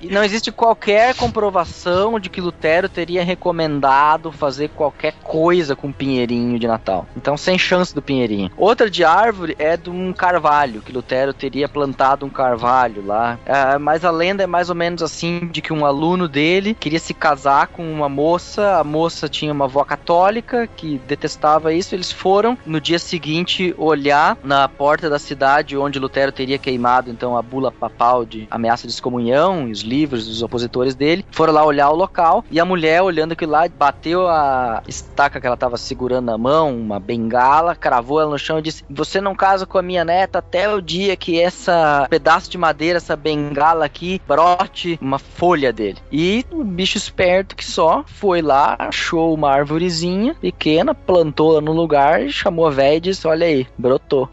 E 0.02 0.08
não 0.08 0.24
existe 0.24 0.52
qualquer 0.52 1.14
comprovação 1.16 2.20
de 2.20 2.30
que 2.30 2.42
Lutero 2.42 2.88
teria 2.90 3.24
recomendado 3.24 4.32
fazer 4.32 4.70
qualquer 4.70 5.14
coisa 5.24 5.76
com 5.76 5.92
pinheirinho 5.92 6.58
de 6.60 6.68
Natal. 6.68 7.08
Então, 7.16 7.36
sem 7.38 7.58
chance 7.58 7.94
do 7.94 8.02
pinheirinho. 8.02 8.50
Outra 8.58 8.90
de 8.90 9.04
árvore 9.04 9.56
é 9.60 9.76
de 9.78 9.90
um 9.90 10.14
carvalho, 10.14 10.82
que 10.82 10.92
Lutero 10.92 11.34
teria 11.34 11.68
plantado 11.68 12.26
um 12.26 12.30
carvalho 12.30 13.06
lá. 13.06 13.38
Ah, 13.46 13.78
mas 13.80 14.06
a 14.06 14.12
lenda 14.12 14.44
é 14.44 14.48
mais 14.48 14.70
ou 14.70 14.76
menos 14.76 15.02
assim, 15.02 15.48
de 15.52 15.62
que 15.62 15.74
um 15.74 15.86
aluno 15.86 16.28
dele 16.28 16.69
queria 16.74 17.00
se 17.00 17.14
casar 17.14 17.68
com 17.68 17.84
uma 17.84 18.10
moça, 18.10 18.78
a 18.78 18.84
moça 18.84 19.28
tinha 19.28 19.52
uma 19.52 19.66
avó 19.66 19.84
católica 19.84 20.68
que 20.68 21.00
detestava 21.08 21.74
isso, 21.74 21.96
eles 21.96 22.12
foram 22.12 22.58
no 22.66 22.80
dia 22.80 23.00
seguinte 23.00 23.74
olhar 23.78 24.38
na 24.44 24.68
porta 24.68 25.10
da 25.10 25.20
cidade 25.20 25.78
onde 25.78 26.00
Lutero 26.00 26.32
teria 26.32 26.58
queimado 26.58 27.10
então 27.10 27.38
a 27.38 27.42
bula 27.42 27.72
papal 27.72 28.26
de 28.26 28.48
ameaça 28.50 28.88
de 28.88 28.94
excomunhão 28.94 29.68
e 29.68 29.72
os 29.72 29.82
livros 29.82 30.28
dos 30.28 30.42
opositores 30.42 30.96
dele, 30.96 31.26
foram 31.32 31.54
lá 31.54 31.66
olhar 31.66 31.90
o 31.90 31.96
local 31.96 32.44
e 32.52 32.60
a 32.60 32.66
mulher 32.66 33.02
olhando 33.02 33.34
aquilo 33.34 33.52
lá 33.52 33.68
bateu 33.68 34.28
a 34.28 34.84
estaca 34.88 35.40
que 35.40 35.46
ela 35.46 35.56
estava 35.56 35.78
segurando 35.78 36.26
na 36.26 36.38
mão, 36.38 36.78
uma 36.78 37.00
bengala, 37.00 37.76
cravou 37.76 38.20
ela 38.20 38.32
no 38.32 38.40
chão 38.40 38.60
e 38.60 38.62
disse: 38.62 38.84
"Você 38.90 39.22
não 39.22 39.36
casa 39.36 39.66
com 39.66 39.78
a 39.78 39.82
minha 39.82 40.04
neta 40.04 40.40
até 40.40 40.74
o 40.74 40.82
dia 40.82 41.16
que 41.16 41.40
essa 41.40 42.08
pedaço 42.10 42.50
de 42.50 42.58
madeira, 42.58 42.98
essa 42.98 43.16
bengala 43.16 43.86
aqui 43.86 44.22
brote 44.28 44.98
uma 45.02 45.20
folha 45.20 45.72
dele". 45.72 45.98
E 46.12 46.46
o 46.62 46.64
bicho 46.64 46.98
esperto 46.98 47.56
que 47.56 47.66
só 47.66 48.04
foi 48.06 48.42
lá, 48.42 48.76
achou 48.80 49.34
uma 49.34 49.52
árvorezinha 49.52 50.36
pequena, 50.36 50.94
plantou 50.94 51.52
ela 51.54 51.62
no 51.62 51.72
lugar 51.72 52.22
e 52.24 52.32
chamou 52.32 52.68
a 52.68 52.72
véia 52.72 52.98
e 52.98 53.02
disse: 53.02 53.28
Olha 53.28 53.46
aí, 53.48 53.68
brotou. 53.78 54.30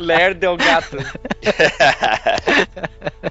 Lerdo 0.00 0.44
é 0.44 0.50
o 0.50 0.56
gato. 0.56 0.96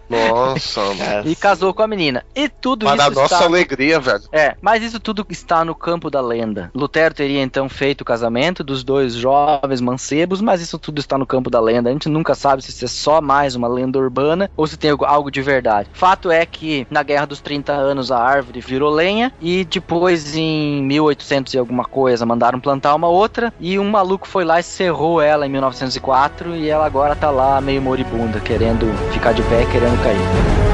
Nossa, 0.09 0.81
E 1.25 1.35
casou 1.35 1.73
com 1.73 1.81
a 1.81 1.87
menina. 1.87 2.23
E 2.35 2.47
tudo 2.49 2.85
para 2.85 3.05
a 3.05 3.07
isso 3.07 3.15
nossa 3.19 3.35
está... 3.35 3.45
alegria, 3.45 3.99
velho. 3.99 4.23
É, 4.31 4.55
mas 4.61 4.83
isso 4.83 4.99
tudo 4.99 5.25
está 5.29 5.65
no 5.65 5.75
campo 5.75 6.09
da 6.09 6.21
lenda. 6.21 6.71
Lutero 6.73 7.13
teria 7.13 7.41
então 7.41 7.67
feito 7.67 8.01
o 8.01 8.05
casamento 8.05 8.63
dos 8.63 8.83
dois 8.83 9.13
jovens 9.13 9.81
mancebos, 9.81 10.41
mas 10.41 10.61
isso 10.61 10.77
tudo 10.77 10.99
está 10.99 11.17
no 11.17 11.25
campo 11.25 11.49
da 11.49 11.59
lenda. 11.59 11.89
A 11.89 11.93
gente 11.93 12.09
nunca 12.09 12.35
sabe 12.35 12.61
se 12.61 12.69
isso 12.69 12.85
é 12.85 12.87
só 12.87 13.21
mais 13.21 13.55
uma 13.55 13.67
lenda 13.67 13.97
urbana 13.99 14.49
ou 14.55 14.67
se 14.67 14.77
tem 14.77 14.91
algo- 14.91 15.05
algo 15.05 15.31
de 15.31 15.41
verdade. 15.41 15.89
Fato 15.93 16.29
é 16.34 16.45
que 16.45 16.88
na 16.89 17.03
Guerra 17.03 17.25
dos 17.25 17.41
30 17.41 17.71
anos 17.73 18.11
a 18.11 18.19
árvore 18.19 18.59
virou 18.59 18.89
lenha 18.89 19.31
e 19.41 19.63
depois 19.65 20.36
em 20.36 20.84
1800 20.84 21.53
e 21.53 21.57
alguma 21.57 21.86
coisa 21.86 22.25
mandaram 22.25 22.59
plantar 22.59 22.95
uma 22.95 23.07
outra 23.07 23.53
e 23.59 23.77
um 23.79 23.89
maluco 23.89 24.27
foi 24.27 24.43
lá 24.43 24.59
e 24.59 24.63
cerrou 24.63 25.21
ela 25.21 25.45
em 25.45 25.49
1904 25.49 26.55
e 26.55 26.69
ela 26.69 26.86
agora 26.86 27.15
tá 27.15 27.29
lá 27.29 27.59
meio 27.61 27.81
moribunda, 27.81 28.39
querendo 28.39 28.88
ficar 29.11 29.34
de 29.34 29.41
pé, 29.43 29.65
querendo 29.65 30.01
cair. 30.03 30.72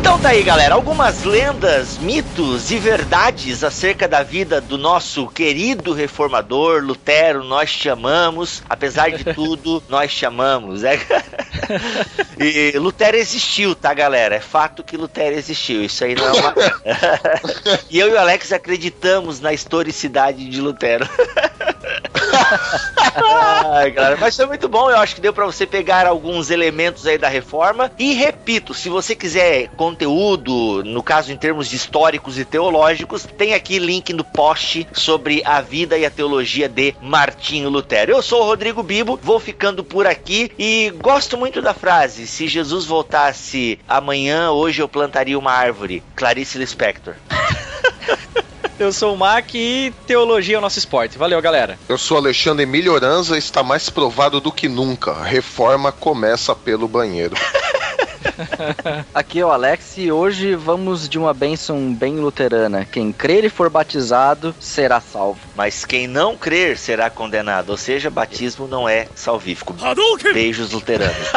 Então 0.00 0.18
tá 0.18 0.30
aí, 0.30 0.42
galera, 0.42 0.74
algumas 0.74 1.24
lendas, 1.24 1.98
mitos 1.98 2.70
e 2.70 2.78
verdades 2.78 3.62
acerca 3.62 4.08
da 4.08 4.22
vida 4.22 4.58
do 4.58 4.78
nosso 4.78 5.28
querido 5.28 5.92
reformador 5.92 6.82
Lutero, 6.82 7.44
nós 7.44 7.70
te 7.70 7.86
amamos, 7.86 8.62
apesar 8.66 9.10
de 9.10 9.22
tudo, 9.34 9.82
nós 9.90 10.14
te 10.14 10.24
amamos, 10.24 10.84
é? 10.84 10.98
E 12.38 12.78
Lutero 12.78 13.18
existiu, 13.18 13.74
tá, 13.74 13.92
galera? 13.92 14.36
É 14.36 14.40
fato 14.40 14.82
que 14.82 14.96
Lutero 14.96 15.36
existiu, 15.36 15.84
isso 15.84 16.02
aí 16.02 16.14
não 16.14 16.24
é 16.24 16.32
uma... 16.32 16.54
E 17.90 17.98
eu 17.98 18.08
e 18.08 18.12
o 18.14 18.18
Alex 18.18 18.52
acreditamos 18.52 19.38
na 19.38 19.52
historicidade 19.52 20.48
de 20.48 20.60
Lutero. 20.62 21.06
Ai, 23.64 23.90
cara, 23.92 24.16
mas 24.16 24.36
foi 24.36 24.46
muito 24.46 24.68
bom. 24.68 24.90
Eu 24.90 24.98
acho 24.98 25.14
que 25.14 25.20
deu 25.20 25.32
pra 25.32 25.46
você 25.46 25.66
pegar 25.66 26.06
alguns 26.06 26.50
elementos 26.50 27.06
aí 27.06 27.18
da 27.18 27.28
reforma. 27.28 27.90
E 27.98 28.12
repito, 28.12 28.74
se 28.74 28.88
você 28.88 29.14
quiser 29.14 29.68
conteúdo, 29.76 30.82
no 30.84 31.02
caso 31.02 31.32
em 31.32 31.36
termos 31.36 31.68
de 31.68 31.76
históricos 31.76 32.38
e 32.38 32.44
teológicos, 32.44 33.26
tem 33.38 33.54
aqui 33.54 33.78
link 33.78 34.12
no 34.12 34.24
post 34.24 34.86
sobre 34.92 35.42
a 35.44 35.60
vida 35.60 35.96
e 35.96 36.04
a 36.04 36.10
teologia 36.10 36.68
de 36.68 36.94
Martinho 37.00 37.68
Lutero. 37.68 38.12
Eu 38.12 38.22
sou 38.22 38.42
o 38.42 38.46
Rodrigo 38.46 38.82
Bibo, 38.82 39.18
vou 39.22 39.38
ficando 39.38 39.82
por 39.82 40.06
aqui 40.06 40.52
e 40.58 40.92
gosto 40.98 41.36
muito 41.36 41.62
da 41.62 41.74
frase: 41.74 42.26
se 42.26 42.46
Jesus 42.48 42.84
voltasse 42.84 43.78
amanhã, 43.88 44.50
hoje 44.50 44.82
eu 44.82 44.88
plantaria 44.88 45.38
uma 45.38 45.52
árvore. 45.52 46.02
Clarice 46.14 46.58
Lispector. 46.58 47.14
Eu 48.80 48.94
sou 48.94 49.12
o 49.12 49.16
Mac 49.18 49.54
e 49.54 49.92
teologia 50.06 50.56
é 50.56 50.58
o 50.58 50.60
nosso 50.62 50.78
esporte. 50.78 51.18
Valeu, 51.18 51.40
galera. 51.42 51.78
Eu 51.86 51.98
sou 51.98 52.16
Alexandre 52.16 52.64
Melhoranza 52.64 53.36
está 53.36 53.62
mais 53.62 53.90
provado 53.90 54.40
do 54.40 54.50
que 54.50 54.70
nunca. 54.70 55.22
Reforma 55.22 55.92
começa 55.92 56.54
pelo 56.54 56.88
banheiro. 56.88 57.36
Aqui 59.14 59.40
é 59.40 59.46
o 59.46 59.50
Alex 59.50 59.96
e 59.96 60.10
hoje 60.10 60.54
vamos 60.54 61.08
de 61.08 61.18
uma 61.18 61.34
bênção 61.34 61.92
bem 61.94 62.16
luterana. 62.16 62.84
Quem 62.84 63.12
crer 63.12 63.44
e 63.44 63.48
for 63.48 63.70
batizado 63.70 64.54
será 64.60 65.00
salvo. 65.00 65.40
Mas 65.54 65.84
quem 65.84 66.06
não 66.06 66.36
crer 66.36 66.78
será 66.78 67.10
condenado. 67.10 67.70
Ou 67.70 67.76
seja, 67.76 68.10
batismo 68.10 68.66
não 68.66 68.88
é 68.88 69.06
salvífico. 69.14 69.74
Beijos 70.32 70.72
luteranos. 70.72 71.16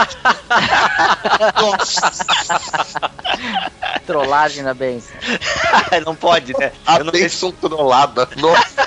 Trollagem 4.06 4.64
na 4.64 4.74
bênção. 4.74 5.16
não 6.06 6.16
pode, 6.16 6.54
né? 6.58 6.72
A 6.86 6.98
Eu 6.98 7.06
não 7.06 7.12
bênção 7.12 7.52
trollada. 7.52 8.28
Nossa, 8.38 8.84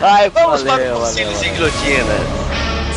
Ai, 0.00 0.28
vamos 0.28 0.62
Valeu, 0.62 1.00
para 1.00 1.08
o 1.08 1.44
e 1.44 1.48
guilhotina. 1.50 2.65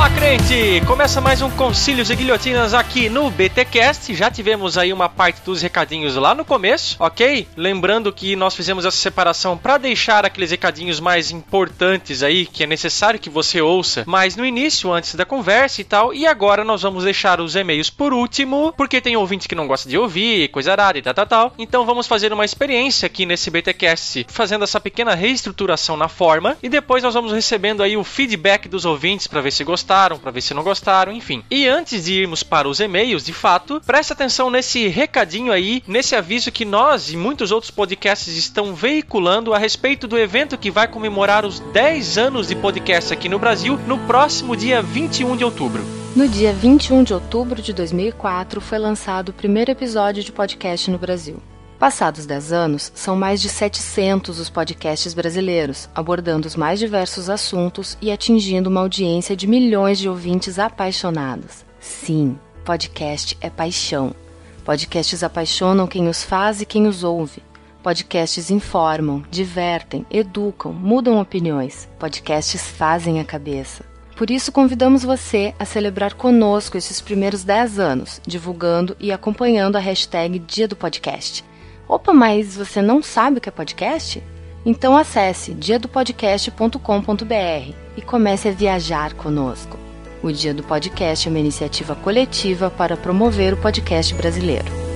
Fala, 0.00 0.14
crente! 0.14 0.80
Começa 0.86 1.20
mais 1.20 1.42
um 1.42 1.50
Concílios 1.50 2.08
e 2.08 2.16
Guilhotinas 2.16 2.72
aqui 2.72 3.10
no 3.10 3.30
BTcast. 3.30 4.14
Já 4.14 4.30
tivemos 4.30 4.78
aí 4.78 4.94
uma 4.94 5.10
parte 5.10 5.42
dos 5.42 5.60
recadinhos 5.60 6.16
lá 6.16 6.34
no 6.34 6.42
começo, 6.42 6.96
ok? 6.98 7.46
Lembrando 7.54 8.10
que 8.10 8.34
nós 8.34 8.54
fizemos 8.54 8.86
essa 8.86 8.96
separação 8.96 9.58
para 9.58 9.76
deixar 9.76 10.24
aqueles 10.24 10.52
recadinhos 10.52 11.00
mais 11.00 11.30
importantes 11.30 12.22
aí 12.22 12.46
que 12.46 12.64
é 12.64 12.66
necessário 12.66 13.20
que 13.20 13.28
você 13.28 13.60
ouça, 13.60 14.02
mas 14.06 14.36
no 14.36 14.46
início, 14.46 14.90
antes 14.90 15.14
da 15.14 15.26
conversa 15.26 15.82
e 15.82 15.84
tal. 15.84 16.14
E 16.14 16.26
agora 16.26 16.64
nós 16.64 16.80
vamos 16.80 17.04
deixar 17.04 17.38
os 17.38 17.54
e-mails 17.54 17.90
por 17.90 18.14
último, 18.14 18.72
porque 18.78 19.02
tem 19.02 19.18
ouvinte 19.18 19.46
que 19.46 19.54
não 19.54 19.66
gosta 19.66 19.86
de 19.86 19.98
ouvir, 19.98 20.48
coisa 20.48 20.72
arada 20.72 20.96
e 20.96 21.02
tal, 21.02 21.12
tal, 21.12 21.26
tal. 21.26 21.54
Então 21.58 21.84
vamos 21.84 22.06
fazer 22.06 22.32
uma 22.32 22.46
experiência 22.46 23.04
aqui 23.04 23.26
nesse 23.26 23.50
BTcast, 23.50 24.24
fazendo 24.30 24.64
essa 24.64 24.80
pequena 24.80 25.14
reestruturação 25.14 25.94
na 25.94 26.08
forma 26.08 26.56
e 26.62 26.70
depois 26.70 27.02
nós 27.02 27.12
vamos 27.12 27.32
recebendo 27.32 27.82
aí 27.82 27.98
o 27.98 28.02
feedback 28.02 28.66
dos 28.66 28.86
ouvintes 28.86 29.26
para 29.26 29.42
ver 29.42 29.50
se 29.50 29.62
gostaram, 29.62 29.89
para 29.90 30.30
ver 30.30 30.40
se 30.40 30.54
não 30.54 30.62
gostaram, 30.62 31.12
enfim. 31.12 31.42
E 31.50 31.66
antes 31.66 32.04
de 32.04 32.14
irmos 32.14 32.42
para 32.42 32.68
os 32.68 32.80
e-mails, 32.80 33.24
de 33.24 33.32
fato, 33.32 33.80
preste 33.84 34.12
atenção 34.12 34.50
nesse 34.50 34.86
recadinho 34.86 35.52
aí, 35.52 35.82
nesse 35.86 36.14
aviso 36.14 36.52
que 36.52 36.64
nós 36.64 37.10
e 37.10 37.16
muitos 37.16 37.50
outros 37.50 37.70
podcasts 37.70 38.36
estão 38.36 38.74
veiculando 38.74 39.52
a 39.52 39.58
respeito 39.58 40.06
do 40.06 40.18
evento 40.18 40.58
que 40.58 40.70
vai 40.70 40.86
comemorar 40.86 41.44
os 41.44 41.58
10 41.58 42.18
anos 42.18 42.48
de 42.48 42.54
podcast 42.54 43.12
aqui 43.12 43.28
no 43.28 43.38
Brasil 43.38 43.78
no 43.86 43.98
próximo 43.98 44.56
dia 44.56 44.80
21 44.82 45.36
de 45.36 45.44
outubro. 45.44 45.84
No 46.14 46.28
dia 46.28 46.52
21 46.52 47.04
de 47.04 47.14
outubro 47.14 47.62
de 47.62 47.72
2004 47.72 48.60
foi 48.60 48.78
lançado 48.78 49.30
o 49.30 49.32
primeiro 49.32 49.70
episódio 49.70 50.22
de 50.22 50.32
podcast 50.32 50.90
no 50.90 50.98
Brasil. 50.98 51.40
Passados 51.80 52.26
10 52.26 52.52
anos, 52.52 52.92
são 52.94 53.16
mais 53.16 53.40
de 53.40 53.48
700 53.48 54.38
os 54.38 54.50
podcasts 54.50 55.14
brasileiros, 55.14 55.88
abordando 55.94 56.46
os 56.46 56.54
mais 56.54 56.78
diversos 56.78 57.30
assuntos 57.30 57.96
e 58.02 58.12
atingindo 58.12 58.68
uma 58.68 58.80
audiência 58.80 59.34
de 59.34 59.46
milhões 59.46 59.98
de 59.98 60.06
ouvintes 60.06 60.58
apaixonados. 60.58 61.64
Sim, 61.80 62.38
podcast 62.66 63.34
é 63.40 63.48
paixão. 63.48 64.14
Podcasts 64.62 65.22
apaixonam 65.22 65.86
quem 65.86 66.06
os 66.06 66.22
faz 66.22 66.60
e 66.60 66.66
quem 66.66 66.86
os 66.86 67.02
ouve. 67.02 67.42
Podcasts 67.82 68.50
informam, 68.50 69.24
divertem, 69.30 70.04
educam, 70.10 70.74
mudam 70.74 71.18
opiniões. 71.18 71.88
Podcasts 71.98 72.60
fazem 72.60 73.20
a 73.20 73.24
cabeça. 73.24 73.86
Por 74.14 74.30
isso, 74.30 74.52
convidamos 74.52 75.02
você 75.02 75.54
a 75.58 75.64
celebrar 75.64 76.12
conosco 76.12 76.76
esses 76.76 77.00
primeiros 77.00 77.42
10 77.42 77.78
anos, 77.78 78.20
divulgando 78.26 78.94
e 79.00 79.10
acompanhando 79.10 79.76
a 79.76 79.80
hashtag 79.80 80.38
Dia 80.40 80.68
do 80.68 80.76
Podcast. 80.76 81.42
Opa, 81.90 82.12
mas 82.12 82.56
você 82.56 82.80
não 82.80 83.02
sabe 83.02 83.38
o 83.38 83.40
que 83.40 83.48
é 83.48 83.52
podcast? 83.52 84.22
Então 84.64 84.96
acesse 84.96 85.52
diadopodcast.com.br 85.52 87.74
e 87.96 88.02
comece 88.02 88.48
a 88.48 88.52
viajar 88.52 89.14
conosco. 89.14 89.76
O 90.22 90.30
Dia 90.30 90.54
do 90.54 90.62
Podcast 90.62 91.26
é 91.26 91.30
uma 91.30 91.40
iniciativa 91.40 91.96
coletiva 91.96 92.70
para 92.70 92.96
promover 92.96 93.54
o 93.54 93.56
podcast 93.56 94.14
brasileiro. 94.14 94.89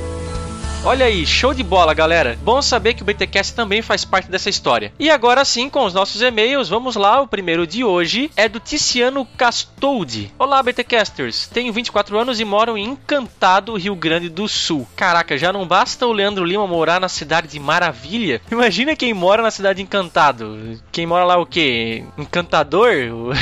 Olha 0.86 1.06
aí, 1.06 1.26
show 1.26 1.54
de 1.54 1.62
bola, 1.62 1.94
galera. 1.94 2.38
Bom 2.42 2.60
saber 2.60 2.92
que 2.92 3.00
o 3.00 3.06
BTcast 3.06 3.54
também 3.54 3.80
faz 3.80 4.04
parte 4.04 4.30
dessa 4.30 4.50
história. 4.50 4.92
E 4.98 5.08
agora 5.08 5.42
sim, 5.42 5.70
com 5.70 5.86
os 5.86 5.94
nossos 5.94 6.20
e-mails, 6.20 6.68
vamos 6.68 6.94
lá. 6.94 7.22
O 7.22 7.26
primeiro 7.26 7.66
de 7.66 7.82
hoje 7.82 8.30
é 8.36 8.50
do 8.50 8.60
Ticiano 8.60 9.24
Castoldi. 9.24 10.30
Olá, 10.38 10.62
BTcasters. 10.62 11.48
Tenho 11.48 11.72
24 11.72 12.18
anos 12.18 12.38
e 12.38 12.44
moro 12.44 12.76
em 12.76 12.84
Encantado, 12.84 13.78
Rio 13.78 13.96
Grande 13.96 14.28
do 14.28 14.46
Sul. 14.46 14.86
Caraca, 14.94 15.38
já 15.38 15.50
não 15.50 15.66
basta 15.66 16.06
o 16.06 16.12
Leandro 16.12 16.44
Lima 16.44 16.66
morar 16.66 17.00
na 17.00 17.08
cidade 17.08 17.48
de 17.48 17.58
Maravilha? 17.58 18.42
Imagina 18.52 18.94
quem 18.94 19.14
mora 19.14 19.42
na 19.42 19.50
cidade 19.50 19.78
de 19.78 19.84
Encantado. 19.84 20.78
Quem 20.92 21.06
mora 21.06 21.24
lá 21.24 21.38
o 21.38 21.46
quê? 21.46 22.04
Encantador? 22.18 22.92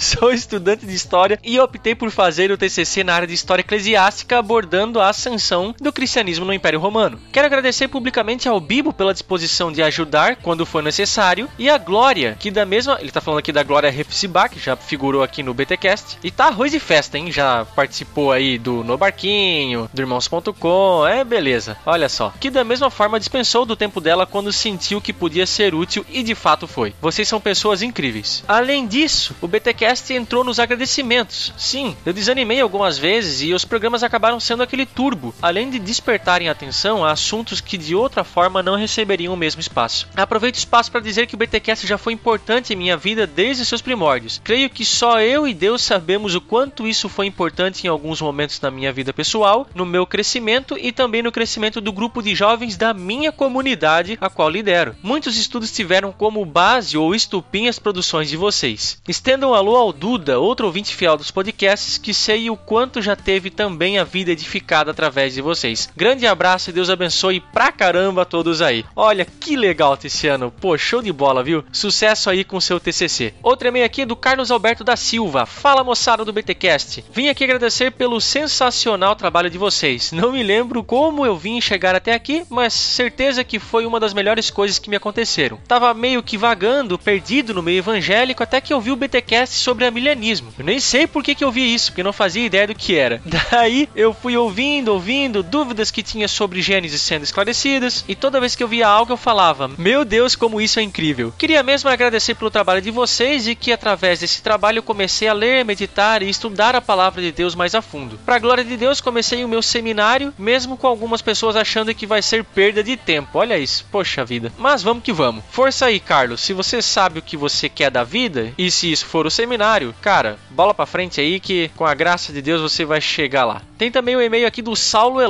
Sou 0.00 0.32
estudante 0.32 0.84
de 0.84 0.94
história 0.94 1.38
e 1.44 1.60
optei 1.60 1.94
por 1.94 2.10
fazer 2.10 2.50
o 2.50 2.58
TCC 2.58 3.04
na 3.04 3.14
área 3.14 3.28
de 3.28 3.34
história 3.34 3.62
eclesiástica 3.62 4.38
abordando 4.38 5.00
a 5.00 5.08
ascensão 5.08 5.72
do 5.80 5.91
cristianismo 5.92 6.44
no 6.44 6.52
Império 6.52 6.80
Romano. 6.80 7.18
Quero 7.30 7.46
agradecer 7.46 7.88
publicamente 7.88 8.48
ao 8.48 8.60
Bibo 8.60 8.92
pela 8.92 9.12
disposição 9.12 9.70
de 9.70 9.82
ajudar 9.82 10.36
quando 10.36 10.66
for 10.66 10.82
necessário 10.82 11.48
e 11.58 11.68
a 11.68 11.78
Glória, 11.78 12.36
que 12.38 12.50
da 12.50 12.64
mesma, 12.64 12.98
ele 13.00 13.10
tá 13.10 13.20
falando 13.20 13.40
aqui 13.40 13.52
da 13.52 13.62
Glória 13.62 13.90
Refsibá, 13.90 14.48
que 14.48 14.58
já 14.58 14.76
figurou 14.76 15.22
aqui 15.22 15.42
no 15.42 15.54
BTcast, 15.54 16.18
e 16.22 16.30
tá 16.30 16.46
arroz 16.46 16.74
e 16.74 16.80
festa, 16.80 17.18
hein? 17.18 17.30
Já 17.30 17.64
participou 17.64 18.32
aí 18.32 18.58
do 18.58 18.84
No 18.84 18.96
Barquinho, 18.96 19.88
do 19.92 20.02
Irmãos.com, 20.02 21.06
é 21.06 21.24
beleza. 21.24 21.76
Olha 21.84 22.08
só, 22.08 22.32
que 22.40 22.50
da 22.50 22.64
mesma 22.64 22.90
forma 22.90 23.18
dispensou 23.18 23.64
do 23.64 23.76
tempo 23.76 24.00
dela 24.00 24.26
quando 24.26 24.52
sentiu 24.52 25.00
que 25.00 25.12
podia 25.12 25.46
ser 25.46 25.74
útil 25.74 26.04
e 26.10 26.22
de 26.22 26.34
fato 26.34 26.66
foi. 26.66 26.94
Vocês 27.00 27.28
são 27.28 27.40
pessoas 27.40 27.82
incríveis. 27.82 28.44
Além 28.46 28.86
disso, 28.86 29.34
o 29.40 29.48
BTcast 29.48 30.12
entrou 30.12 30.44
nos 30.44 30.58
agradecimentos. 30.58 31.52
Sim, 31.56 31.96
eu 32.04 32.12
desanimei 32.12 32.60
algumas 32.60 32.98
vezes 32.98 33.42
e 33.42 33.52
os 33.52 33.64
programas 33.64 34.02
acabaram 34.02 34.40
sendo 34.40 34.62
aquele 34.62 34.86
turbo, 34.86 35.34
além 35.40 35.70
de 35.70 35.78
despertarem 35.82 36.48
atenção 36.48 37.04
a 37.04 37.12
assuntos 37.12 37.60
que 37.60 37.76
de 37.76 37.94
outra 37.94 38.24
forma 38.24 38.62
não 38.62 38.76
receberiam 38.76 39.34
o 39.34 39.36
mesmo 39.36 39.60
espaço. 39.60 40.08
Aproveito 40.16 40.54
o 40.54 40.58
espaço 40.58 40.90
para 40.90 41.00
dizer 41.00 41.26
que 41.26 41.34
o 41.34 41.38
BTcast 41.38 41.86
já 41.86 41.98
foi 41.98 42.12
importante 42.12 42.72
em 42.72 42.76
minha 42.76 42.96
vida 42.96 43.26
desde 43.26 43.64
seus 43.64 43.82
primórdios. 43.82 44.40
Creio 44.42 44.70
que 44.70 44.84
só 44.84 45.20
eu 45.20 45.46
e 45.46 45.52
Deus 45.54 45.82
sabemos 45.82 46.34
o 46.34 46.40
quanto 46.40 46.86
isso 46.86 47.08
foi 47.08 47.26
importante 47.26 47.84
em 47.84 47.88
alguns 47.88 48.20
momentos 48.20 48.58
da 48.58 48.70
minha 48.70 48.92
vida 48.92 49.12
pessoal, 49.12 49.68
no 49.74 49.84
meu 49.84 50.06
crescimento 50.06 50.76
e 50.78 50.92
também 50.92 51.22
no 51.22 51.32
crescimento 51.32 51.80
do 51.80 51.92
grupo 51.92 52.22
de 52.22 52.34
jovens 52.34 52.76
da 52.76 52.94
minha 52.94 53.32
comunidade, 53.32 54.16
a 54.20 54.30
qual 54.30 54.48
lidero. 54.48 54.96
Muitos 55.02 55.36
estudos 55.36 55.72
tiveram 55.72 56.12
como 56.12 56.44
base 56.44 56.96
ou 56.96 57.14
estupim 57.14 57.68
as 57.68 57.78
produções 57.78 58.28
de 58.28 58.36
vocês. 58.36 59.00
Estendam 59.08 59.50
um 59.50 59.54
alô 59.54 59.76
ao 59.76 59.92
Duda, 59.92 60.38
outro 60.38 60.66
ouvinte 60.66 60.94
fiel 60.94 61.16
dos 61.16 61.30
podcasts, 61.30 61.98
que 61.98 62.14
sei 62.14 62.50
o 62.50 62.56
quanto 62.56 63.02
já 63.02 63.16
teve 63.16 63.50
também 63.50 63.98
a 63.98 64.04
vida 64.04 64.30
edificada 64.30 64.90
através 64.90 65.34
de 65.34 65.42
vocês. 65.42 65.71
Grande 65.96 66.26
abraço 66.26 66.70
e 66.70 66.72
Deus 66.72 66.90
abençoe 66.90 67.40
pra 67.40 67.72
caramba 67.72 68.24
todos 68.24 68.62
aí. 68.62 68.84
Olha 68.94 69.24
que 69.24 69.56
legal, 69.56 69.96
Ticiano. 69.96 70.50
Pô, 70.50 70.76
show 70.76 71.02
de 71.02 71.12
bola, 71.12 71.42
viu? 71.42 71.64
Sucesso 71.72 72.30
aí 72.30 72.44
com 72.44 72.60
seu 72.60 72.78
TCC. 72.78 73.34
Outro 73.42 73.68
e-mail 73.68 73.84
aqui 73.84 74.02
é 74.02 74.06
do 74.06 74.16
Carlos 74.16 74.50
Alberto 74.50 74.84
da 74.84 74.96
Silva. 74.96 75.46
Fala 75.46 75.84
moçada 75.84 76.24
do 76.24 76.32
BTcast. 76.32 77.04
Vim 77.12 77.28
aqui 77.28 77.44
agradecer 77.44 77.92
pelo 77.92 78.20
sensacional 78.20 79.16
trabalho 79.16 79.50
de 79.50 79.58
vocês. 79.58 80.12
Não 80.12 80.32
me 80.32 80.42
lembro 80.42 80.82
como 80.82 81.24
eu 81.24 81.36
vim 81.36 81.60
chegar 81.60 81.94
até 81.94 82.12
aqui, 82.12 82.44
mas 82.48 82.72
certeza 82.72 83.44
que 83.44 83.58
foi 83.58 83.86
uma 83.86 84.00
das 84.00 84.14
melhores 84.14 84.50
coisas 84.50 84.78
que 84.78 84.90
me 84.90 84.96
aconteceram. 84.96 85.58
Tava 85.66 85.92
meio 85.94 86.22
que 86.22 86.36
vagando, 86.36 86.98
perdido 86.98 87.54
no 87.54 87.62
meio 87.62 87.78
evangélico, 87.78 88.42
até 88.42 88.60
que 88.60 88.72
eu 88.72 88.80
vi 88.80 88.90
o 88.90 88.96
BTcast 88.96 89.56
sobre 89.56 89.86
amilenismo. 89.86 90.52
Eu 90.58 90.64
nem 90.64 90.80
sei 90.80 91.06
por 91.06 91.22
que, 91.22 91.34
que 91.34 91.44
eu 91.44 91.50
vi 91.50 91.72
isso, 91.74 91.90
porque 91.90 92.02
não 92.02 92.12
fazia 92.12 92.44
ideia 92.44 92.66
do 92.66 92.74
que 92.74 92.96
era. 92.96 93.20
Daí 93.50 93.88
eu 93.94 94.12
fui 94.12 94.36
ouvindo, 94.36 94.92
ouvindo, 94.92 95.42
dúvidas 95.52 95.90
que 95.90 96.02
tinha 96.02 96.26
sobre 96.26 96.62
Gênesis 96.62 97.02
sendo 97.02 97.24
esclarecidas, 97.24 98.06
e 98.08 98.14
toda 98.14 98.40
vez 98.40 98.56
que 98.56 98.64
eu 98.64 98.68
via 98.68 98.88
algo 98.88 99.12
eu 99.12 99.18
falava: 99.18 99.70
Meu 99.76 100.02
Deus, 100.02 100.34
como 100.34 100.62
isso 100.62 100.80
é 100.80 100.82
incrível. 100.82 101.30
Queria 101.36 101.62
mesmo 101.62 101.90
agradecer 101.90 102.34
pelo 102.34 102.50
trabalho 102.50 102.80
de 102.80 102.90
vocês 102.90 103.46
e 103.46 103.54
que 103.54 103.70
através 103.70 104.20
desse 104.20 104.42
trabalho 104.42 104.78
eu 104.78 104.82
comecei 104.82 105.28
a 105.28 105.34
ler, 105.34 105.62
meditar 105.62 106.22
e 106.22 106.30
estudar 106.30 106.74
a 106.74 106.80
palavra 106.80 107.20
de 107.20 107.30
Deus 107.30 107.54
mais 107.54 107.74
a 107.74 107.82
fundo. 107.82 108.18
Para 108.24 108.36
a 108.36 108.38
glória 108.38 108.64
de 108.64 108.78
Deus, 108.78 109.02
comecei 109.02 109.44
o 109.44 109.48
meu 109.48 109.60
seminário, 109.60 110.32
mesmo 110.38 110.78
com 110.78 110.86
algumas 110.86 111.20
pessoas 111.20 111.54
achando 111.54 111.94
que 111.94 112.06
vai 112.06 112.22
ser 112.22 112.42
perda 112.44 112.82
de 112.82 112.96
tempo. 112.96 113.38
Olha 113.38 113.58
isso, 113.58 113.84
poxa 113.92 114.24
vida. 114.24 114.50
Mas 114.56 114.82
vamos 114.82 115.04
que 115.04 115.12
vamos. 115.12 115.44
Força 115.50 115.86
aí, 115.86 116.00
Carlos. 116.00 116.40
Se 116.40 116.54
você 116.54 116.80
sabe 116.80 117.18
o 117.18 117.22
que 117.22 117.36
você 117.36 117.68
quer 117.68 117.90
da 117.90 118.04
vida, 118.04 118.54
e 118.56 118.70
se 118.70 118.90
isso 118.90 119.04
for 119.04 119.26
o 119.26 119.30
seminário, 119.30 119.94
cara, 120.00 120.38
bola 120.48 120.72
pra 120.72 120.86
frente 120.86 121.20
aí 121.20 121.38
que 121.38 121.70
com 121.76 121.84
a 121.84 121.92
graça 121.92 122.32
de 122.32 122.40
Deus 122.40 122.62
você 122.62 122.86
vai 122.86 123.02
chegar 123.02 123.44
lá. 123.44 123.60
Tem 123.76 123.90
também 123.90 124.16
o 124.16 124.22
e-mail 124.22 124.46
aqui 124.46 124.62
do 124.62 124.74
Saulo 124.74 125.20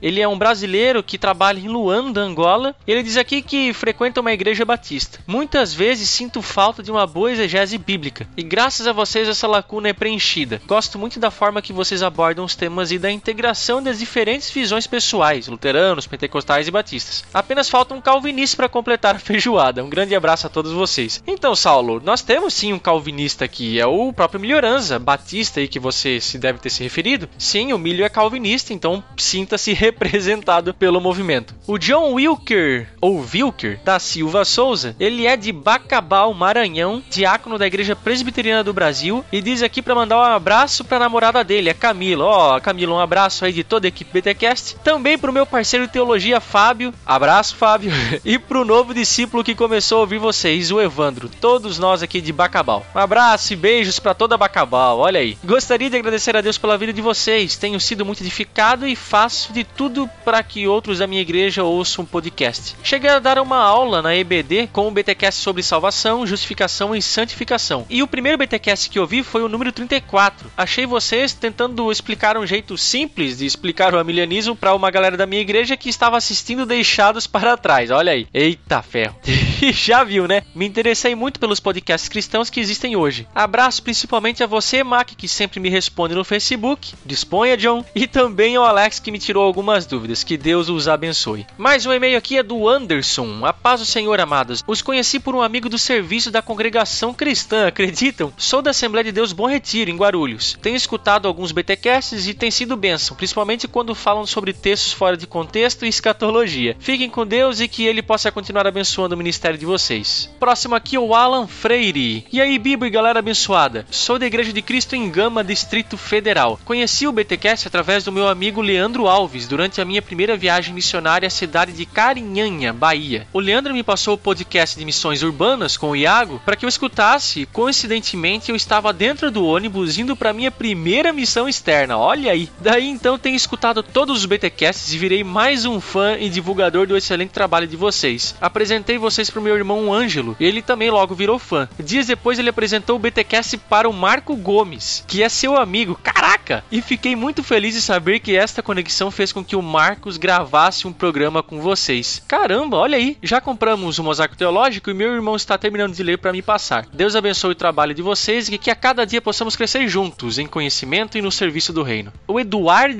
Ele 0.00 0.20
é 0.20 0.28
um 0.28 0.38
brasileiro 0.38 1.02
que 1.02 1.18
trabalha 1.18 1.58
em 1.58 1.68
Luanda, 1.68 2.20
Angola. 2.20 2.74
Ele 2.86 3.02
diz 3.02 3.16
aqui 3.16 3.42
que 3.42 3.72
frequenta 3.72 4.20
uma 4.20 4.32
igreja 4.32 4.64
batista. 4.64 5.18
Muitas 5.26 5.74
vezes 5.74 6.08
sinto 6.08 6.40
falta 6.40 6.82
de 6.82 6.90
uma 6.90 7.06
boa 7.06 7.30
exegese 7.30 7.76
bíblica. 7.76 8.26
E 8.36 8.42
graças 8.42 8.86
a 8.86 8.92
vocês 8.92 9.28
essa 9.28 9.46
lacuna 9.46 9.88
é 9.88 9.92
preenchida. 9.92 10.60
Gosto 10.66 10.98
muito 10.98 11.20
da 11.20 11.30
forma 11.30 11.62
que 11.62 11.72
vocês 11.72 12.02
abordam 12.02 12.44
os 12.44 12.54
temas 12.54 12.90
e 12.90 12.98
da 12.98 13.10
integração 13.10 13.82
das 13.82 13.98
diferentes 13.98 14.50
visões 14.50 14.86
pessoais, 14.86 15.46
luteranos, 15.46 16.06
pentecostais 16.06 16.66
e 16.66 16.70
batistas. 16.70 17.24
Apenas 17.32 17.68
falta 17.68 17.94
um 17.94 18.00
calvinista 18.00 18.56
para 18.56 18.68
completar 18.68 19.16
a 19.16 19.18
feijoada. 19.20 19.84
Um 19.84 19.90
grande 19.90 20.14
abraço 20.14 20.46
a 20.46 20.50
todos 20.50 20.72
vocês. 20.72 21.22
Então, 21.26 21.54
Saulo, 21.54 22.00
nós 22.04 22.22
temos 22.22 22.54
sim 22.54 22.72
um 22.72 22.78
calvinista 22.78 23.44
aqui, 23.44 23.78
é 23.78 23.86
o 23.86 24.12
próprio 24.12 24.40
Melhorança, 24.40 24.98
batista 24.98 25.60
aí 25.60 25.68
que 25.68 25.78
você 25.78 26.20
se 26.20 26.38
deve 26.38 26.58
ter 26.58 26.70
se 26.70 26.82
referido. 26.82 27.28
Sim, 27.38 27.72
o 27.72 27.78
Milho 27.78 28.04
é 28.04 28.08
calvinista, 28.08 28.72
então 28.72 29.02
sinta-se 29.50 29.72
representado 29.72 30.72
pelo 30.72 31.00
movimento. 31.00 31.54
O 31.66 31.76
John 31.76 32.12
Wilker, 32.14 32.86
ou 33.00 33.24
Wilker, 33.32 33.80
da 33.84 33.98
Silva 33.98 34.44
Souza, 34.44 34.94
ele 35.00 35.26
é 35.26 35.36
de 35.36 35.50
Bacabal, 35.50 36.32
Maranhão, 36.32 37.02
diácono 37.10 37.58
da 37.58 37.66
Igreja 37.66 37.96
Presbiteriana 37.96 38.62
do 38.62 38.72
Brasil, 38.72 39.24
e 39.32 39.42
diz 39.42 39.62
aqui 39.62 39.82
para 39.82 39.94
mandar 39.94 40.18
um 40.18 40.22
abraço 40.22 40.84
para 40.84 40.98
a 40.98 41.00
namorada 41.00 41.42
dele, 41.42 41.70
a 41.70 41.74
Camila. 41.74 42.24
Ó, 42.24 42.56
oh, 42.56 42.60
Camila, 42.60 42.94
um 42.94 43.00
abraço 43.00 43.44
aí 43.44 43.52
de 43.52 43.64
toda 43.64 43.86
a 43.86 43.88
equipe 43.88 44.20
BTcast. 44.20 44.76
Também 44.84 45.18
pro 45.18 45.32
meu 45.32 45.44
parceiro 45.44 45.86
de 45.86 45.92
teologia, 45.92 46.40
Fábio. 46.40 46.94
Abraço, 47.04 47.56
Fábio. 47.56 47.90
e 48.24 48.38
pro 48.38 48.64
novo 48.64 48.94
discípulo 48.94 49.42
que 49.42 49.54
começou 49.54 49.98
a 49.98 50.00
ouvir 50.02 50.18
vocês, 50.18 50.70
o 50.70 50.80
Evandro. 50.80 51.28
Todos 51.40 51.78
nós 51.78 52.02
aqui 52.02 52.20
de 52.20 52.32
Bacabal. 52.32 52.86
Um 52.94 52.98
abraço 52.98 53.52
e 53.52 53.56
beijos 53.56 53.98
para 53.98 54.14
toda 54.14 54.38
Bacabal, 54.38 54.98
olha 54.98 55.18
aí. 55.18 55.36
Gostaria 55.44 55.90
de 55.90 55.96
agradecer 55.96 56.36
a 56.36 56.40
Deus 56.40 56.56
pela 56.56 56.78
vida 56.78 56.92
de 56.92 57.02
vocês. 57.02 57.56
Tenho 57.56 57.80
sido 57.80 58.06
muito 58.06 58.22
edificado 58.22 58.86
e 58.86 58.94
faço 58.94 59.39
de 59.48 59.64
tudo 59.64 60.08
para 60.24 60.42
que 60.42 60.66
outros 60.66 60.98
da 60.98 61.06
minha 61.06 61.22
igreja 61.22 61.64
ouçam 61.64 62.04
um 62.04 62.06
podcast. 62.06 62.76
Cheguei 62.82 63.10
a 63.10 63.18
dar 63.18 63.38
uma 63.38 63.56
aula 63.56 64.02
na 64.02 64.14
EBD 64.14 64.68
com 64.72 64.86
o 64.86 64.90
BTcast 64.90 65.40
sobre 65.40 65.62
salvação, 65.62 66.26
justificação 66.26 66.94
e 66.94 67.00
santificação. 67.00 67.86
E 67.88 68.02
o 68.02 68.06
primeiro 68.06 68.38
BTcast 68.38 68.90
que 68.90 68.98
eu 68.98 69.06
vi 69.06 69.22
foi 69.22 69.42
o 69.42 69.48
número 69.48 69.72
34. 69.72 70.50
Achei 70.56 70.86
vocês 70.86 71.32
tentando 71.32 71.90
explicar 71.90 72.36
um 72.36 72.46
jeito 72.46 72.76
simples 72.76 73.38
de 73.38 73.46
explicar 73.46 73.94
o 73.94 73.98
amilianismo 73.98 74.54
para 74.54 74.74
uma 74.74 74.90
galera 74.90 75.16
da 75.16 75.26
minha 75.26 75.42
igreja 75.42 75.76
que 75.76 75.88
estava 75.88 76.16
assistindo 76.16 76.66
deixados 76.66 77.26
para 77.26 77.56
trás. 77.56 77.90
Olha 77.90 78.12
aí. 78.12 78.26
Eita 78.32 78.82
ferro. 78.82 79.16
Já 79.72 80.04
viu, 80.04 80.26
né? 80.26 80.42
Me 80.54 80.66
interessei 80.66 81.14
muito 81.14 81.38
pelos 81.38 81.60
podcasts 81.60 82.08
cristãos 82.08 82.50
que 82.50 82.60
existem 82.60 82.96
hoje. 82.96 83.26
Abraço 83.34 83.82
principalmente 83.82 84.42
a 84.42 84.46
você, 84.46 84.82
Mac, 84.82 85.10
que 85.16 85.28
sempre 85.28 85.60
me 85.60 85.68
responde 85.68 86.14
no 86.14 86.24
Facebook. 86.24 86.94
Disponha, 87.04 87.56
John. 87.56 87.84
E 87.94 88.06
também 88.06 88.56
ao 88.56 88.64
Alex, 88.64 88.98
que 88.98 89.10
me 89.10 89.18
tirou 89.30 89.44
algumas 89.44 89.86
dúvidas. 89.86 90.24
Que 90.24 90.36
Deus 90.36 90.68
os 90.68 90.88
abençoe. 90.88 91.46
Mais 91.56 91.86
um 91.86 91.92
e-mail 91.92 92.18
aqui 92.18 92.36
é 92.36 92.42
do 92.42 92.68
Anderson. 92.68 93.46
A 93.46 93.52
paz 93.52 93.78
do 93.78 93.86
Senhor, 93.86 94.18
amados. 94.18 94.64
Os 94.66 94.82
conheci 94.82 95.20
por 95.20 95.36
um 95.36 95.42
amigo 95.42 95.68
do 95.68 95.78
serviço 95.78 96.32
da 96.32 96.42
congregação 96.42 97.14
cristã, 97.14 97.68
acreditam? 97.68 98.32
Sou 98.36 98.60
da 98.60 98.72
Assembleia 98.72 99.04
de 99.04 99.12
Deus 99.12 99.32
Bom 99.32 99.46
Retiro, 99.46 99.88
em 99.88 99.96
Guarulhos. 99.96 100.58
Tenho 100.60 100.74
escutado 100.74 101.28
alguns 101.28 101.52
BTcasts 101.52 102.26
e 102.26 102.34
tem 102.34 102.50
sido 102.50 102.76
bênção, 102.76 103.16
principalmente 103.16 103.68
quando 103.68 103.94
falam 103.94 104.26
sobre 104.26 104.52
textos 104.52 104.92
fora 104.92 105.16
de 105.16 105.28
contexto 105.28 105.86
e 105.86 105.88
escatologia. 105.88 106.76
Fiquem 106.80 107.08
com 107.08 107.24
Deus 107.24 107.60
e 107.60 107.68
que 107.68 107.86
ele 107.86 108.02
possa 108.02 108.32
continuar 108.32 108.66
abençoando 108.66 109.14
o 109.14 109.18
ministério 109.18 109.56
de 109.56 109.64
vocês. 109.64 110.28
Próximo 110.40 110.74
aqui 110.74 110.96
é 110.96 111.00
o 111.00 111.14
Alan 111.14 111.46
Freire. 111.46 112.26
E 112.32 112.40
aí, 112.40 112.58
Bibo 112.58 112.84
e 112.84 112.90
galera 112.90 113.20
abençoada. 113.20 113.86
Sou 113.92 114.18
da 114.18 114.26
Igreja 114.26 114.52
de 114.52 114.60
Cristo 114.60 114.96
em 114.96 115.08
Gama, 115.08 115.44
Distrito 115.44 115.96
Federal. 115.96 116.58
Conheci 116.64 117.06
o 117.06 117.12
BTcast 117.12 117.68
através 117.68 118.02
do 118.02 118.10
meu 118.10 118.26
amigo 118.26 118.60
Leandro 118.60 119.06
Alves 119.06 119.19
durante 119.48 119.80
a 119.80 119.84
minha 119.84 120.00
primeira 120.00 120.36
viagem 120.36 120.72
missionária 120.72 121.26
à 121.26 121.30
cidade 121.30 121.72
de 121.72 121.84
Carinhanha, 121.84 122.72
Bahia. 122.72 123.26
O 123.32 123.40
Leandro 123.40 123.74
me 123.74 123.82
passou 123.82 124.14
o 124.14 124.18
podcast 124.18 124.78
de 124.78 124.84
missões 124.84 125.22
urbanas 125.22 125.76
com 125.76 125.90
o 125.90 125.96
Iago 125.96 126.40
para 126.44 126.56
que 126.56 126.64
eu 126.64 126.68
escutasse. 126.68 127.46
Coincidentemente, 127.52 128.50
eu 128.50 128.56
estava 128.56 128.92
dentro 128.92 129.30
do 129.30 129.44
ônibus 129.44 129.98
indo 129.98 130.16
para 130.16 130.32
minha 130.32 130.50
primeira 130.50 131.12
missão 131.12 131.48
externa. 131.48 131.98
Olha 131.98 132.32
aí. 132.32 132.48
Daí 132.60 132.88
então 132.88 133.18
tenho 133.18 133.36
escutado 133.36 133.82
todos 133.82 134.18
os 134.18 134.26
BTcasts 134.26 134.92
e 134.92 134.98
virei 134.98 135.22
mais 135.22 135.64
um 135.64 135.80
fã 135.80 136.16
e 136.18 136.28
divulgador 136.28 136.86
do 136.86 136.96
excelente 136.96 137.30
trabalho 137.30 137.66
de 137.66 137.76
vocês. 137.76 138.34
Apresentei 138.40 138.96
vocês 138.98 139.28
para 139.28 139.40
o 139.40 139.42
meu 139.42 139.56
irmão 139.56 139.92
Ângelo, 139.92 140.36
ele 140.40 140.62
também 140.62 140.90
logo 140.90 141.14
virou 141.14 141.38
fã. 141.38 141.68
Dias 141.78 142.06
depois 142.06 142.38
ele 142.38 142.48
apresentou 142.48 142.96
o 142.96 142.98
BTcast 142.98 143.56
para 143.58 143.88
o 143.88 143.92
Marco 143.92 144.34
Gomes, 144.36 145.04
que 145.06 145.22
é 145.22 145.28
seu 145.28 145.56
amigo. 145.56 145.98
Caraca! 146.02 146.64
E 146.70 146.80
fiquei 146.80 147.14
muito 147.14 147.42
feliz 147.42 147.74
de 147.74 147.82
saber 147.82 148.20
que 148.20 148.36
esta 148.36 148.62
conexão 148.62 149.09
fez 149.10 149.32
com 149.32 149.44
que 149.44 149.56
o 149.56 149.62
Marcos 149.62 150.16
gravasse 150.16 150.86
um 150.86 150.92
programa 150.92 151.42
com 151.42 151.60
vocês. 151.60 152.22
Caramba, 152.26 152.76
olha 152.76 152.96
aí, 152.96 153.16
já 153.22 153.40
compramos 153.40 153.98
o 153.98 154.04
Mosaico 154.04 154.36
Teológico 154.36 154.90
e 154.90 154.94
meu 154.94 155.12
irmão 155.12 155.36
está 155.36 155.56
terminando 155.56 155.94
de 155.94 156.02
ler 156.02 156.18
para 156.18 156.32
me 156.32 156.42
passar. 156.42 156.86
Deus 156.92 157.14
abençoe 157.14 157.52
o 157.52 157.54
trabalho 157.54 157.94
de 157.94 158.02
vocês 158.02 158.48
e 158.48 158.58
que 158.58 158.70
a 158.70 158.74
cada 158.74 159.04
dia 159.04 159.22
possamos 159.22 159.56
crescer 159.56 159.88
juntos 159.88 160.38
em 160.38 160.46
conhecimento 160.46 161.16
e 161.16 161.22
no 161.22 161.30
serviço 161.30 161.72
do 161.72 161.82
reino. 161.82 162.12
O 162.26 162.38
Eduardo 162.38 162.90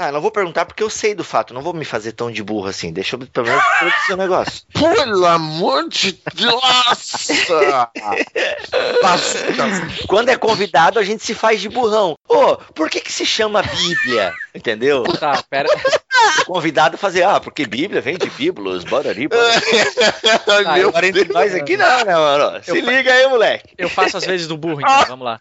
Não, 0.00 0.12
não 0.12 0.20
vou 0.22 0.30
perguntar 0.30 0.64
porque 0.64 0.82
eu 0.82 0.88
sei 0.88 1.14
do 1.14 1.22
fato. 1.22 1.52
Não 1.52 1.60
vou 1.60 1.74
me 1.74 1.84
fazer 1.84 2.12
tão 2.12 2.30
de 2.30 2.42
burro 2.42 2.68
assim. 2.68 2.90
Deixa 2.90 3.16
eu 3.16 3.20
pelo 3.20 3.46
menos 3.46 3.62
produzir 3.78 4.12
o 4.14 4.16
negócio. 4.16 4.62
Pelo 4.72 5.26
amor 5.26 5.86
de 5.90 6.18
Deus! 6.34 7.28
Quando 10.08 10.30
é 10.30 10.38
convidado, 10.38 10.98
a 10.98 11.02
gente 11.02 11.22
se 11.22 11.34
faz 11.34 11.60
de 11.60 11.68
burrão. 11.68 12.16
Ô, 12.26 12.56
por 12.74 12.88
que 12.88 13.00
que 13.00 13.12
se 13.12 13.26
chama 13.26 13.62
Bíblia? 13.62 14.32
Entendeu? 14.54 15.02
Tá, 15.02 15.42
pera. 15.50 15.68
O 16.42 16.44
convidado 16.46 16.96
fazer, 16.96 17.22
ah, 17.24 17.38
porque 17.38 17.66
Bíblia 17.66 18.00
vem 18.00 18.16
de 18.16 18.30
bíblos. 18.30 18.84
Tá, 18.84 19.00
Meu 20.74 20.88
Agora 20.88 21.06
entre 21.06 21.30
nós 21.30 21.54
aqui 21.54 21.76
não, 21.76 22.04
né, 22.04 22.14
mano? 22.14 22.64
Se 22.64 22.70
Eu- 22.70 22.76
liga 22.76 23.12
aí, 23.12 23.28
moleque. 23.28 23.74
Eu 23.76 23.90
faço 23.90 24.16
às 24.16 24.24
vezes 24.24 24.46
do 24.46 24.56
burro, 24.56 24.80
então, 24.80 25.04
vamos 25.06 25.26
lá. 25.26 25.40